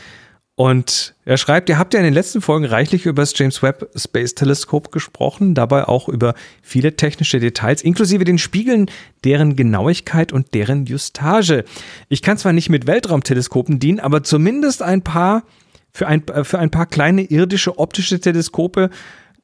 [0.59, 3.91] und er schreibt, ihr habt ja in den letzten Folgen reichlich über das James Webb
[3.95, 6.33] Space Teleskop gesprochen, dabei auch über
[6.63, 8.91] viele technische Details, inklusive den Spiegeln,
[9.23, 11.65] deren Genauigkeit und deren Justage.
[12.09, 15.43] Ich kann zwar nicht mit Weltraumteleskopen dienen, aber zumindest ein paar,
[15.93, 18.89] für ein, für ein paar kleine irdische optische Teleskope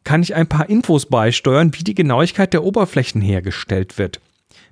[0.04, 4.20] kann ich ein paar Infos beisteuern, wie die Genauigkeit der Oberflächen hergestellt wird.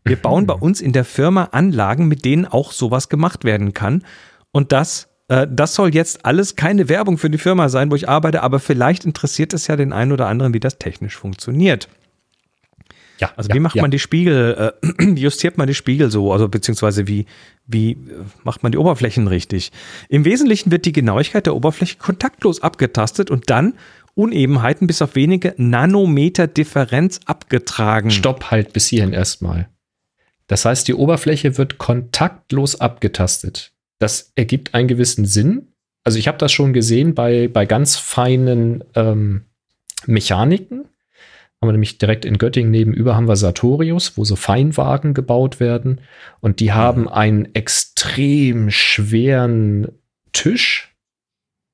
[0.05, 0.23] Wir mhm.
[0.23, 4.05] bauen bei uns in der Firma Anlagen, mit denen auch sowas gemacht werden kann.
[4.53, 8.09] Und das, äh, das soll jetzt alles keine Werbung für die Firma sein, wo ich
[8.09, 11.89] arbeite, aber vielleicht interessiert es ja den einen oder anderen, wie das technisch funktioniert.
[13.21, 13.83] Ja, also ja, wie macht ja.
[13.83, 17.27] man die Spiegel, äh, wie justiert man die Spiegel so, also beziehungsweise wie,
[17.67, 17.97] wie äh,
[18.45, 19.73] macht man die Oberflächen richtig?
[20.09, 23.75] Im Wesentlichen wird die Genauigkeit der Oberfläche kontaktlos abgetastet und dann
[24.15, 28.11] Unebenheiten bis auf wenige Nanometer Differenz abgetragen.
[28.11, 29.69] Stopp halt bis hierhin erstmal.
[30.47, 33.73] Das heißt, die Oberfläche wird kontaktlos abgetastet.
[34.01, 35.69] Das ergibt einen gewissen Sinn.
[36.03, 39.45] Also ich habe das schon gesehen bei, bei ganz feinen ähm,
[40.07, 40.87] Mechaniken.
[41.61, 46.01] Haben wir nämlich direkt in Göttingen nebenüber haben wir Sartorius, wo so Feinwagen gebaut werden.
[46.41, 49.89] Und die haben einen extrem schweren
[50.33, 50.97] Tisch,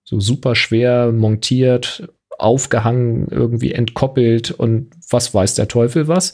[0.03, 2.09] so super schwer montiert,
[2.39, 6.33] aufgehangen, irgendwie entkoppelt und was weiß der Teufel was.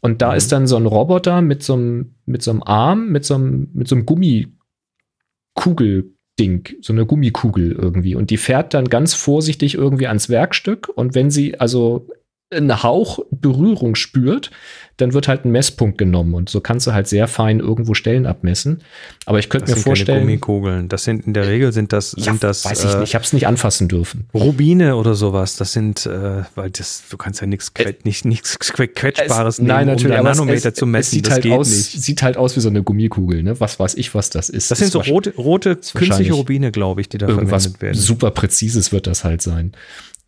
[0.00, 0.36] Und da mhm.
[0.36, 3.70] ist dann so ein Roboter mit so einem, mit so einem Arm, mit so einem,
[3.72, 8.14] mit so einem Gummikugelding, so eine Gummikugel irgendwie.
[8.14, 10.90] Und die fährt dann ganz vorsichtig irgendwie ans Werkstück.
[10.94, 12.08] Und wenn sie also
[12.50, 14.50] einen Hauch Berührung spürt,
[14.96, 18.24] dann wird halt ein Messpunkt genommen und so kannst du halt sehr fein irgendwo Stellen
[18.24, 18.82] abmessen.
[19.26, 20.88] Aber ich könnte mir vorstellen, keine Gummikugeln.
[20.88, 23.14] Das sind in der Regel sind das ja, sind das weiß ich äh, nicht, ich
[23.14, 24.26] habe es nicht anfassen dürfen.
[24.32, 25.56] Rubine oder sowas.
[25.56, 29.68] Das sind äh, weil das du kannst ja nichts äh, nicht nichts quetschbares es, nehmen,
[29.68, 31.00] nein, natürlich, um Nanometer es, zu messen.
[31.00, 32.02] Es sieht das halt aus, nicht.
[32.02, 33.42] sieht halt aus wie so eine Gummikugel.
[33.42, 33.60] Ne?
[33.60, 34.70] Was weiß ich, was das ist.
[34.70, 37.98] Das, das sind so rote rote künstliche Rubine, glaube ich, die da verwendet werden.
[37.98, 39.72] Super präzises wird das halt sein.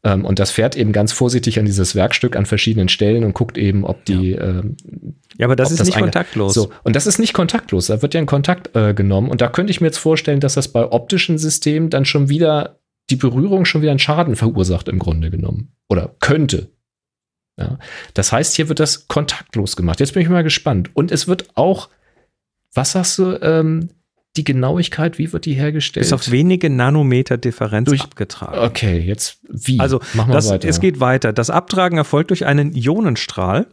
[0.05, 3.59] Ähm, und das fährt eben ganz vorsichtig an dieses Werkstück an verschiedenen Stellen und guckt
[3.59, 4.43] eben, ob die, ja.
[4.61, 4.77] ähm,
[5.39, 6.55] Ja, aber das ist nicht eine- kontaktlos.
[6.55, 7.87] So, und das ist nicht kontaktlos.
[7.89, 9.29] Da wird ja ein Kontakt äh, genommen.
[9.29, 12.79] Und da könnte ich mir jetzt vorstellen, dass das bei optischen Systemen dann schon wieder
[13.11, 15.73] die Berührung schon wieder einen Schaden verursacht im Grunde genommen.
[15.89, 16.69] Oder könnte.
[17.59, 17.79] Ja.
[18.15, 19.99] Das heißt, hier wird das kontaktlos gemacht.
[19.99, 20.91] Jetzt bin ich mal gespannt.
[20.95, 21.89] Und es wird auch,
[22.73, 23.89] was sagst du, ähm,
[24.39, 26.05] die Genauigkeit, wie wird die hergestellt?
[26.05, 28.59] Bis auf wenige Nanometer Differenz Durch- abgetragen.
[28.59, 29.79] okay, jetzt wie?
[29.81, 31.33] Also, das, es geht weiter.
[31.33, 33.67] Das Abtragen erfolgt durch einen Ionenstrahl,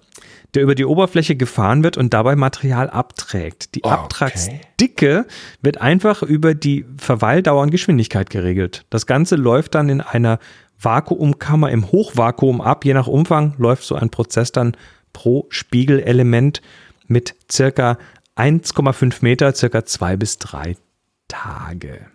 [0.53, 3.75] der über die Oberfläche gefahren wird und dabei Material abträgt.
[3.75, 3.93] Die Okay.
[3.93, 5.25] Abtragsdicke
[5.61, 8.85] wird einfach über die Verweildauer und Geschwindigkeit geregelt.
[8.89, 10.39] Das Ganze läuft dann in einer
[10.79, 12.85] Vakuumkammer im Hochvakuum ab.
[12.85, 14.75] Je nach Umfang läuft so ein Prozess dann
[15.13, 16.61] pro Spiegelelement
[17.07, 17.97] mit circa
[18.35, 20.75] 1,5 Meter, circa zwei bis drei
[21.27, 22.07] Tage.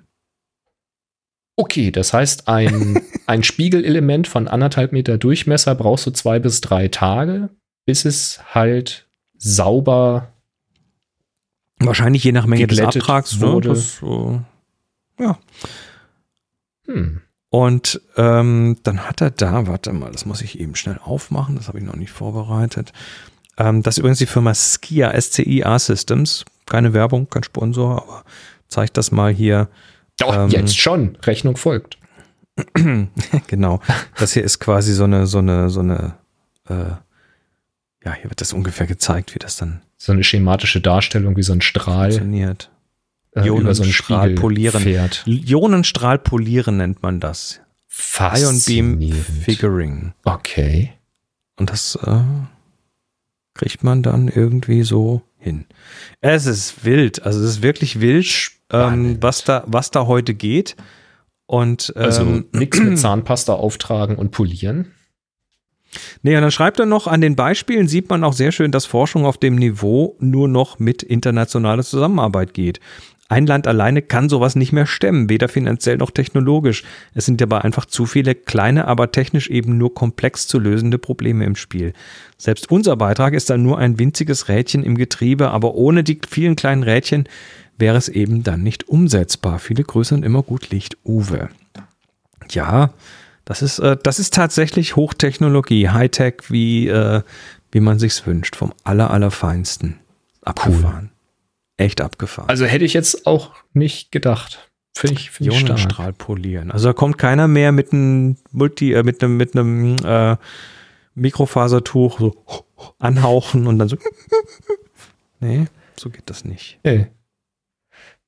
[1.57, 6.89] Okay, das heißt, ein, ein Spiegelelement von anderthalb Meter Durchmesser brauchst du zwei bis drei
[6.89, 7.51] Tage,
[7.87, 10.33] bis es halt sauber.
[11.79, 13.41] Wahrscheinlich je nach Menge des Abtrags.
[13.41, 13.69] wurde.
[13.69, 13.75] Ne?
[13.75, 15.39] Das, äh, ja.
[16.87, 21.57] Hm, Und ähm, dann hat er da, warte mal, das muss ich eben schnell aufmachen,
[21.57, 22.93] das habe ich noch nicht vorbereitet.
[23.61, 26.45] Ähm, das ist übrigens die Firma Skia, SCIA Systems.
[26.67, 28.25] Keine Werbung, kein Sponsor, aber
[28.69, 29.69] zeigt das mal hier.
[30.19, 31.17] Doch, Ähm, jetzt schon.
[31.25, 31.99] Rechnung folgt.
[33.47, 33.81] genau.
[34.19, 36.15] Das hier ist quasi so eine, so eine, so eine,
[36.69, 36.75] äh,
[38.05, 41.53] ja, hier wird das ungefähr gezeigt, wie das dann So eine schematische Darstellung, wie so
[41.53, 42.71] ein Strahl funktioniert.
[43.33, 44.83] äh, so Ionenstrahl Spiegel polieren.
[44.83, 45.25] fährt.
[45.27, 47.61] Ionenstrahl polieren nennt man das.
[48.19, 49.13] Ion Beam.
[49.45, 50.13] Figuring.
[50.25, 50.93] Okay.
[51.57, 52.21] Und das äh,
[53.61, 55.67] kriegt man dann irgendwie so hin.
[56.23, 60.77] Es ist wild, also es ist wirklich wild, ähm, was da was da heute geht.
[61.45, 64.93] Und Also ähm, nichts mit Zahnpasta auftragen und polieren.
[66.23, 68.87] Nee, und dann schreibt er noch, an den Beispielen sieht man auch sehr schön, dass
[68.87, 72.81] Forschung auf dem Niveau nur noch mit internationaler Zusammenarbeit geht.
[73.31, 76.83] Ein Land alleine kann sowas nicht mehr stemmen, weder finanziell noch technologisch.
[77.15, 81.45] Es sind dabei einfach zu viele kleine, aber technisch eben nur komplex zu lösende Probleme
[81.45, 81.93] im Spiel.
[82.39, 86.57] Selbst unser Beitrag ist dann nur ein winziges Rädchen im Getriebe, aber ohne die vielen
[86.57, 87.29] kleinen Rädchen
[87.79, 89.61] wäre es eben dann nicht umsetzbar.
[89.61, 91.51] Viele Grüße und immer gut Licht, Uwe.
[92.51, 92.93] Ja,
[93.45, 97.23] das ist, äh, das ist tatsächlich Hochtechnologie, Hightech, wie, äh,
[97.71, 100.01] wie man sich's wünscht, vom aller, allerfeinsten.
[100.43, 101.13] Abgefahren.
[101.81, 102.51] Echt abgefahren.
[102.51, 104.71] Also hätte ich jetzt auch nicht gedacht.
[104.95, 106.19] Finde ich, find ich stark.
[106.19, 106.71] Polieren.
[106.71, 110.37] Also da kommt keiner mehr mit einem Multi, äh, mit einem, mit einem äh,
[111.15, 112.37] Mikrofasertuch so
[112.99, 113.97] anhauchen und dann so.
[115.43, 115.69] Nee,
[115.99, 116.79] so geht das nicht.
[116.85, 117.07] Hey.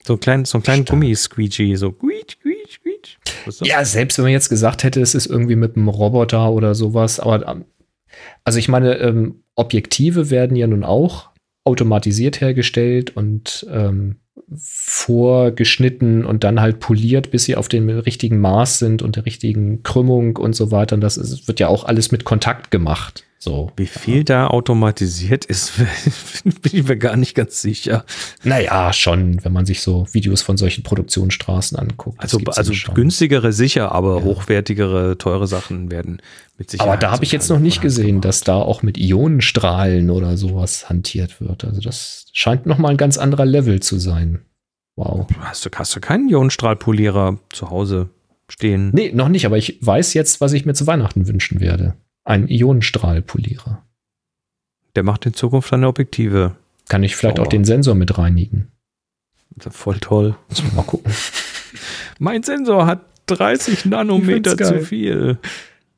[0.03, 0.87] So ein kleinen, so ein kleinen.
[0.87, 3.19] Gummisqueegee, so quietsch, quietsch, quietsch.
[3.61, 7.21] Ja, selbst wenn man jetzt gesagt hätte, es ist irgendwie mit einem Roboter oder sowas,
[7.21, 7.67] aber ähm,
[8.45, 11.32] also ich meine, ähm, Objektive werden ja nun auch
[11.65, 14.17] automatisiert hergestellt und ähm,
[14.57, 19.83] vorgeschnitten und dann halt poliert, bis sie auf dem richtigen Maß sind und der richtigen
[19.83, 20.95] Krümmung und so weiter.
[20.95, 23.25] Und das ist, wird ja auch alles mit Kontakt gemacht.
[23.45, 23.73] So.
[23.77, 25.73] Wie viel da automatisiert ist,
[26.45, 28.05] bin ich mir gar nicht ganz sicher.
[28.45, 32.21] Naja, schon, wenn man sich so Videos von solchen Produktionsstraßen anguckt.
[32.21, 34.23] Also, also ja günstigere sicher, aber Ja.
[34.23, 36.23] hochwertigere, teure Sachen werden
[36.57, 36.89] mit Sicherheit.
[36.89, 40.89] Aber da habe ich jetzt noch nicht gesehen, dass da auch mit Ionenstrahlen oder sowas
[40.89, 41.65] hantiert wird.
[41.65, 44.43] Also das scheint noch mal ein ganz anderer Level zu sein.
[44.95, 45.27] Wow.
[45.41, 48.11] Hast du, hast du keinen Ionenstrahlpolierer zu Hause
[48.49, 48.91] stehen?
[48.93, 51.97] Nee, noch nicht, aber ich weiß jetzt, was ich mir zu Weihnachten wünschen werde.
[52.25, 53.85] Ein Ionenstrahlpolierer.
[54.95, 56.57] Der macht in Zukunft deine Objektive.
[56.89, 57.47] Kann ich vielleicht Sauber.
[57.47, 58.71] auch den Sensor mit reinigen.
[59.59, 60.37] Voll toll.
[60.75, 61.13] Mal gucken.
[62.19, 65.39] Mein Sensor hat 30 Nanometer zu viel.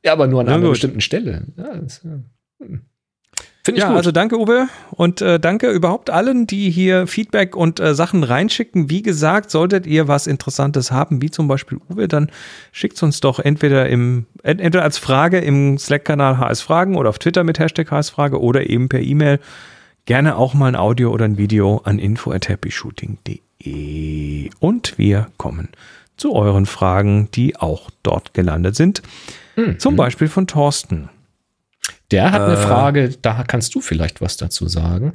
[0.03, 1.47] Ja, aber nur an einer bestimmten Stelle.
[1.57, 2.19] Ja, das, ja.
[2.59, 2.81] hm.
[3.65, 3.97] Finde ich Ja, gut.
[3.97, 4.67] also danke, Uwe.
[4.91, 8.91] Und äh, danke überhaupt allen, die hier Feedback und äh, Sachen reinschicken.
[8.91, 12.29] Wie gesagt, solltet ihr was Interessantes haben, wie zum Beispiel Uwe, dann
[12.71, 17.17] schickt uns doch entweder im, ent- entweder als Frage im Slack-Kanal HS Fragen oder auf
[17.17, 19.39] Twitter mit Hashtag HS Frage oder eben per E-Mail.
[20.05, 24.49] Gerne auch mal ein Audio oder ein Video an info@happyshooting.de.
[24.59, 25.69] Und wir kommen
[26.17, 29.01] zu euren Fragen, die auch dort gelandet sind.
[29.55, 29.79] Mhm.
[29.79, 31.09] Zum Beispiel von Thorsten.
[32.11, 32.57] Der hat eine Äh.
[32.57, 35.13] Frage, da kannst du vielleicht was dazu sagen.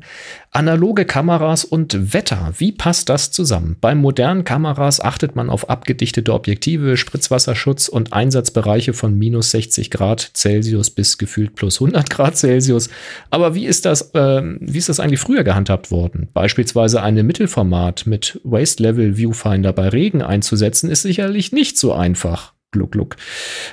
[0.50, 3.76] Analoge Kameras und Wetter, wie passt das zusammen?
[3.80, 10.32] Bei modernen Kameras achtet man auf abgedichtete Objektive, Spritzwasserschutz und Einsatzbereiche von minus 60 Grad
[10.34, 12.90] Celsius bis gefühlt plus 100 Grad Celsius.
[13.30, 16.28] Aber wie ist das, ähm, wie ist das eigentlich früher gehandhabt worden?
[16.34, 22.52] Beispielsweise eine Mittelformat mit Waste Level Viewfinder bei Regen einzusetzen, ist sicherlich nicht so einfach.
[22.72, 23.16] Gluck, gluck.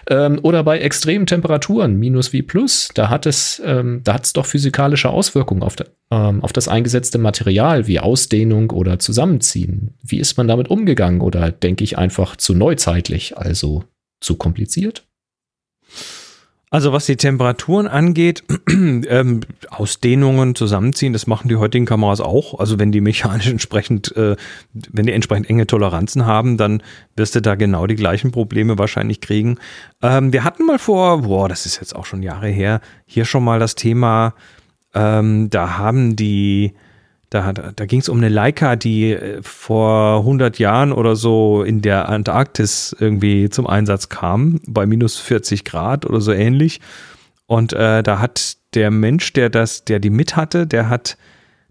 [0.10, 4.34] Ähm, oder bei extremen Temperaturen, minus wie plus, da hat es, ähm, da hat es
[4.34, 9.94] doch physikalische Auswirkungen auf, de, ähm, auf das eingesetzte Material, wie Ausdehnung oder Zusammenziehen.
[10.02, 11.22] Wie ist man damit umgegangen?
[11.22, 13.84] Oder denke ich einfach zu neuzeitlich, also
[14.19, 15.07] zu kompliziert?
[16.69, 19.39] Also was die Temperaturen angeht, ähm,
[19.69, 22.60] Ausdehnungen, Zusammenziehen, das machen die heutigen Kameras auch.
[22.60, 24.35] Also wenn die mechanisch entsprechend, äh,
[24.73, 26.84] wenn die entsprechend enge Toleranzen haben, dann
[27.15, 29.60] wirst du da genau die gleichen Probleme wahrscheinlich kriegen.
[30.02, 33.45] Ähm, wir hatten mal vor, boah, das ist jetzt auch schon Jahre her, hier schon
[33.45, 34.34] mal das Thema,
[34.94, 36.73] ähm, da haben die
[37.30, 41.82] da, da, ging es um eine Leica, die äh, vor 100 Jahren oder so in
[41.82, 46.80] der Antarktis irgendwie zum Einsatz kam, bei minus 40 Grad oder so ähnlich.
[47.45, 51.18] Und äh, da hat der Mensch, der das, der die mit hatte, der hat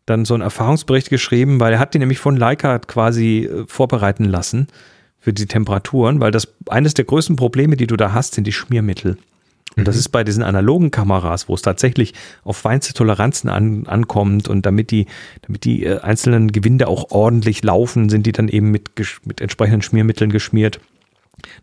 [0.05, 4.25] dann so einen Erfahrungsbericht geschrieben, weil er hat die nämlich von Leica quasi äh, vorbereiten
[4.25, 4.69] lassen
[5.19, 8.53] für die Temperaturen, weil das eines der größten Probleme, die du da hast, sind die
[8.53, 9.17] Schmiermittel.
[9.77, 10.01] Und das Mhm.
[10.01, 14.91] ist bei diesen analogen Kameras, wo es tatsächlich auf feinste Toleranzen an, ankommt und damit
[14.91, 15.07] die,
[15.43, 18.91] damit die äh, einzelnen Gewinde auch ordentlich laufen, sind die dann eben mit,
[19.25, 20.81] mit entsprechenden Schmiermitteln geschmiert.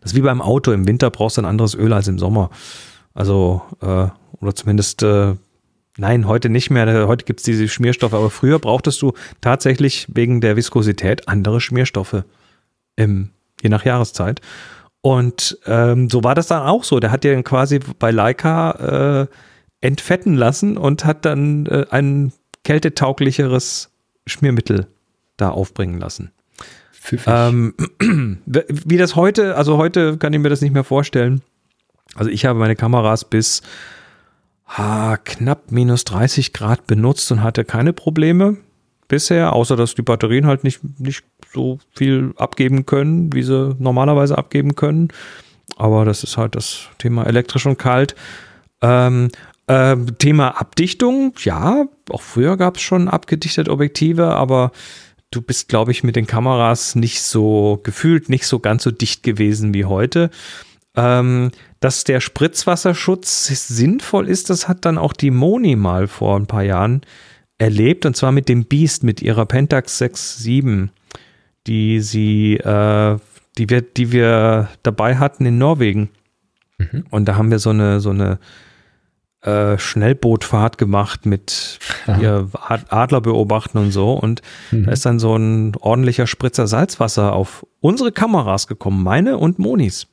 [0.00, 0.70] Das ist wie beim Auto.
[0.70, 2.50] Im Winter brauchst du ein anderes Öl als im Sommer.
[3.14, 4.06] Also, äh,
[4.40, 5.34] oder zumindest, äh,
[5.96, 7.08] nein, heute nicht mehr.
[7.08, 12.22] Heute gibt es diese Schmierstoffe, aber früher brauchtest du tatsächlich wegen der Viskosität andere Schmierstoffe.
[12.94, 13.30] Im,
[13.60, 14.40] je nach Jahreszeit.
[15.04, 16.98] Und ähm, so war das dann auch so.
[16.98, 18.70] Der hat ja quasi bei Leica
[19.20, 19.26] äh,
[19.82, 22.32] entfetten lassen und hat dann äh, ein
[22.62, 23.90] kältetauglicheres
[24.26, 24.86] Schmiermittel
[25.36, 26.30] da aufbringen lassen.
[27.26, 27.74] Ähm,
[28.48, 31.42] wie das heute, also heute kann ich mir das nicht mehr vorstellen.
[32.14, 33.60] Also ich habe meine Kameras bis
[34.66, 38.56] ah, knapp minus 30 Grad benutzt und hatte keine Probleme
[39.14, 41.22] bisher, außer dass die Batterien halt nicht, nicht
[41.52, 45.08] so viel abgeben können, wie sie normalerweise abgeben können.
[45.76, 48.16] Aber das ist halt das Thema elektrisch und kalt.
[48.82, 49.28] Ähm,
[49.68, 54.72] ähm, Thema Abdichtung, ja, auch früher gab es schon abgedichtete Objektive, aber
[55.30, 59.22] du bist, glaube ich, mit den Kameras nicht so gefühlt, nicht so ganz so dicht
[59.22, 60.30] gewesen wie heute.
[60.96, 66.46] Ähm, dass der Spritzwasserschutz sinnvoll ist, das hat dann auch die Moni mal vor ein
[66.46, 67.02] paar Jahren
[67.58, 70.88] erlebt, und zwar mit dem Beast, mit ihrer Pentax 6.7,
[71.66, 73.18] die sie, äh,
[73.58, 76.10] die wir, die wir dabei hatten in Norwegen.
[76.78, 77.04] Mhm.
[77.10, 78.38] Und da haben wir so eine, so eine
[79.42, 81.78] äh, Schnellbootfahrt gemacht mit
[82.52, 84.12] Ad- Adler beobachten und so.
[84.14, 84.84] Und Mhm.
[84.86, 90.06] da ist dann so ein ordentlicher Spritzer Salzwasser auf unsere Kameras gekommen, meine und Monis.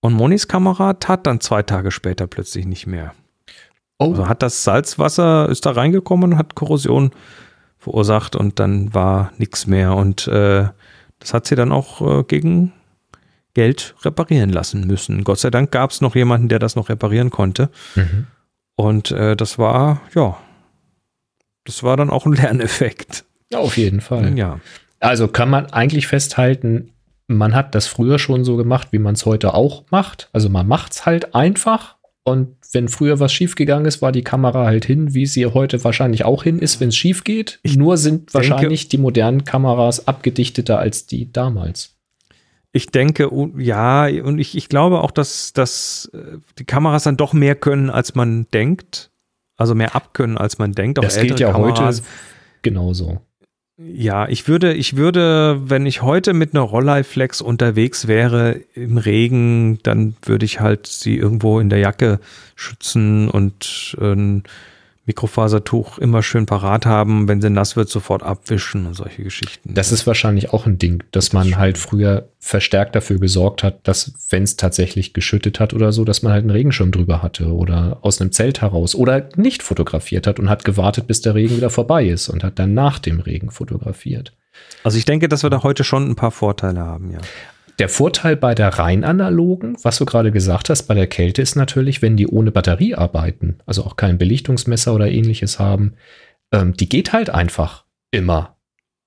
[0.00, 3.14] Und Monis Kamera tat dann zwei Tage später plötzlich nicht mehr.
[4.00, 7.12] Oh, Also hat das Salzwasser, ist da reingekommen und hat Korrosion
[7.78, 9.94] verursacht und dann war nichts mehr.
[9.94, 10.68] Und äh,
[11.18, 12.72] das hat sie dann auch äh, gegen
[13.54, 15.24] Geld reparieren lassen müssen.
[15.24, 17.70] Gott sei Dank gab es noch jemanden, der das noch reparieren konnte.
[17.94, 18.26] mhm.
[18.76, 20.38] Und äh, das war, ja,
[21.64, 23.24] das war dann auch ein Lerneffekt.
[23.54, 24.38] auf jeden Fall.
[24.38, 24.58] Ja.
[25.00, 26.92] Also kann man eigentlich festhalten,
[27.26, 30.30] man hat das früher schon so gemacht, wie man es heute auch macht.
[30.32, 31.96] Also man macht es halt einfach.
[32.24, 36.24] Und wenn früher was schiefgegangen ist, war die Kamera halt hin, wie sie heute wahrscheinlich
[36.24, 37.60] auch hin ist, wenn es schief geht.
[37.64, 41.96] Nur sind wahrscheinlich die modernen Kameras abgedichteter als die damals.
[42.72, 43.28] Ich denke,
[43.58, 47.90] ja, und ich, ich glaube auch, dass, dass äh, die Kameras dann doch mehr können,
[47.90, 49.10] als man denkt.
[49.56, 50.98] Also mehr abkönnen, als man denkt.
[50.98, 52.02] Auch Das ältere ja heute Kameras.
[52.62, 53.20] genauso.
[53.82, 59.78] Ja, ich würde, ich würde, wenn ich heute mit einer Rolleiflex unterwegs wäre im Regen,
[59.82, 62.20] dann würde ich halt sie irgendwo in der Jacke
[62.56, 64.42] schützen und ein
[65.10, 69.74] Mikrofasertuch immer schön parat haben, wenn sie nass wird, sofort abwischen und solche Geschichten.
[69.74, 74.14] Das ist wahrscheinlich auch ein Ding, dass man halt früher verstärkt dafür gesorgt hat, dass,
[74.30, 77.98] wenn es tatsächlich geschüttet hat oder so, dass man halt einen Regenschirm drüber hatte oder
[78.02, 81.70] aus einem Zelt heraus oder nicht fotografiert hat und hat gewartet, bis der Regen wieder
[81.70, 84.32] vorbei ist und hat dann nach dem Regen fotografiert.
[84.84, 87.18] also ich denke, dass wir da heute schon ein paar Vorteile haben, ja.
[87.80, 91.56] Der Vorteil bei der rein analogen, was du gerade gesagt hast, bei der Kälte ist
[91.56, 95.94] natürlich, wenn die ohne Batterie arbeiten, also auch kein Belichtungsmesser oder ähnliches haben,
[96.52, 98.56] ähm, die geht halt einfach immer.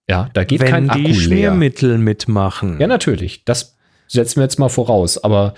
[0.10, 1.14] Ja, da geht wenn kein Akku die leer.
[1.14, 2.80] Schmiermittel mitmachen.
[2.80, 3.45] Ja, natürlich.
[3.45, 3.78] Das
[4.08, 5.24] setzen wir jetzt mal voraus.
[5.24, 5.54] Aber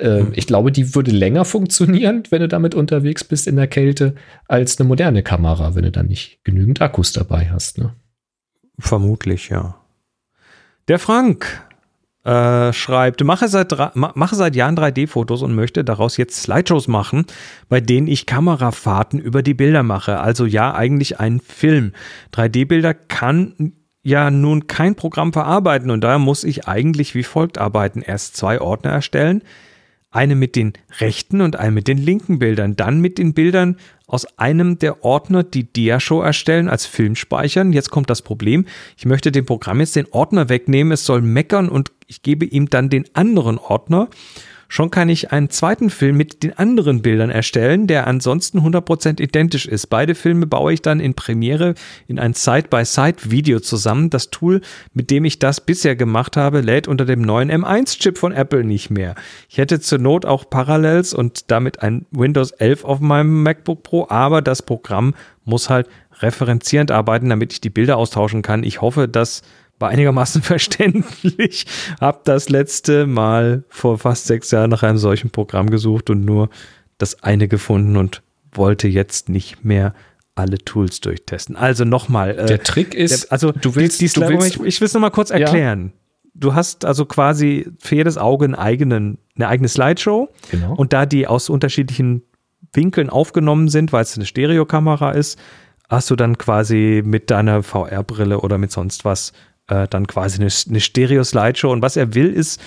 [0.00, 0.32] äh, Hm.
[0.34, 4.16] ich glaube, die würde länger funktionieren, wenn du damit unterwegs bist in der Kälte,
[4.48, 7.78] als eine moderne Kamera, wenn du dann nicht genügend Akkus dabei hast.
[7.78, 7.94] Ne?
[8.80, 9.76] Vermutlich, ja.
[10.88, 11.67] Der Frank
[12.28, 17.24] äh, schreibt, mache seit, mache seit Jahren 3D-Fotos und möchte daraus jetzt Slideshows machen,
[17.70, 20.20] bei denen ich Kamerafahrten über die Bilder mache.
[20.20, 21.92] Also ja, eigentlich ein Film.
[22.34, 23.72] 3D-Bilder kann
[24.02, 28.02] ja nun kein Programm verarbeiten und daher muss ich eigentlich wie folgt arbeiten.
[28.02, 29.42] Erst zwei Ordner erstellen,
[30.10, 33.76] eine mit den rechten und eine mit den linken Bildern, dann mit den Bildern
[34.06, 37.74] aus einem der Ordner die Diashow erstellen, als Film speichern.
[37.74, 38.64] Jetzt kommt das Problem.
[38.96, 40.92] Ich möchte dem Programm jetzt den Ordner wegnehmen.
[40.92, 44.08] Es soll meckern und ich gebe ihm dann den anderen Ordner.
[44.70, 49.66] Schon kann ich einen zweiten Film mit den anderen Bildern erstellen, der ansonsten 100% identisch
[49.66, 49.86] ist.
[49.86, 51.74] Beide Filme baue ich dann in Premiere
[52.06, 54.10] in ein Side-by-Side-Video zusammen.
[54.10, 54.60] Das Tool,
[54.92, 58.90] mit dem ich das bisher gemacht habe, lädt unter dem neuen M1-Chip von Apple nicht
[58.90, 59.14] mehr.
[59.48, 64.06] Ich hätte zur Not auch Parallels und damit ein Windows 11 auf meinem MacBook Pro,
[64.10, 65.14] aber das Programm
[65.46, 65.88] muss halt
[66.20, 68.64] referenzierend arbeiten, damit ich die Bilder austauschen kann.
[68.64, 69.40] Ich hoffe, dass
[69.78, 71.66] war einigermaßen verständlich.
[72.00, 76.50] Hab das letzte Mal vor fast sechs Jahren nach einem solchen Programm gesucht und nur
[76.98, 78.22] das eine gefunden und
[78.52, 79.94] wollte jetzt nicht mehr
[80.34, 81.56] alle Tools durchtesten.
[81.56, 82.38] Also nochmal.
[82.38, 84.86] Äh, der Trick ist, der, also du willst, die, die du willst, ich, ich will
[84.86, 85.86] es nochmal kurz erklären.
[85.86, 86.00] Ja.
[86.34, 90.28] Du hast also quasi für jedes Auge einen eigenen, eine eigene Slideshow.
[90.50, 90.74] Genau.
[90.74, 92.22] Und da die aus unterschiedlichen
[92.72, 95.38] Winkeln aufgenommen sind, weil es eine Stereokamera ist,
[95.88, 99.32] hast du dann quasi mit deiner VR-Brille oder mit sonst was
[99.68, 101.70] äh, dann quasi eine, eine Stereo-Slideshow.
[101.70, 102.60] Und was er will, ist,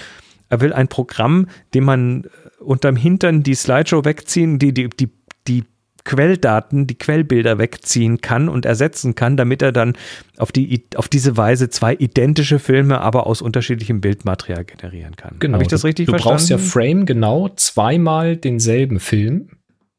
[0.50, 5.10] er will ein Programm, dem man äh, unterm Hintern die Slideshow wegziehen, die, die, die,
[5.48, 5.64] die
[6.04, 9.94] Quelldaten, die Quellbilder wegziehen kann und ersetzen kann, damit er dann
[10.38, 15.36] auf, die, auf diese Weise zwei identische Filme, aber aus unterschiedlichem Bildmaterial generieren kann.
[15.40, 15.54] Genau.
[15.54, 16.48] Habe ich das richtig du, du verstanden?
[16.48, 19.50] Du brauchst ja Frame genau zweimal denselben Film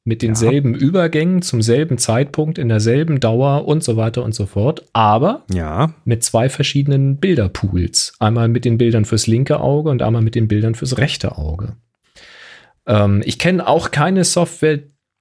[0.04, 0.80] mit denselben ja.
[0.80, 5.94] Übergängen zum selben Zeitpunkt in derselben Dauer und so weiter und so fort, aber ja.
[6.04, 8.14] mit zwei verschiedenen Bilderpools.
[8.18, 11.76] Einmal mit den Bildern fürs linke Auge und einmal mit den Bildern fürs rechte Auge.
[12.86, 14.80] Ähm, ich kenne auch keine Software,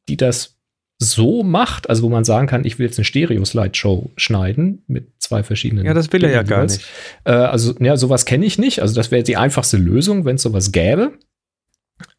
[0.10, 0.58] die das
[0.98, 5.42] so macht, also wo man sagen kann, ich will jetzt eine Stereo-Slideshow schneiden mit zwei
[5.42, 5.86] verschiedenen.
[5.86, 6.86] Ja, das will er ja gar nicht.
[7.24, 8.82] Äh, also, ja, sowas kenne ich nicht.
[8.82, 11.14] Also, das wäre die einfachste Lösung, wenn es sowas gäbe.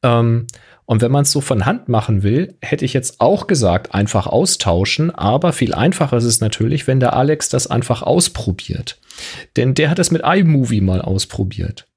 [0.02, 0.48] Ähm,
[0.92, 4.26] und wenn man es so von Hand machen will, hätte ich jetzt auch gesagt, einfach
[4.26, 5.10] austauschen.
[5.10, 9.00] Aber viel einfacher ist es natürlich, wenn der Alex das einfach ausprobiert.
[9.56, 11.88] Denn der hat es mit iMovie mal ausprobiert.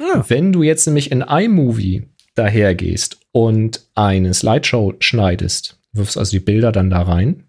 [0.00, 0.24] Ja.
[0.26, 6.72] Wenn du jetzt nämlich in iMovie dahergehst und eine Slideshow schneidest, wirfst also die Bilder
[6.72, 7.44] dann da rein,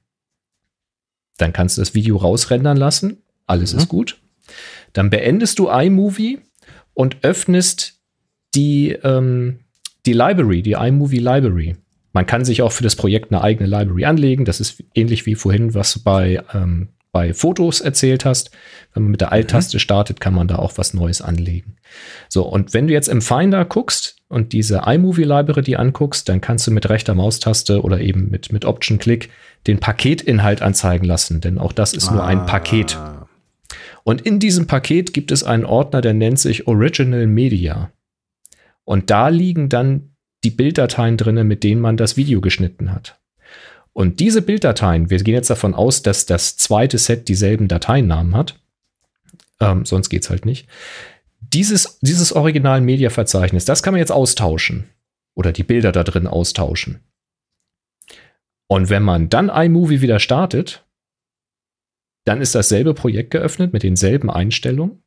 [1.39, 3.23] dann kannst du das Video rausrendern lassen.
[3.47, 3.79] Alles mhm.
[3.79, 4.21] ist gut.
[4.93, 6.41] Dann beendest du iMovie
[6.93, 7.99] und öffnest
[8.53, 9.61] die, ähm,
[10.05, 11.75] die Library, die iMovie Library.
[12.13, 14.45] Man kann sich auch für das Projekt eine eigene Library anlegen.
[14.45, 18.51] Das ist ähnlich wie vorhin, was du bei, ähm, bei Fotos erzählt hast.
[18.93, 19.79] Wenn man mit der Alt-Taste mhm.
[19.79, 21.77] startet, kann man da auch was Neues anlegen.
[22.27, 26.41] So, und wenn du jetzt im Finder guckst und diese iMovie Library die anguckst, dann
[26.41, 29.29] kannst du mit rechter Maustaste oder eben mit, mit Option-Click
[29.67, 32.13] den Paketinhalt anzeigen lassen, denn auch das ist ah.
[32.13, 32.45] nur ein ah.
[32.45, 32.97] Paket.
[34.03, 37.91] Und in diesem Paket gibt es einen Ordner, der nennt sich Original Media.
[38.85, 43.19] Und da liegen dann die Bilddateien drin, mit denen man das Video geschnitten hat.
[43.93, 48.59] Und diese Bilddateien, wir gehen jetzt davon aus, dass das zweite Set dieselben Dateinamen hat,
[49.59, 50.67] ähm, sonst geht es halt nicht.
[51.39, 54.89] Dieses, dieses Original-Media-Verzeichnis, das kann man jetzt austauschen
[55.35, 57.01] oder die Bilder da drin austauschen.
[58.67, 60.85] Und wenn man dann iMovie wieder startet,
[62.23, 65.03] dann ist dasselbe Projekt geöffnet mit denselben Einstellungen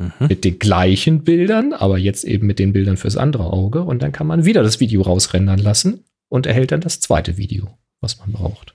[0.00, 0.28] Mhm.
[0.28, 3.82] Mit den gleichen Bildern, aber jetzt eben mit den Bildern fürs andere Auge.
[3.82, 7.76] Und dann kann man wieder das Video rausrendern lassen und erhält dann das zweite Video,
[8.00, 8.74] was man braucht.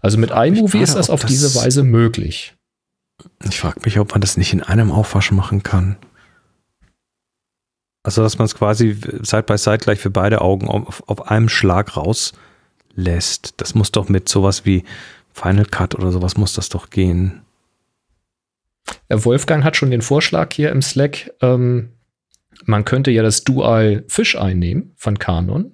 [0.00, 2.54] Also mit iMovie ist das auf das diese Weise möglich.
[3.44, 5.96] Ich frage mich, ob man das nicht in einem Aufwasch machen kann.
[8.02, 11.48] Also, dass man es quasi Side by Side gleich für beide Augen auf, auf einem
[11.48, 13.54] Schlag rauslässt.
[13.56, 14.84] Das muss doch mit sowas wie
[15.32, 17.42] Final Cut oder sowas muss das doch gehen.
[19.08, 21.92] Wolfgang hat schon den Vorschlag hier im Slack, ähm,
[22.64, 25.72] man könnte ja das Dual Fish einnehmen von Canon.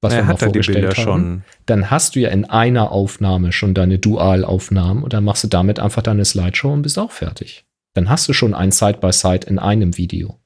[0.00, 1.04] Was er wir mal vorgestellt haben.
[1.04, 1.44] Schon.
[1.66, 5.78] Dann hast du ja in einer Aufnahme schon deine Dual-Aufnahmen und dann machst du damit
[5.78, 7.64] einfach deine Slideshow und bist auch fertig.
[7.94, 10.41] Dann hast du schon ein Side-by-Side -Side in einem Video.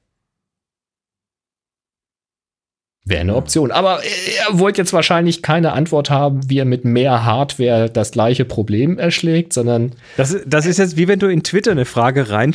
[3.09, 3.71] Wäre eine Option.
[3.71, 8.43] Aber er wollte jetzt wahrscheinlich keine Antwort haben, wie er mit mehr Hardware das gleiche
[8.43, 9.93] Problem erschlägt, sondern.
[10.17, 12.53] Das, das ist jetzt wie wenn du in Twitter eine Frage rein,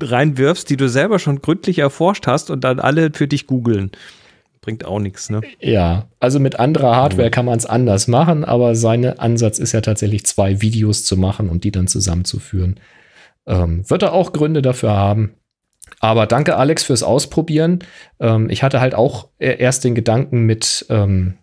[0.00, 3.90] reinwirfst, die du selber schon gründlich erforscht hast und dann alle für dich googeln.
[4.62, 5.42] Bringt auch nichts, ne?
[5.58, 9.82] Ja, also mit anderer Hardware kann man es anders machen, aber sein Ansatz ist ja
[9.82, 12.80] tatsächlich zwei Videos zu machen und die dann zusammenzuführen.
[13.46, 15.34] Ähm, wird er auch Gründe dafür haben.
[16.00, 17.80] Aber danke, Alex, fürs Ausprobieren.
[18.18, 21.34] Ähm, ich hatte halt auch e-, erst den Gedanken, mit, ähm,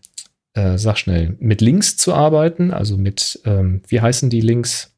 [0.54, 2.72] äh, sag schnell, mit Links zu arbeiten.
[2.72, 4.96] Also mit, ähm, wie heißen die Links?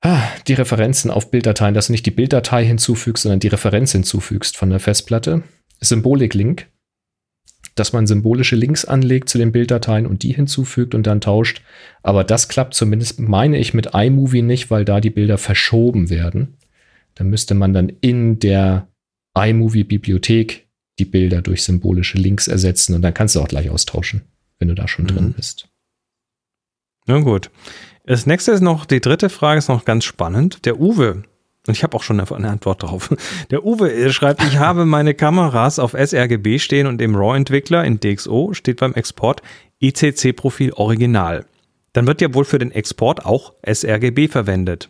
[0.00, 4.56] Ah, Die Referenzen auf Bilddateien, dass du nicht die Bilddatei hinzufügst, sondern die Referenz hinzufügst
[4.56, 5.42] von der Festplatte.
[5.80, 6.68] Symbolik-Link,
[7.74, 11.62] dass man symbolische Links anlegt zu den Bilddateien und die hinzufügt und dann tauscht.
[12.02, 16.56] Aber das klappt zumindest, meine ich, mit iMovie nicht, weil da die Bilder verschoben werden.
[17.20, 18.88] Da müsste man dann in der
[19.36, 20.66] iMovie-Bibliothek
[20.98, 24.22] die Bilder durch symbolische Links ersetzen und dann kannst du auch gleich austauschen,
[24.58, 25.32] wenn du da schon drin Mhm.
[25.34, 25.68] bist.
[27.06, 27.50] Na gut.
[28.06, 30.64] Das nächste ist noch, die dritte Frage ist noch ganz spannend.
[30.64, 31.24] Der Uwe,
[31.66, 33.14] und ich habe auch schon eine eine Antwort drauf.
[33.50, 38.00] Der Uwe äh, schreibt, ich habe meine Kameras auf sRGB stehen und im RAW-Entwickler in
[38.00, 39.42] DxO steht beim Export
[39.82, 41.44] ICC-Profil Original.
[41.92, 44.88] Dann wird ja wohl für den Export auch sRGB verwendet.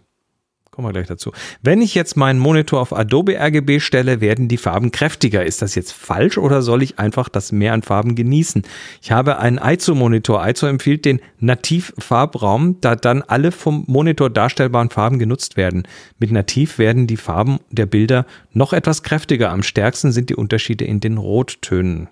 [0.80, 1.32] Kommen wir gleich dazu.
[1.60, 5.44] Wenn ich jetzt meinen Monitor auf Adobe RGB stelle, werden die Farben kräftiger.
[5.44, 8.62] Ist das jetzt falsch oder soll ich einfach das Mehr an Farben genießen?
[9.02, 10.42] Ich habe einen ISO-Monitor.
[10.48, 15.86] ISO empfiehlt den Nativ-Farbraum, da dann alle vom Monitor darstellbaren Farben genutzt werden.
[16.18, 18.24] Mit Nativ werden die Farben der Bilder
[18.54, 19.50] noch etwas kräftiger.
[19.50, 22.08] Am stärksten sind die Unterschiede in den Rottönen.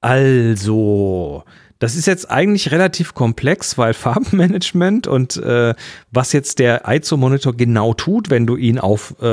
[0.00, 1.44] Also,
[1.84, 5.74] das ist jetzt eigentlich relativ komplex, weil Farbenmanagement und äh,
[6.10, 9.26] was jetzt der ISO-Monitor genau tut, wenn du ihn auf äh,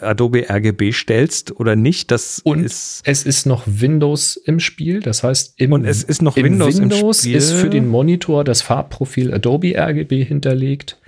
[0.00, 5.22] Adobe RGB stellst oder nicht, das Und ist es ist noch Windows im Spiel, das
[5.22, 7.36] heißt, im, Und es ist noch im Windows im Windows Spiel.
[7.36, 10.98] ist für den Monitor das Farbprofil Adobe RGB hinterlegt.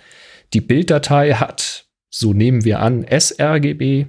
[0.55, 4.07] Die Bilddatei hat, so nehmen wir an, sRGB.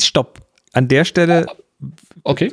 [0.00, 0.40] Stopp.
[0.72, 1.46] An der Stelle,
[2.24, 2.52] Okay.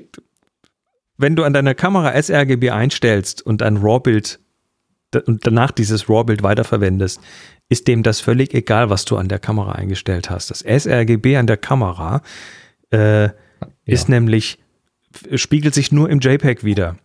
[1.18, 4.40] Wenn du an deiner Kamera sRGB einstellst und ein RAW-Bild
[5.26, 7.22] und danach dieses RAW-Bild weiterverwendest,
[7.70, 10.52] ist dem das völlig egal, was du an der Kamera eingestellt hast.
[10.52, 12.22] Das sRGB an der Kamera
[12.92, 13.30] äh,
[13.86, 14.60] ist nämlich,
[15.36, 16.98] spiegelt sich nur im JPEG wieder,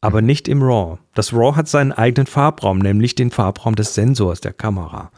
[0.00, 0.98] aber nicht im RAW.
[1.14, 5.10] Das RAW hat seinen eigenen Farbraum, nämlich den Farbraum des Sensors der Kamera.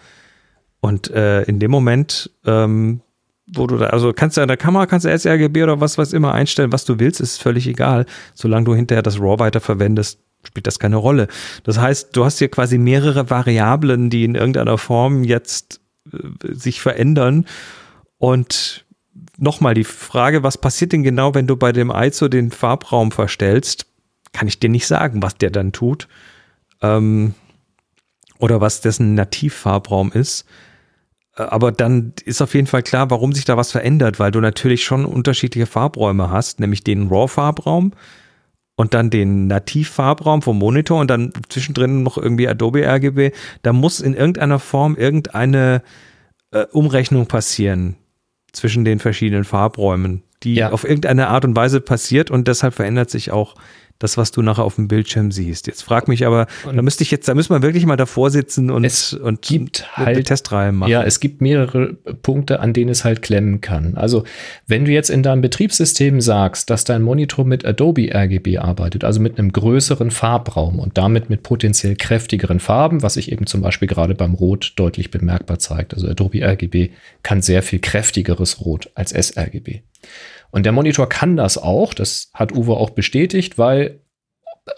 [0.81, 3.01] Und äh, in dem Moment, ähm,
[3.47, 6.13] wo du da, also kannst du an der Kamera, kannst du sRGB oder was, was
[6.13, 8.07] immer einstellen, was du willst, ist völlig egal.
[8.35, 11.29] Solange du hinterher das RAW weiterverwendest, spielt das keine Rolle.
[11.65, 15.81] Das heißt, du hast hier quasi mehrere Variablen, die in irgendeiner Form jetzt
[16.13, 17.47] äh, sich verändern.
[18.19, 18.85] Und
[19.39, 23.87] nochmal die Frage, was passiert denn genau, wenn du bei dem ISO den Farbraum verstellst?
[24.33, 26.09] Kann ich dir nicht sagen, was der dann tut.
[26.83, 27.35] Ähm,
[28.39, 30.47] oder was dessen Nativfarbraum ist.
[31.37, 34.41] Äh, Aber dann ist auf jeden Fall klar, warum sich da was verändert, weil du
[34.41, 37.93] natürlich schon unterschiedliche Farbräume hast, nämlich den RAW-Farbraum
[38.77, 43.31] und dann den Nativ-Farbraum vom Monitor und dann zwischendrin noch irgendwie Adobe RGB.
[43.63, 45.83] Da muss in irgendeiner Form irgendeine
[46.53, 47.97] äh, Umrechnung passieren
[48.53, 50.71] zwischen den verschiedenen Farbräumen, die Ja.
[50.73, 53.55] auf irgendeine Art und Weise passiert und deshalb verändert sich auch
[53.99, 55.67] das, was du nachher auf dem Bildschirm siehst.
[55.67, 58.71] Jetzt frag mich aber, da müsste ich jetzt, da müssen wir wirklich mal davor sitzen
[58.71, 60.91] und, Es und gibt halt- Testreihe machen.
[60.91, 63.97] Ja, es gibt mehrere Punkte, an denen es halt klemmen kann.
[63.97, 64.25] Also,
[64.67, 69.21] wenn du jetzt in deinem Betriebssystem sagst, dass dein Monitor mit Adobe RGB arbeitet, also
[69.21, 73.89] mit einem größeren Farbraum und damit mit potenziell kräftigeren Farben, was sich eben zum Beispiel
[73.89, 75.95] gerade beim Rot deutlich bemerkbar zeigt.
[75.95, 76.91] Also Adobe RGB
[77.23, 79.81] kann sehr viel kräftigeres Rot als sRGB.
[80.57, 84.01] Und der Monitor kann das auch, das hat Uwe auch bestätigt, weil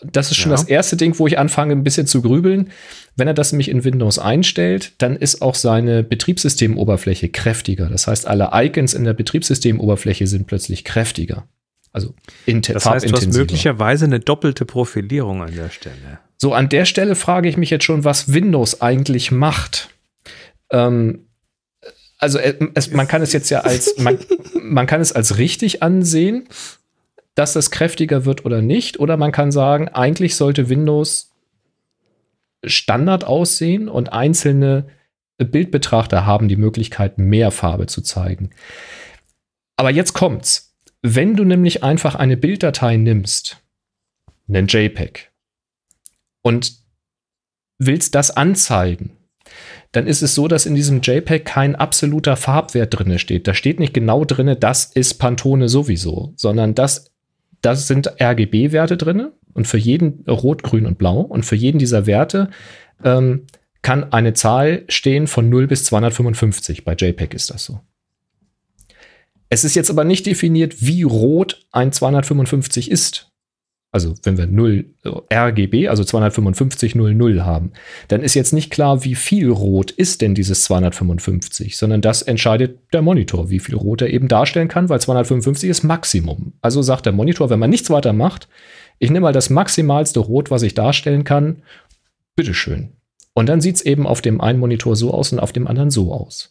[0.02, 0.56] das ist schon Ja.
[0.56, 2.70] das erste Ding, wo ich anfange, ein bisschen zu grübeln.
[3.14, 7.88] Wenn er das nämlich in Windows einstellt, dann ist auch seine Betriebssystemoberfläche kräftiger.
[7.88, 11.46] Das heißt, alle Icons in der Betriebssystemoberfläche sind plötzlich kräftiger.
[11.92, 12.12] Also
[12.46, 16.18] Das heißt, du hast möglicherweise eine doppelte Profilierung an der Stelle.
[16.38, 19.90] So, an der Stelle frage ich mich jetzt schon, was Windows eigentlich macht.
[20.72, 21.27] Ähm,
[22.19, 24.19] also äh, es, man kann es jetzt ja als, man,
[24.61, 26.49] man kann es als richtig ansehen,
[27.35, 28.99] dass das kräftiger wird oder nicht.
[28.99, 31.31] Oder man kann sagen, eigentlich sollte Windows
[32.65, 34.89] Standard aussehen und einzelne
[35.39, 38.51] Bildbetrachter haben die Möglichkeit, mehr Farbe zu zeigen.
[39.77, 40.77] Aber jetzt kommt's.
[41.01, 43.62] Wenn du nämlich einfach eine Bilddatei nimmst,
[44.49, 45.31] einen JPEG,
[46.43, 46.73] und
[47.78, 49.18] willst das anzeigen,
[49.93, 53.48] dann ist es so, dass in diesem JPEG kein absoluter Farbwert drinne steht.
[53.48, 57.10] Da steht nicht genau drinne, das ist Pantone sowieso, sondern das,
[57.62, 62.06] das sind RGB-Werte drinne und für jeden Rot, Grün und Blau und für jeden dieser
[62.06, 62.51] Werte
[63.02, 63.47] ähm,
[63.82, 66.85] kann eine Zahl stehen von 0 bis 255.
[66.85, 67.81] Bei JPEG ist das so.
[69.48, 73.27] Es ist jetzt aber nicht definiert, wie rot ein 255 ist.
[73.90, 74.85] Also wenn wir 0
[75.32, 77.73] RGB, also 255 00 haben,
[78.09, 82.81] dann ist jetzt nicht klar, wie viel rot ist denn dieses 255, sondern das entscheidet
[82.93, 86.52] der Monitor, wie viel rot er eben darstellen kann, weil 255 ist Maximum.
[86.60, 88.48] Also sagt der Monitor, wenn man nichts weiter macht,
[88.98, 91.62] ich nehme mal das maximalste Rot, was ich darstellen kann,
[92.36, 92.93] bitteschön.
[93.32, 95.90] Und dann sieht es eben auf dem einen Monitor so aus und auf dem anderen
[95.90, 96.51] so aus.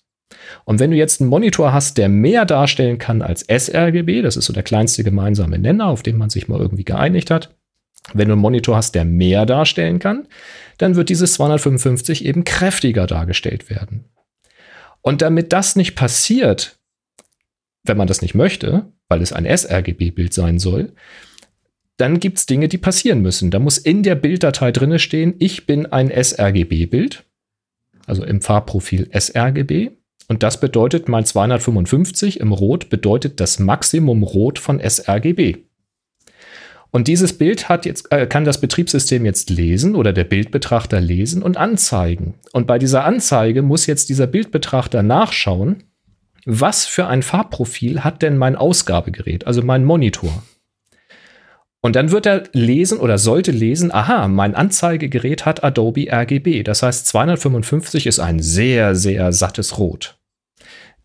[0.66, 4.46] Und wenn du jetzt einen Monitor hast, der mehr darstellen kann als sRGB, das ist
[4.46, 7.56] so der kleinste gemeinsame Nenner, auf den man sich mal irgendwie geeinigt hat,
[8.14, 10.28] wenn du einen Monitor hast, der mehr darstellen kann,
[10.78, 14.06] dann wird dieses 255 eben kräftiger dargestellt werden.
[15.02, 16.78] Und damit das nicht passiert,
[17.84, 20.94] wenn man das nicht möchte, weil es ein sRGB-Bild sein soll,
[21.98, 23.50] dann gibt es Dinge, die passieren müssen.
[23.50, 27.24] Da muss in der Bilddatei drinne stehen, ich bin ein sRGB-Bild,
[28.06, 29.97] also im Farbprofil sRGB.
[30.28, 35.58] Und das bedeutet, mein 255 im Rot bedeutet das Maximum Rot von sRGB.
[36.92, 41.44] Und dieses Bild hat jetzt, äh, kann das Betriebssystem jetzt lesen oder der Bildbetrachter lesen
[41.44, 42.36] und anzeigen.
[42.54, 45.84] Und bei dieser Anzeige muss jetzt dieser Bildbetrachter nachschauen,
[46.46, 50.44] was für ein Farbprofil hat denn mein Ausgabegerät, also mein Monitor.
[51.82, 56.64] Und dann wird er lesen oder sollte lesen, aha, mein Anzeigegerät hat Adobe RGB.
[56.64, 60.17] Das heißt, 255 ist ein sehr, sehr sattes Rot.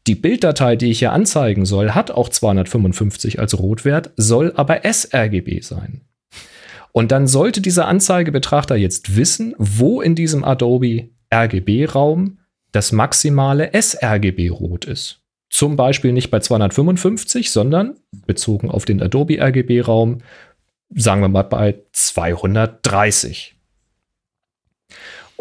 [0.09, 5.61] Die Bilddatei, die ich hier anzeigen soll, hat auch 255 als Rotwert, soll aber sRGB
[5.61, 6.01] sein.
[6.91, 12.39] Und dann sollte dieser Anzeigebetrachter jetzt wissen, wo in diesem Adobe RGB-Raum
[12.73, 15.21] das maximale sRGB-Rot ist.
[15.51, 17.97] Zum Beispiel nicht bei 255, sondern
[18.27, 20.19] bezogen auf den Adobe RGB-Raum,
[20.95, 23.55] sagen wir mal bei 230.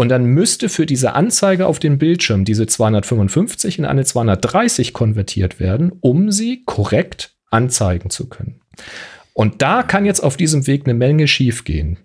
[0.02, 5.60] Und dann müsste für diese Anzeige auf dem Bildschirm diese 255 in eine 230 konvertiert
[5.60, 8.62] werden, um sie korrekt anzeigen zu können.
[9.34, 12.00] Und da kann jetzt auf diesem Weg eine Menge schiefgehen.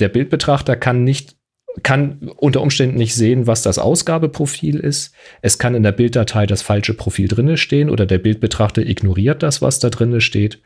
[0.00, 1.38] Der Bildbetrachter kann nicht
[1.82, 5.14] kann unter Umständen nicht sehen, was das Ausgabeprofil ist.
[5.40, 9.62] Es kann in der Bilddatei das falsche Profil drinne stehen oder der Bildbetrachter ignoriert das,
[9.62, 10.60] was da drinne steht.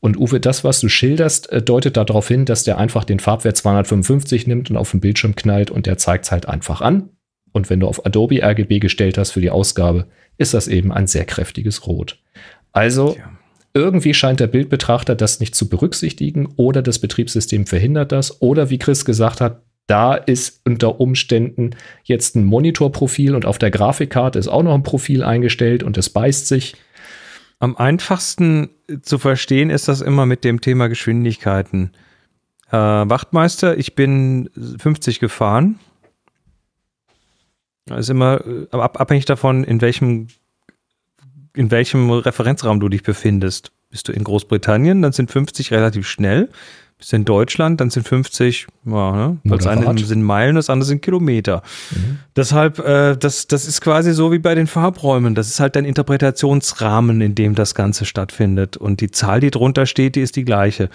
[0.00, 3.56] Und Uwe, das, was du schilderst, äh, deutet darauf hin, dass der einfach den Farbwert
[3.56, 7.10] 255 nimmt und auf den Bildschirm knallt und der zeigt es halt einfach an.
[7.52, 10.06] Und wenn du auf Adobe RGB gestellt hast für die Ausgabe,
[10.38, 12.18] ist das eben ein sehr kräftiges Rot.
[12.72, 13.30] Also ja.
[13.72, 18.78] irgendwie scheint der Bildbetrachter das nicht zu berücksichtigen oder das Betriebssystem verhindert das oder wie
[18.78, 21.70] Chris gesagt hat, da ist unter Umständen
[22.04, 26.10] jetzt ein Monitorprofil und auf der Grafikkarte ist auch noch ein Profil eingestellt und es
[26.10, 26.76] beißt sich.
[27.58, 28.70] Am einfachsten
[29.02, 31.92] zu verstehen ist das immer mit dem Thema Geschwindigkeiten.
[32.70, 35.78] Äh, Wachtmeister, ich bin 50 gefahren.
[37.86, 40.26] Das ist immer äh, abhängig davon, in welchem,
[41.54, 43.70] in welchem Referenzraum du dich befindest.
[43.88, 46.50] Bist du in Großbritannien, dann sind 50 relativ schnell
[46.98, 49.38] bist in Deutschland, dann sind 50, ja, ne?
[49.44, 51.62] das eine sind Meilen, das andere sind Kilometer.
[51.90, 52.18] Mhm.
[52.34, 55.34] Deshalb, äh, das, das ist quasi so wie bei den Farbräumen.
[55.34, 58.76] Das ist halt ein Interpretationsrahmen, in dem das Ganze stattfindet.
[58.76, 60.88] Und die Zahl, die drunter steht, die ist die gleiche.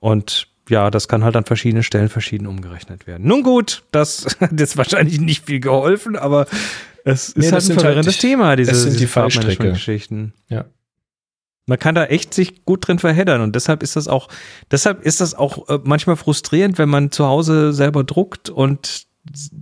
[0.00, 3.26] Und ja, das kann halt an verschiedenen Stellen verschieden umgerechnet werden.
[3.26, 6.46] Nun gut, das hat jetzt wahrscheinlich nicht viel geholfen, aber
[7.04, 9.76] es ist nee, halt ein halt verwirrendes halt, Thema, diese, sind die Fallstrecke.
[10.48, 10.64] Ja.
[11.66, 14.28] Man kann da echt sich gut drin verheddern und deshalb ist das auch,
[14.70, 19.06] deshalb ist das auch äh, manchmal frustrierend, wenn man zu Hause selber druckt und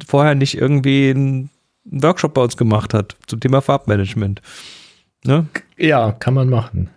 [0.06, 1.50] vorher nicht irgendwie einen
[1.84, 4.42] Workshop bei uns gemacht hat zum Thema Farbmanagement.
[5.24, 5.46] Ne?
[5.76, 6.90] Ja, kann man machen.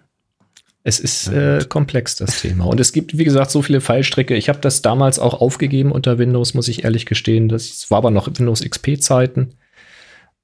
[0.88, 2.65] Es ist äh, komplex, das Thema.
[2.65, 4.36] Und es gibt, wie gesagt, so viele Fallstricke.
[4.36, 7.49] Ich habe das damals auch aufgegeben unter Windows, muss ich ehrlich gestehen.
[7.49, 9.56] Das war aber noch Windows XP-Zeiten.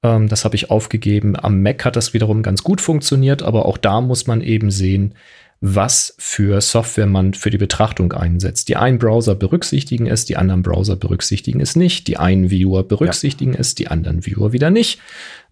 [0.02, 1.36] Ähm, das habe ich aufgegeben.
[1.36, 5.14] Am Mac hat das wiederum ganz gut funktioniert, aber auch da muss man eben sehen,
[5.60, 8.68] was für Software man für die Betrachtung einsetzt.
[8.68, 12.08] Die einen Browser berücksichtigen es, die anderen Browser berücksichtigen es nicht.
[12.08, 13.60] Die einen Viewer berücksichtigen ja.
[13.60, 15.00] es, die anderen Viewer wieder nicht.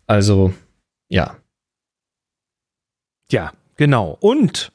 [0.09, 0.53] Also,
[1.09, 1.37] ja.
[3.31, 4.19] Ja, genau.
[4.21, 4.73] Und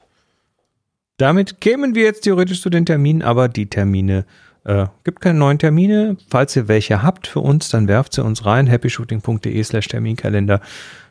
[1.18, 4.24] damit kämen wir jetzt theoretisch zu den Terminen, aber die Termine
[4.66, 6.16] äh, gibt keine neuen Termine.
[6.28, 8.66] Falls ihr welche habt für uns, dann werft sie uns rein.
[8.66, 10.60] happyshooting.de slash Terminkalender.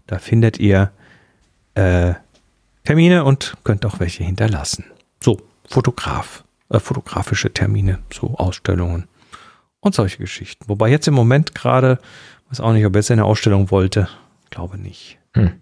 [0.08, 0.92] Da findet ihr
[1.74, 2.14] äh,
[2.84, 4.86] Termine und könnt auch welche hinterlassen.
[5.22, 9.08] So, Fotograf, äh, fotografische Termine, so Ausstellungen
[9.80, 10.66] und solche Geschichten.
[10.68, 12.00] Wobei jetzt im Moment gerade,
[12.50, 14.10] weiß auch nicht, ob er jetzt eine Ausstellung wollte.
[14.50, 15.18] Glaube nicht.
[15.34, 15.54] Hm.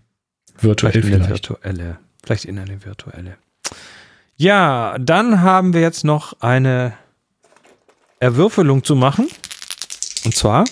[0.60, 1.14] Virtuell vielleicht.
[1.14, 1.98] Eine virtuelle.
[2.24, 3.38] Vielleicht in eine virtuelle.
[4.36, 6.94] Ja, dann haben wir jetzt noch eine
[8.24, 9.28] Erwürfelung zu machen.
[10.24, 10.64] Und zwar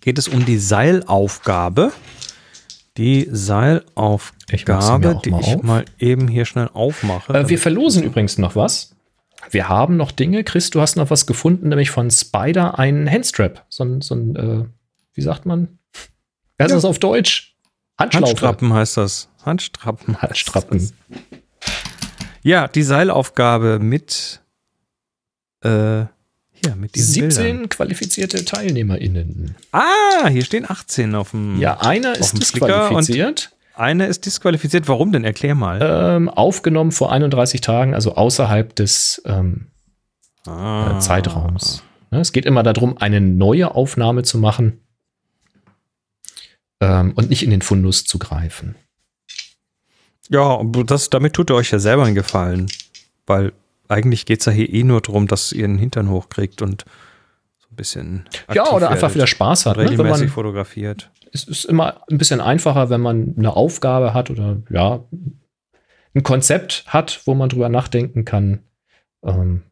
[0.00, 1.92] geht es um die Seilaufgabe.
[2.96, 7.34] Die Seilaufgabe, die ich mal eben hier schnell aufmache.
[7.34, 8.94] Äh, wir verlosen übrigens noch was.
[9.50, 10.44] Wir haben noch Dinge.
[10.44, 13.66] Chris, du hast noch was gefunden, nämlich von Spider einen Handstrap.
[13.68, 14.64] So ein, so ein äh,
[15.12, 15.80] wie sagt man?
[16.56, 16.76] Wer ist ja.
[16.76, 17.56] das auf Deutsch?
[17.98, 18.28] Handschlaufe.
[18.28, 19.28] Handstrappen heißt das.
[19.44, 20.22] Handstrappen.
[20.22, 20.92] Handstrappen.
[22.42, 24.40] Ja, die Seilaufgabe mit
[25.62, 26.04] äh,
[26.64, 27.68] hier mit diesen 17 Bildern.
[27.68, 29.54] qualifizierte TeilnehmerInnen.
[29.72, 31.58] Ah, hier stehen 18 auf dem.
[31.60, 33.50] Ja, einer ist disqualifiziert.
[33.76, 34.86] Eine ist disqualifiziert.
[34.88, 35.24] Warum denn?
[35.24, 35.80] Erklär mal.
[35.82, 39.68] Ähm, aufgenommen vor 31 Tagen, also außerhalb des ähm,
[40.46, 40.96] Ah.
[40.96, 41.82] äh, Zeitraums.
[42.10, 44.80] Ne, Es geht immer darum, eine neue Aufnahme zu machen
[46.80, 48.76] ähm, und nicht in den Fundus zu greifen.
[50.30, 52.66] Ja, das, damit tut ihr euch ja selber einen Gefallen.
[53.26, 53.52] Weil
[53.88, 56.84] eigentlich geht es ja hier eh nur darum, dass ihr den Hintern hochkriegt und
[57.58, 58.28] so ein bisschen.
[58.52, 59.76] Ja, oder einfach wieder Spaß hat.
[59.76, 59.84] Ne?
[59.84, 61.10] Wenn regelmäßig man, fotografiert.
[61.32, 65.04] es ist immer ein bisschen einfacher, wenn man eine Aufgabe hat oder ja,
[66.14, 68.60] ein Konzept hat, wo man drüber nachdenken kann.
[69.24, 69.62] Ähm,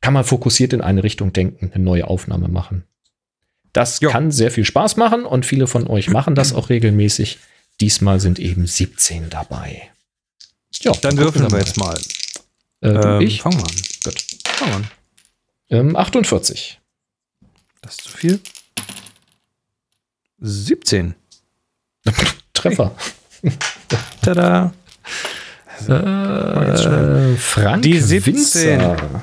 [0.00, 2.84] kann man fokussiert in eine Richtung denken, eine neue Aufnahme machen.
[3.74, 4.10] Das Ja.
[4.10, 7.38] kann sehr viel Spaß machen und viele von euch machen das auch regelmäßig.
[7.80, 9.82] Diesmal sind eben 17 dabei.
[10.80, 11.58] Ja, Dann würfeln wir mal.
[11.58, 11.98] jetzt mal.
[12.82, 13.42] Äh, Ähm, ich?
[13.42, 13.74] Fangen wir an.
[14.04, 14.24] Gut.
[14.44, 14.90] Fangen wir an.
[15.70, 16.80] Ähm, 48.
[17.82, 18.40] Das ist zu viel.
[20.40, 21.14] 17.
[22.54, 22.94] Treffer.
[24.22, 24.72] Tada.
[25.78, 28.34] jetzt Äh, Frank Die 17.
[28.34, 29.22] Winzer.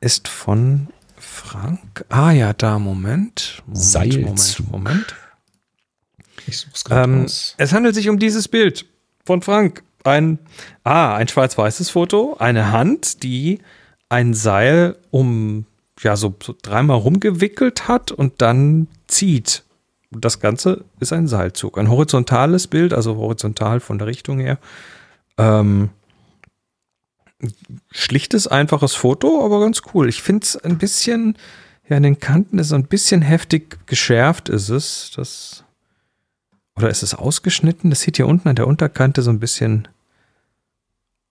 [0.00, 0.88] Ist von
[1.18, 2.04] Frank.
[2.08, 3.62] Ah ja, da, Moment.
[3.66, 4.70] Moment, Seilzug.
[4.70, 5.14] Moment, Moment.
[6.46, 7.54] Ich such's gerade Ähm, raus.
[7.58, 8.86] es handelt sich um dieses Bild
[9.24, 9.82] von Frank.
[10.04, 10.38] Ein,
[10.84, 13.60] ah, ein schwarz-weißes Foto, eine Hand, die
[14.08, 15.66] ein Seil um,
[16.00, 19.62] ja, so, so dreimal rumgewickelt hat und dann zieht.
[20.12, 21.78] Und Das Ganze ist ein Seilzug.
[21.78, 24.58] Ein horizontales Bild, also horizontal von der Richtung her.
[25.38, 25.90] Ähm,
[27.90, 30.08] schlichtes, einfaches Foto, aber ganz cool.
[30.08, 31.36] Ich finde es ein bisschen,
[31.88, 35.12] ja, an den Kanten ist es ein bisschen heftig geschärft, ist es.
[35.14, 35.64] Das
[36.76, 37.90] oder ist es ausgeschnitten?
[37.90, 39.88] Das sieht hier unten an der Unterkante so ein bisschen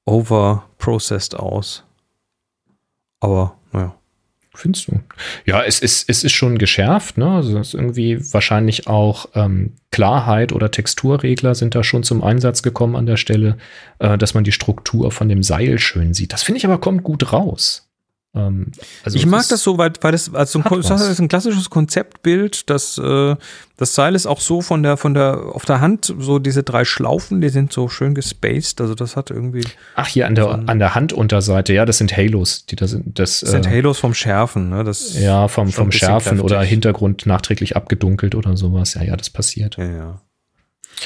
[0.06, 1.84] overprocessed aus.
[3.20, 3.96] Aber, naja.
[4.56, 5.00] Findest du?
[5.46, 7.30] Ja, es ist, es ist schon geschärft, ne?
[7.30, 12.96] Also ist irgendwie wahrscheinlich auch ähm, Klarheit oder Texturregler sind da schon zum Einsatz gekommen
[12.96, 13.58] an der Stelle,
[14.00, 16.34] äh, dass man die Struktur von dem Seil schön sieht.
[16.34, 17.89] Das finde ich aber kommt gut raus.
[18.36, 18.72] Ähm,
[19.04, 22.70] also ich mag das so, weil, weil das, also ein, das ist ein klassisches Konzeptbild.
[22.70, 23.36] Das, äh,
[23.78, 26.86] das Seil ist auch so von der, von der, auf der Hand, so diese drei
[26.86, 28.82] Schlaufen, die sind so schön gespaced.
[28.82, 29.64] Also das hat irgendwie,
[29.96, 33.18] Ach, hier an der, so an der Handunterseite, ja, das sind Halos, die da sind.
[33.18, 34.84] Das, das sind äh, Halos vom Schärfen, ne?
[34.84, 36.70] Das ja, vom, vom Schärfen oder kräftig.
[36.70, 38.94] Hintergrund nachträglich abgedunkelt oder sowas.
[38.94, 39.78] Ja, ja, das passiert.
[39.78, 40.22] Ja, ja.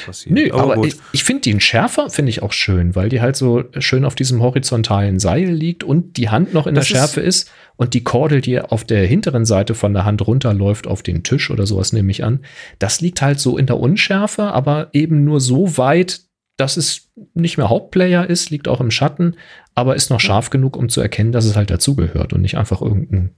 [0.06, 0.34] Passiert.
[0.34, 0.88] Nö, aber, gut.
[0.88, 4.15] ich, ich finde den Schärfer finde ich auch schön, weil die halt so schön auf
[4.15, 8.03] diesem horizontalen Seil liegt und die Hand noch in Das der Schärfe ist, und die
[8.03, 11.94] Kordel, die auf der hinteren Seite von der Hand runterläuft auf den Tisch oder sowas
[11.94, 12.41] nehme ich an.
[12.80, 16.22] Das liegt halt so in der Unschärfe, aber eben nur so weit,
[16.57, 19.36] dass es nicht mehr Hauptplayer ist, liegt auch im Schatten,
[19.74, 22.82] aber ist noch scharf genug, um zu erkennen, dass es halt dazugehört und nicht einfach
[22.82, 23.36] irgendein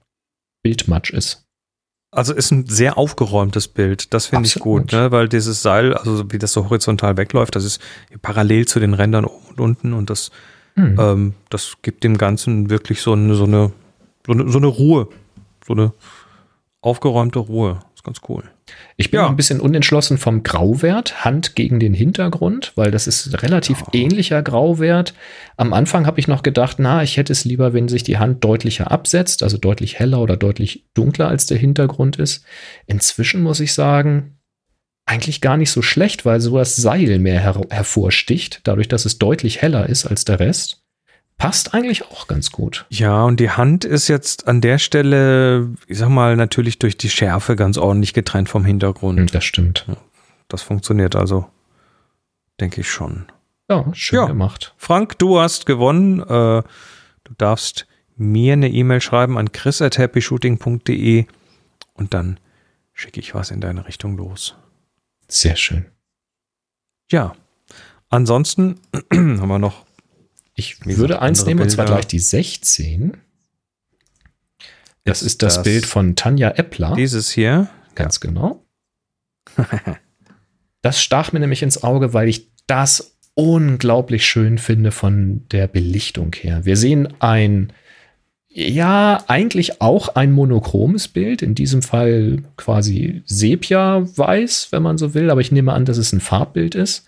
[0.64, 1.44] Bildmatsch ist.
[2.16, 4.14] Also ist ein sehr aufgeräumtes Bild.
[4.14, 5.12] Das finde ich gut, ne?
[5.12, 7.82] weil dieses Seil, also wie das so horizontal wegläuft, das ist
[8.22, 10.32] parallel zu den Rändern oben und unten und das,
[10.76, 10.98] Hm.
[11.00, 13.72] ähm, das gibt dem Ganzen wirklich so eine, so eine,
[14.26, 15.08] so eine, so eine Ruhe,
[15.66, 15.94] so eine
[16.82, 17.80] aufgeräumte Ruhe.
[18.06, 18.45] Ganz cool.
[18.95, 19.27] Ich bin Ja.
[19.27, 25.14] ein bisschen unentschlossen vom Grauwert, Hand gegen den Hintergrund, weil das ist relativ ähnlicher Grauwert.
[25.57, 28.44] Am Anfang habe ich noch gedacht, na, ich hätte es lieber, wenn sich die Hand
[28.44, 32.45] deutlicher absetzt, also deutlich heller oder deutlich dunkler als der Hintergrund ist.
[32.86, 34.38] Inzwischen muss ich sagen,
[35.06, 39.19] eigentlich gar nicht so schlecht, weil so das Seil mehr her hervorsticht, dadurch, dass es
[39.19, 40.85] deutlich heller ist als der Rest.
[41.38, 42.86] Passt eigentlich auch ganz gut.
[42.90, 47.10] Ja, und die Hand ist jetzt an der Stelle, ich sag mal, natürlich durch die
[47.10, 49.20] Schärfe ganz ordentlich getrennt vom Hintergrund.
[49.20, 49.86] Hm, Das stimmt.
[50.48, 51.48] Das funktioniert also,
[52.62, 53.26] denke ich schon.
[53.70, 54.26] Ja, schön Ja.
[54.28, 54.74] gemacht.
[54.78, 56.22] Frank, du hast gewonnen.
[56.22, 56.64] Äh,
[57.24, 57.86] du darfst
[58.16, 61.26] mir eine E-Mail schreiben an chris.happyshooting.de
[61.95, 62.40] und dann
[62.94, 64.56] schicke ich was in deine Richtung los.
[65.28, 65.86] Sehr schön.
[67.12, 67.36] Ja.
[68.10, 68.80] Ansonsten
[69.14, 69.85] haben wir noch
[70.56, 71.98] Ich Wie würde eins nehmen, und zwar Bilder.
[71.99, 73.18] gleich die 16.
[75.03, 76.95] Das Ist ist das, das Bild von Tanja Eppler.
[76.95, 77.69] dieses hier.
[77.94, 78.64] Ganz genau.
[80.82, 86.34] das stach mir nämlich ins Auge, weil ich das unglaublich schön finde von der Belichtung
[86.34, 86.64] her.
[86.65, 87.73] Wir sehen ein,
[88.48, 95.30] ja, eigentlich auch ein monochromes Bild, in diesem Fall quasi Sepia-weiß, wenn man so will,
[95.30, 97.06] aber ich nehme an, dass es ein Farbbild ist.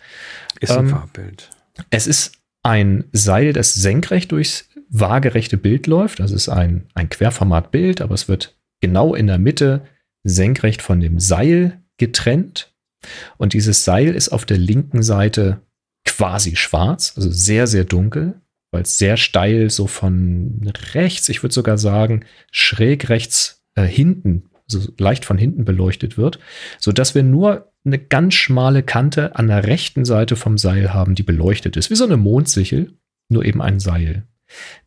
[0.59, 1.49] Ist ein Ähm, Farbbild.
[1.89, 2.33] Es ist
[2.67, 6.19] ein Seil, das senkrecht durchs waagerechte Bild läuft.
[6.19, 9.85] Das ist ein, ein Querformatbild, aber es wird genau in der Mitte
[10.23, 12.73] senkrecht von dem Seil getrennt.
[13.37, 15.61] Und dieses Seil ist auf der linken Seite
[16.05, 18.41] quasi schwarz, also sehr, sehr dunkel.
[18.71, 24.49] weil es sehr steil so von rechts, ich würde sogar sagen, schräg rechts äh, hinten,
[24.67, 26.39] so leicht von hinten beleuchtet wird,
[26.79, 31.15] so dass wir nur eine ganz schmale Kante an der rechten Seite vom Seil haben,
[31.15, 32.93] die beleuchtet ist, wie so eine Mondsichel,
[33.29, 34.23] nur eben ein Seil.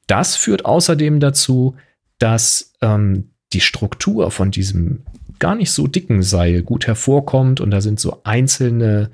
[0.06, 1.77] Das führt außerdem dazu,
[2.18, 5.02] dass ähm, die Struktur von diesem
[5.39, 9.10] gar nicht so dicken Seil gut hervorkommt und da sind so einzelne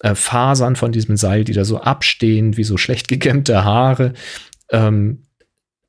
[0.00, 4.12] äh, Fasern von diesem Seil, die da so abstehen, wie so schlecht gekämmte Haare.
[4.70, 5.22] Ähm,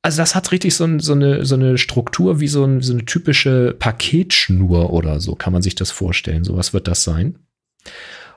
[0.02, 3.06] also das hat richtig so, so, eine, so eine Struktur wie so, ein, so eine
[3.06, 6.44] typische Paketschnur oder so, kann man sich das vorstellen.
[6.44, 7.40] So was wird das sein.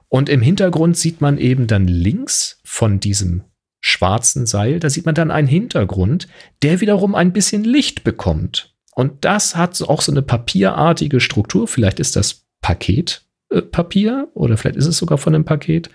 [0.09, 3.45] Und im Hintergrund sieht man eben dann links von diesem
[3.81, 6.29] schwarzen Seil, da sieht man dann einen Hintergrund,
[6.63, 8.75] der wiederum ein bisschen Licht bekommt.
[8.95, 11.67] Und das hat auch so eine papierartige Struktur.
[11.67, 15.91] Vielleicht ist das Paketpapier äh, oder vielleicht ist es sogar von einem Paket.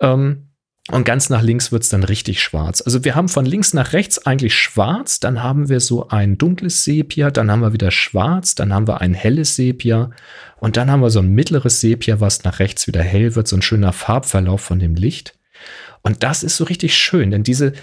[0.00, 0.49] Ähm,
[0.88, 2.80] und ganz nach links wird es dann richtig schwarz.
[2.80, 6.84] Also wir haben von links nach rechts eigentlich schwarz, dann haben wir so ein dunkles
[6.84, 10.10] Sepia, dann haben wir wieder schwarz, dann haben wir ein helles Sepia
[10.58, 13.56] und dann haben wir so ein mittleres Sepia, was nach rechts wieder hell wird, so
[13.56, 15.34] ein schöner Farbverlauf von dem Licht.
[16.02, 17.74] Und das ist so richtig schön, denn diese,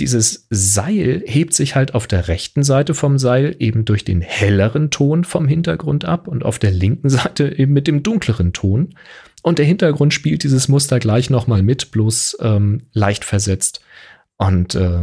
[0.00, 4.90] dieses Seil hebt sich halt auf der rechten Seite vom Seil eben durch den helleren
[4.90, 8.94] Ton vom Hintergrund ab und auf der linken Seite eben mit dem dunkleren Ton.
[9.42, 13.82] Und der Hintergrund spielt dieses Muster gleich nochmal mit, bloß ähm, leicht versetzt.
[14.36, 15.02] Und äh,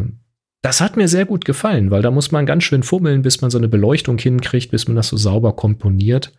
[0.61, 3.49] das hat mir sehr gut gefallen, weil da muss man ganz schön fummeln, bis man
[3.49, 6.33] so eine Beleuchtung hinkriegt, bis man das so sauber komponiert.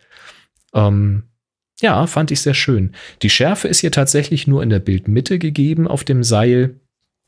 [0.74, 1.24] Ähm,
[1.80, 2.92] ja, fand ich sehr schön.
[3.22, 6.80] Die Schärfe ist hier tatsächlich nur in der Bildmitte gegeben auf dem Seil.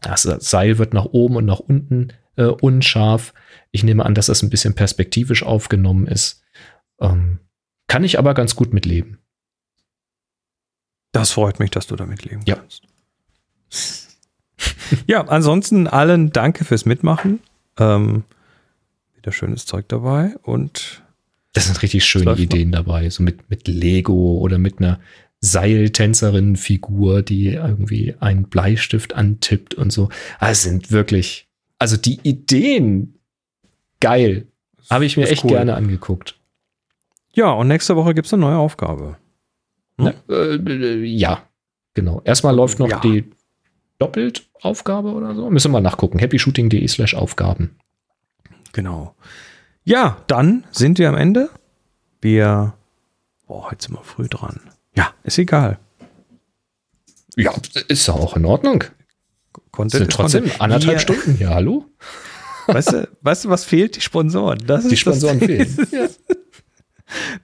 [0.05, 3.35] Das Seil wird nach oben und nach unten äh, unscharf.
[3.71, 6.43] Ich nehme an, dass das ein bisschen perspektivisch aufgenommen ist.
[7.01, 7.41] Ähm,
[7.87, 9.19] kann ich aber ganz gut mitleben.
[11.13, 12.57] Das freut mich, dass du damit leben ja.
[12.57, 12.83] kannst.
[15.07, 17.41] ja, ansonsten allen danke fürs Mitmachen.
[17.79, 18.25] Ähm,
[19.17, 21.03] wieder schönes Zeug dabei und
[21.53, 22.79] das sind richtig schöne Ideen noch.
[22.81, 24.99] dabei, so mit, mit Lego oder mit einer
[25.45, 30.09] Seiltänzerin-Figur, die irgendwie einen Bleistift antippt und so.
[30.39, 31.49] Also sind wirklich,
[31.79, 33.19] also die Ideen
[34.01, 34.47] geil.
[34.91, 35.51] Habe ich mir echt cool.
[35.51, 36.39] gerne angeguckt.
[37.35, 39.17] Ja, und nächste Woche gibt es eine neue Aufgabe.
[39.99, 40.13] Hm?
[40.27, 41.43] Na, äh, ja,
[41.93, 42.23] genau.
[42.25, 43.01] Erstmal läuft noch ja.
[43.01, 43.31] die
[43.99, 45.51] Doppeltaufgabe oder so.
[45.51, 46.19] Müssen wir mal nachgucken.
[46.19, 47.77] happyshooting.de slash Aufgaben.
[48.73, 49.15] Genau.
[49.85, 51.51] Ja, dann sind wir am Ende.
[52.21, 52.75] Wir,
[53.47, 54.61] boah, heute sind wir früh dran.
[54.97, 55.79] Ja, ist egal.
[57.37, 57.53] Ja,
[57.89, 58.85] ist auch in Ordnung.
[59.73, 60.61] Content sind trotzdem Content.
[60.61, 61.85] anderthalb wir, Stunden hier, hallo?
[62.67, 63.97] Weißt du, weißt du, was fehlt?
[63.97, 64.59] Die Sponsoren.
[64.67, 65.77] Das die Sponsoren fehlen.
[65.91, 66.07] Ja.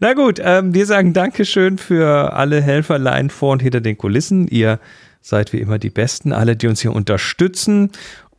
[0.00, 4.48] Na gut, ähm, wir sagen Dankeschön für alle Helferlein vor und hinter den Kulissen.
[4.48, 4.80] Ihr
[5.20, 7.92] seid wie immer die Besten, alle, die uns hier unterstützen,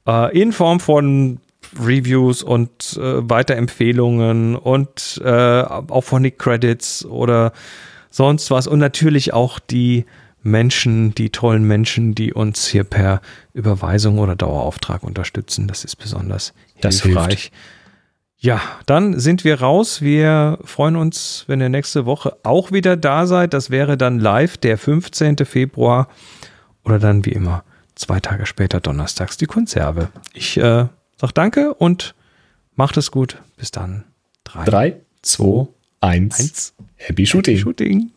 [0.07, 1.39] äh, in Form von
[1.79, 7.53] Reviews und äh, Weiterempfehlungen und äh, auch von Nick Credits oder
[8.11, 8.67] sonst was.
[8.67, 10.05] Und natürlich auch die
[10.43, 13.21] Menschen, die tollen Menschen, die uns hier per
[13.53, 15.67] Überweisung oder Dauerauftrag unterstützen.
[15.67, 17.27] Das ist besonders das hilfreich.
[17.27, 17.53] Hilft.
[18.37, 20.01] Ja, dann sind wir raus.
[20.01, 23.53] Wir freuen uns, wenn ihr nächste Woche auch wieder da seid.
[23.53, 25.37] Das wäre dann live der 15.
[25.45, 26.07] Februar
[26.83, 27.63] oder dann wie immer
[27.93, 30.09] zwei Tage später donnerstags die Konserve.
[30.33, 32.15] Ich äh, sag danke und
[32.75, 33.39] macht es gut.
[33.57, 34.05] Bis dann.
[34.45, 35.67] 3, 2,
[35.99, 36.73] 1.
[37.07, 37.57] Happy Shooting.
[37.57, 38.11] Happy Shooting.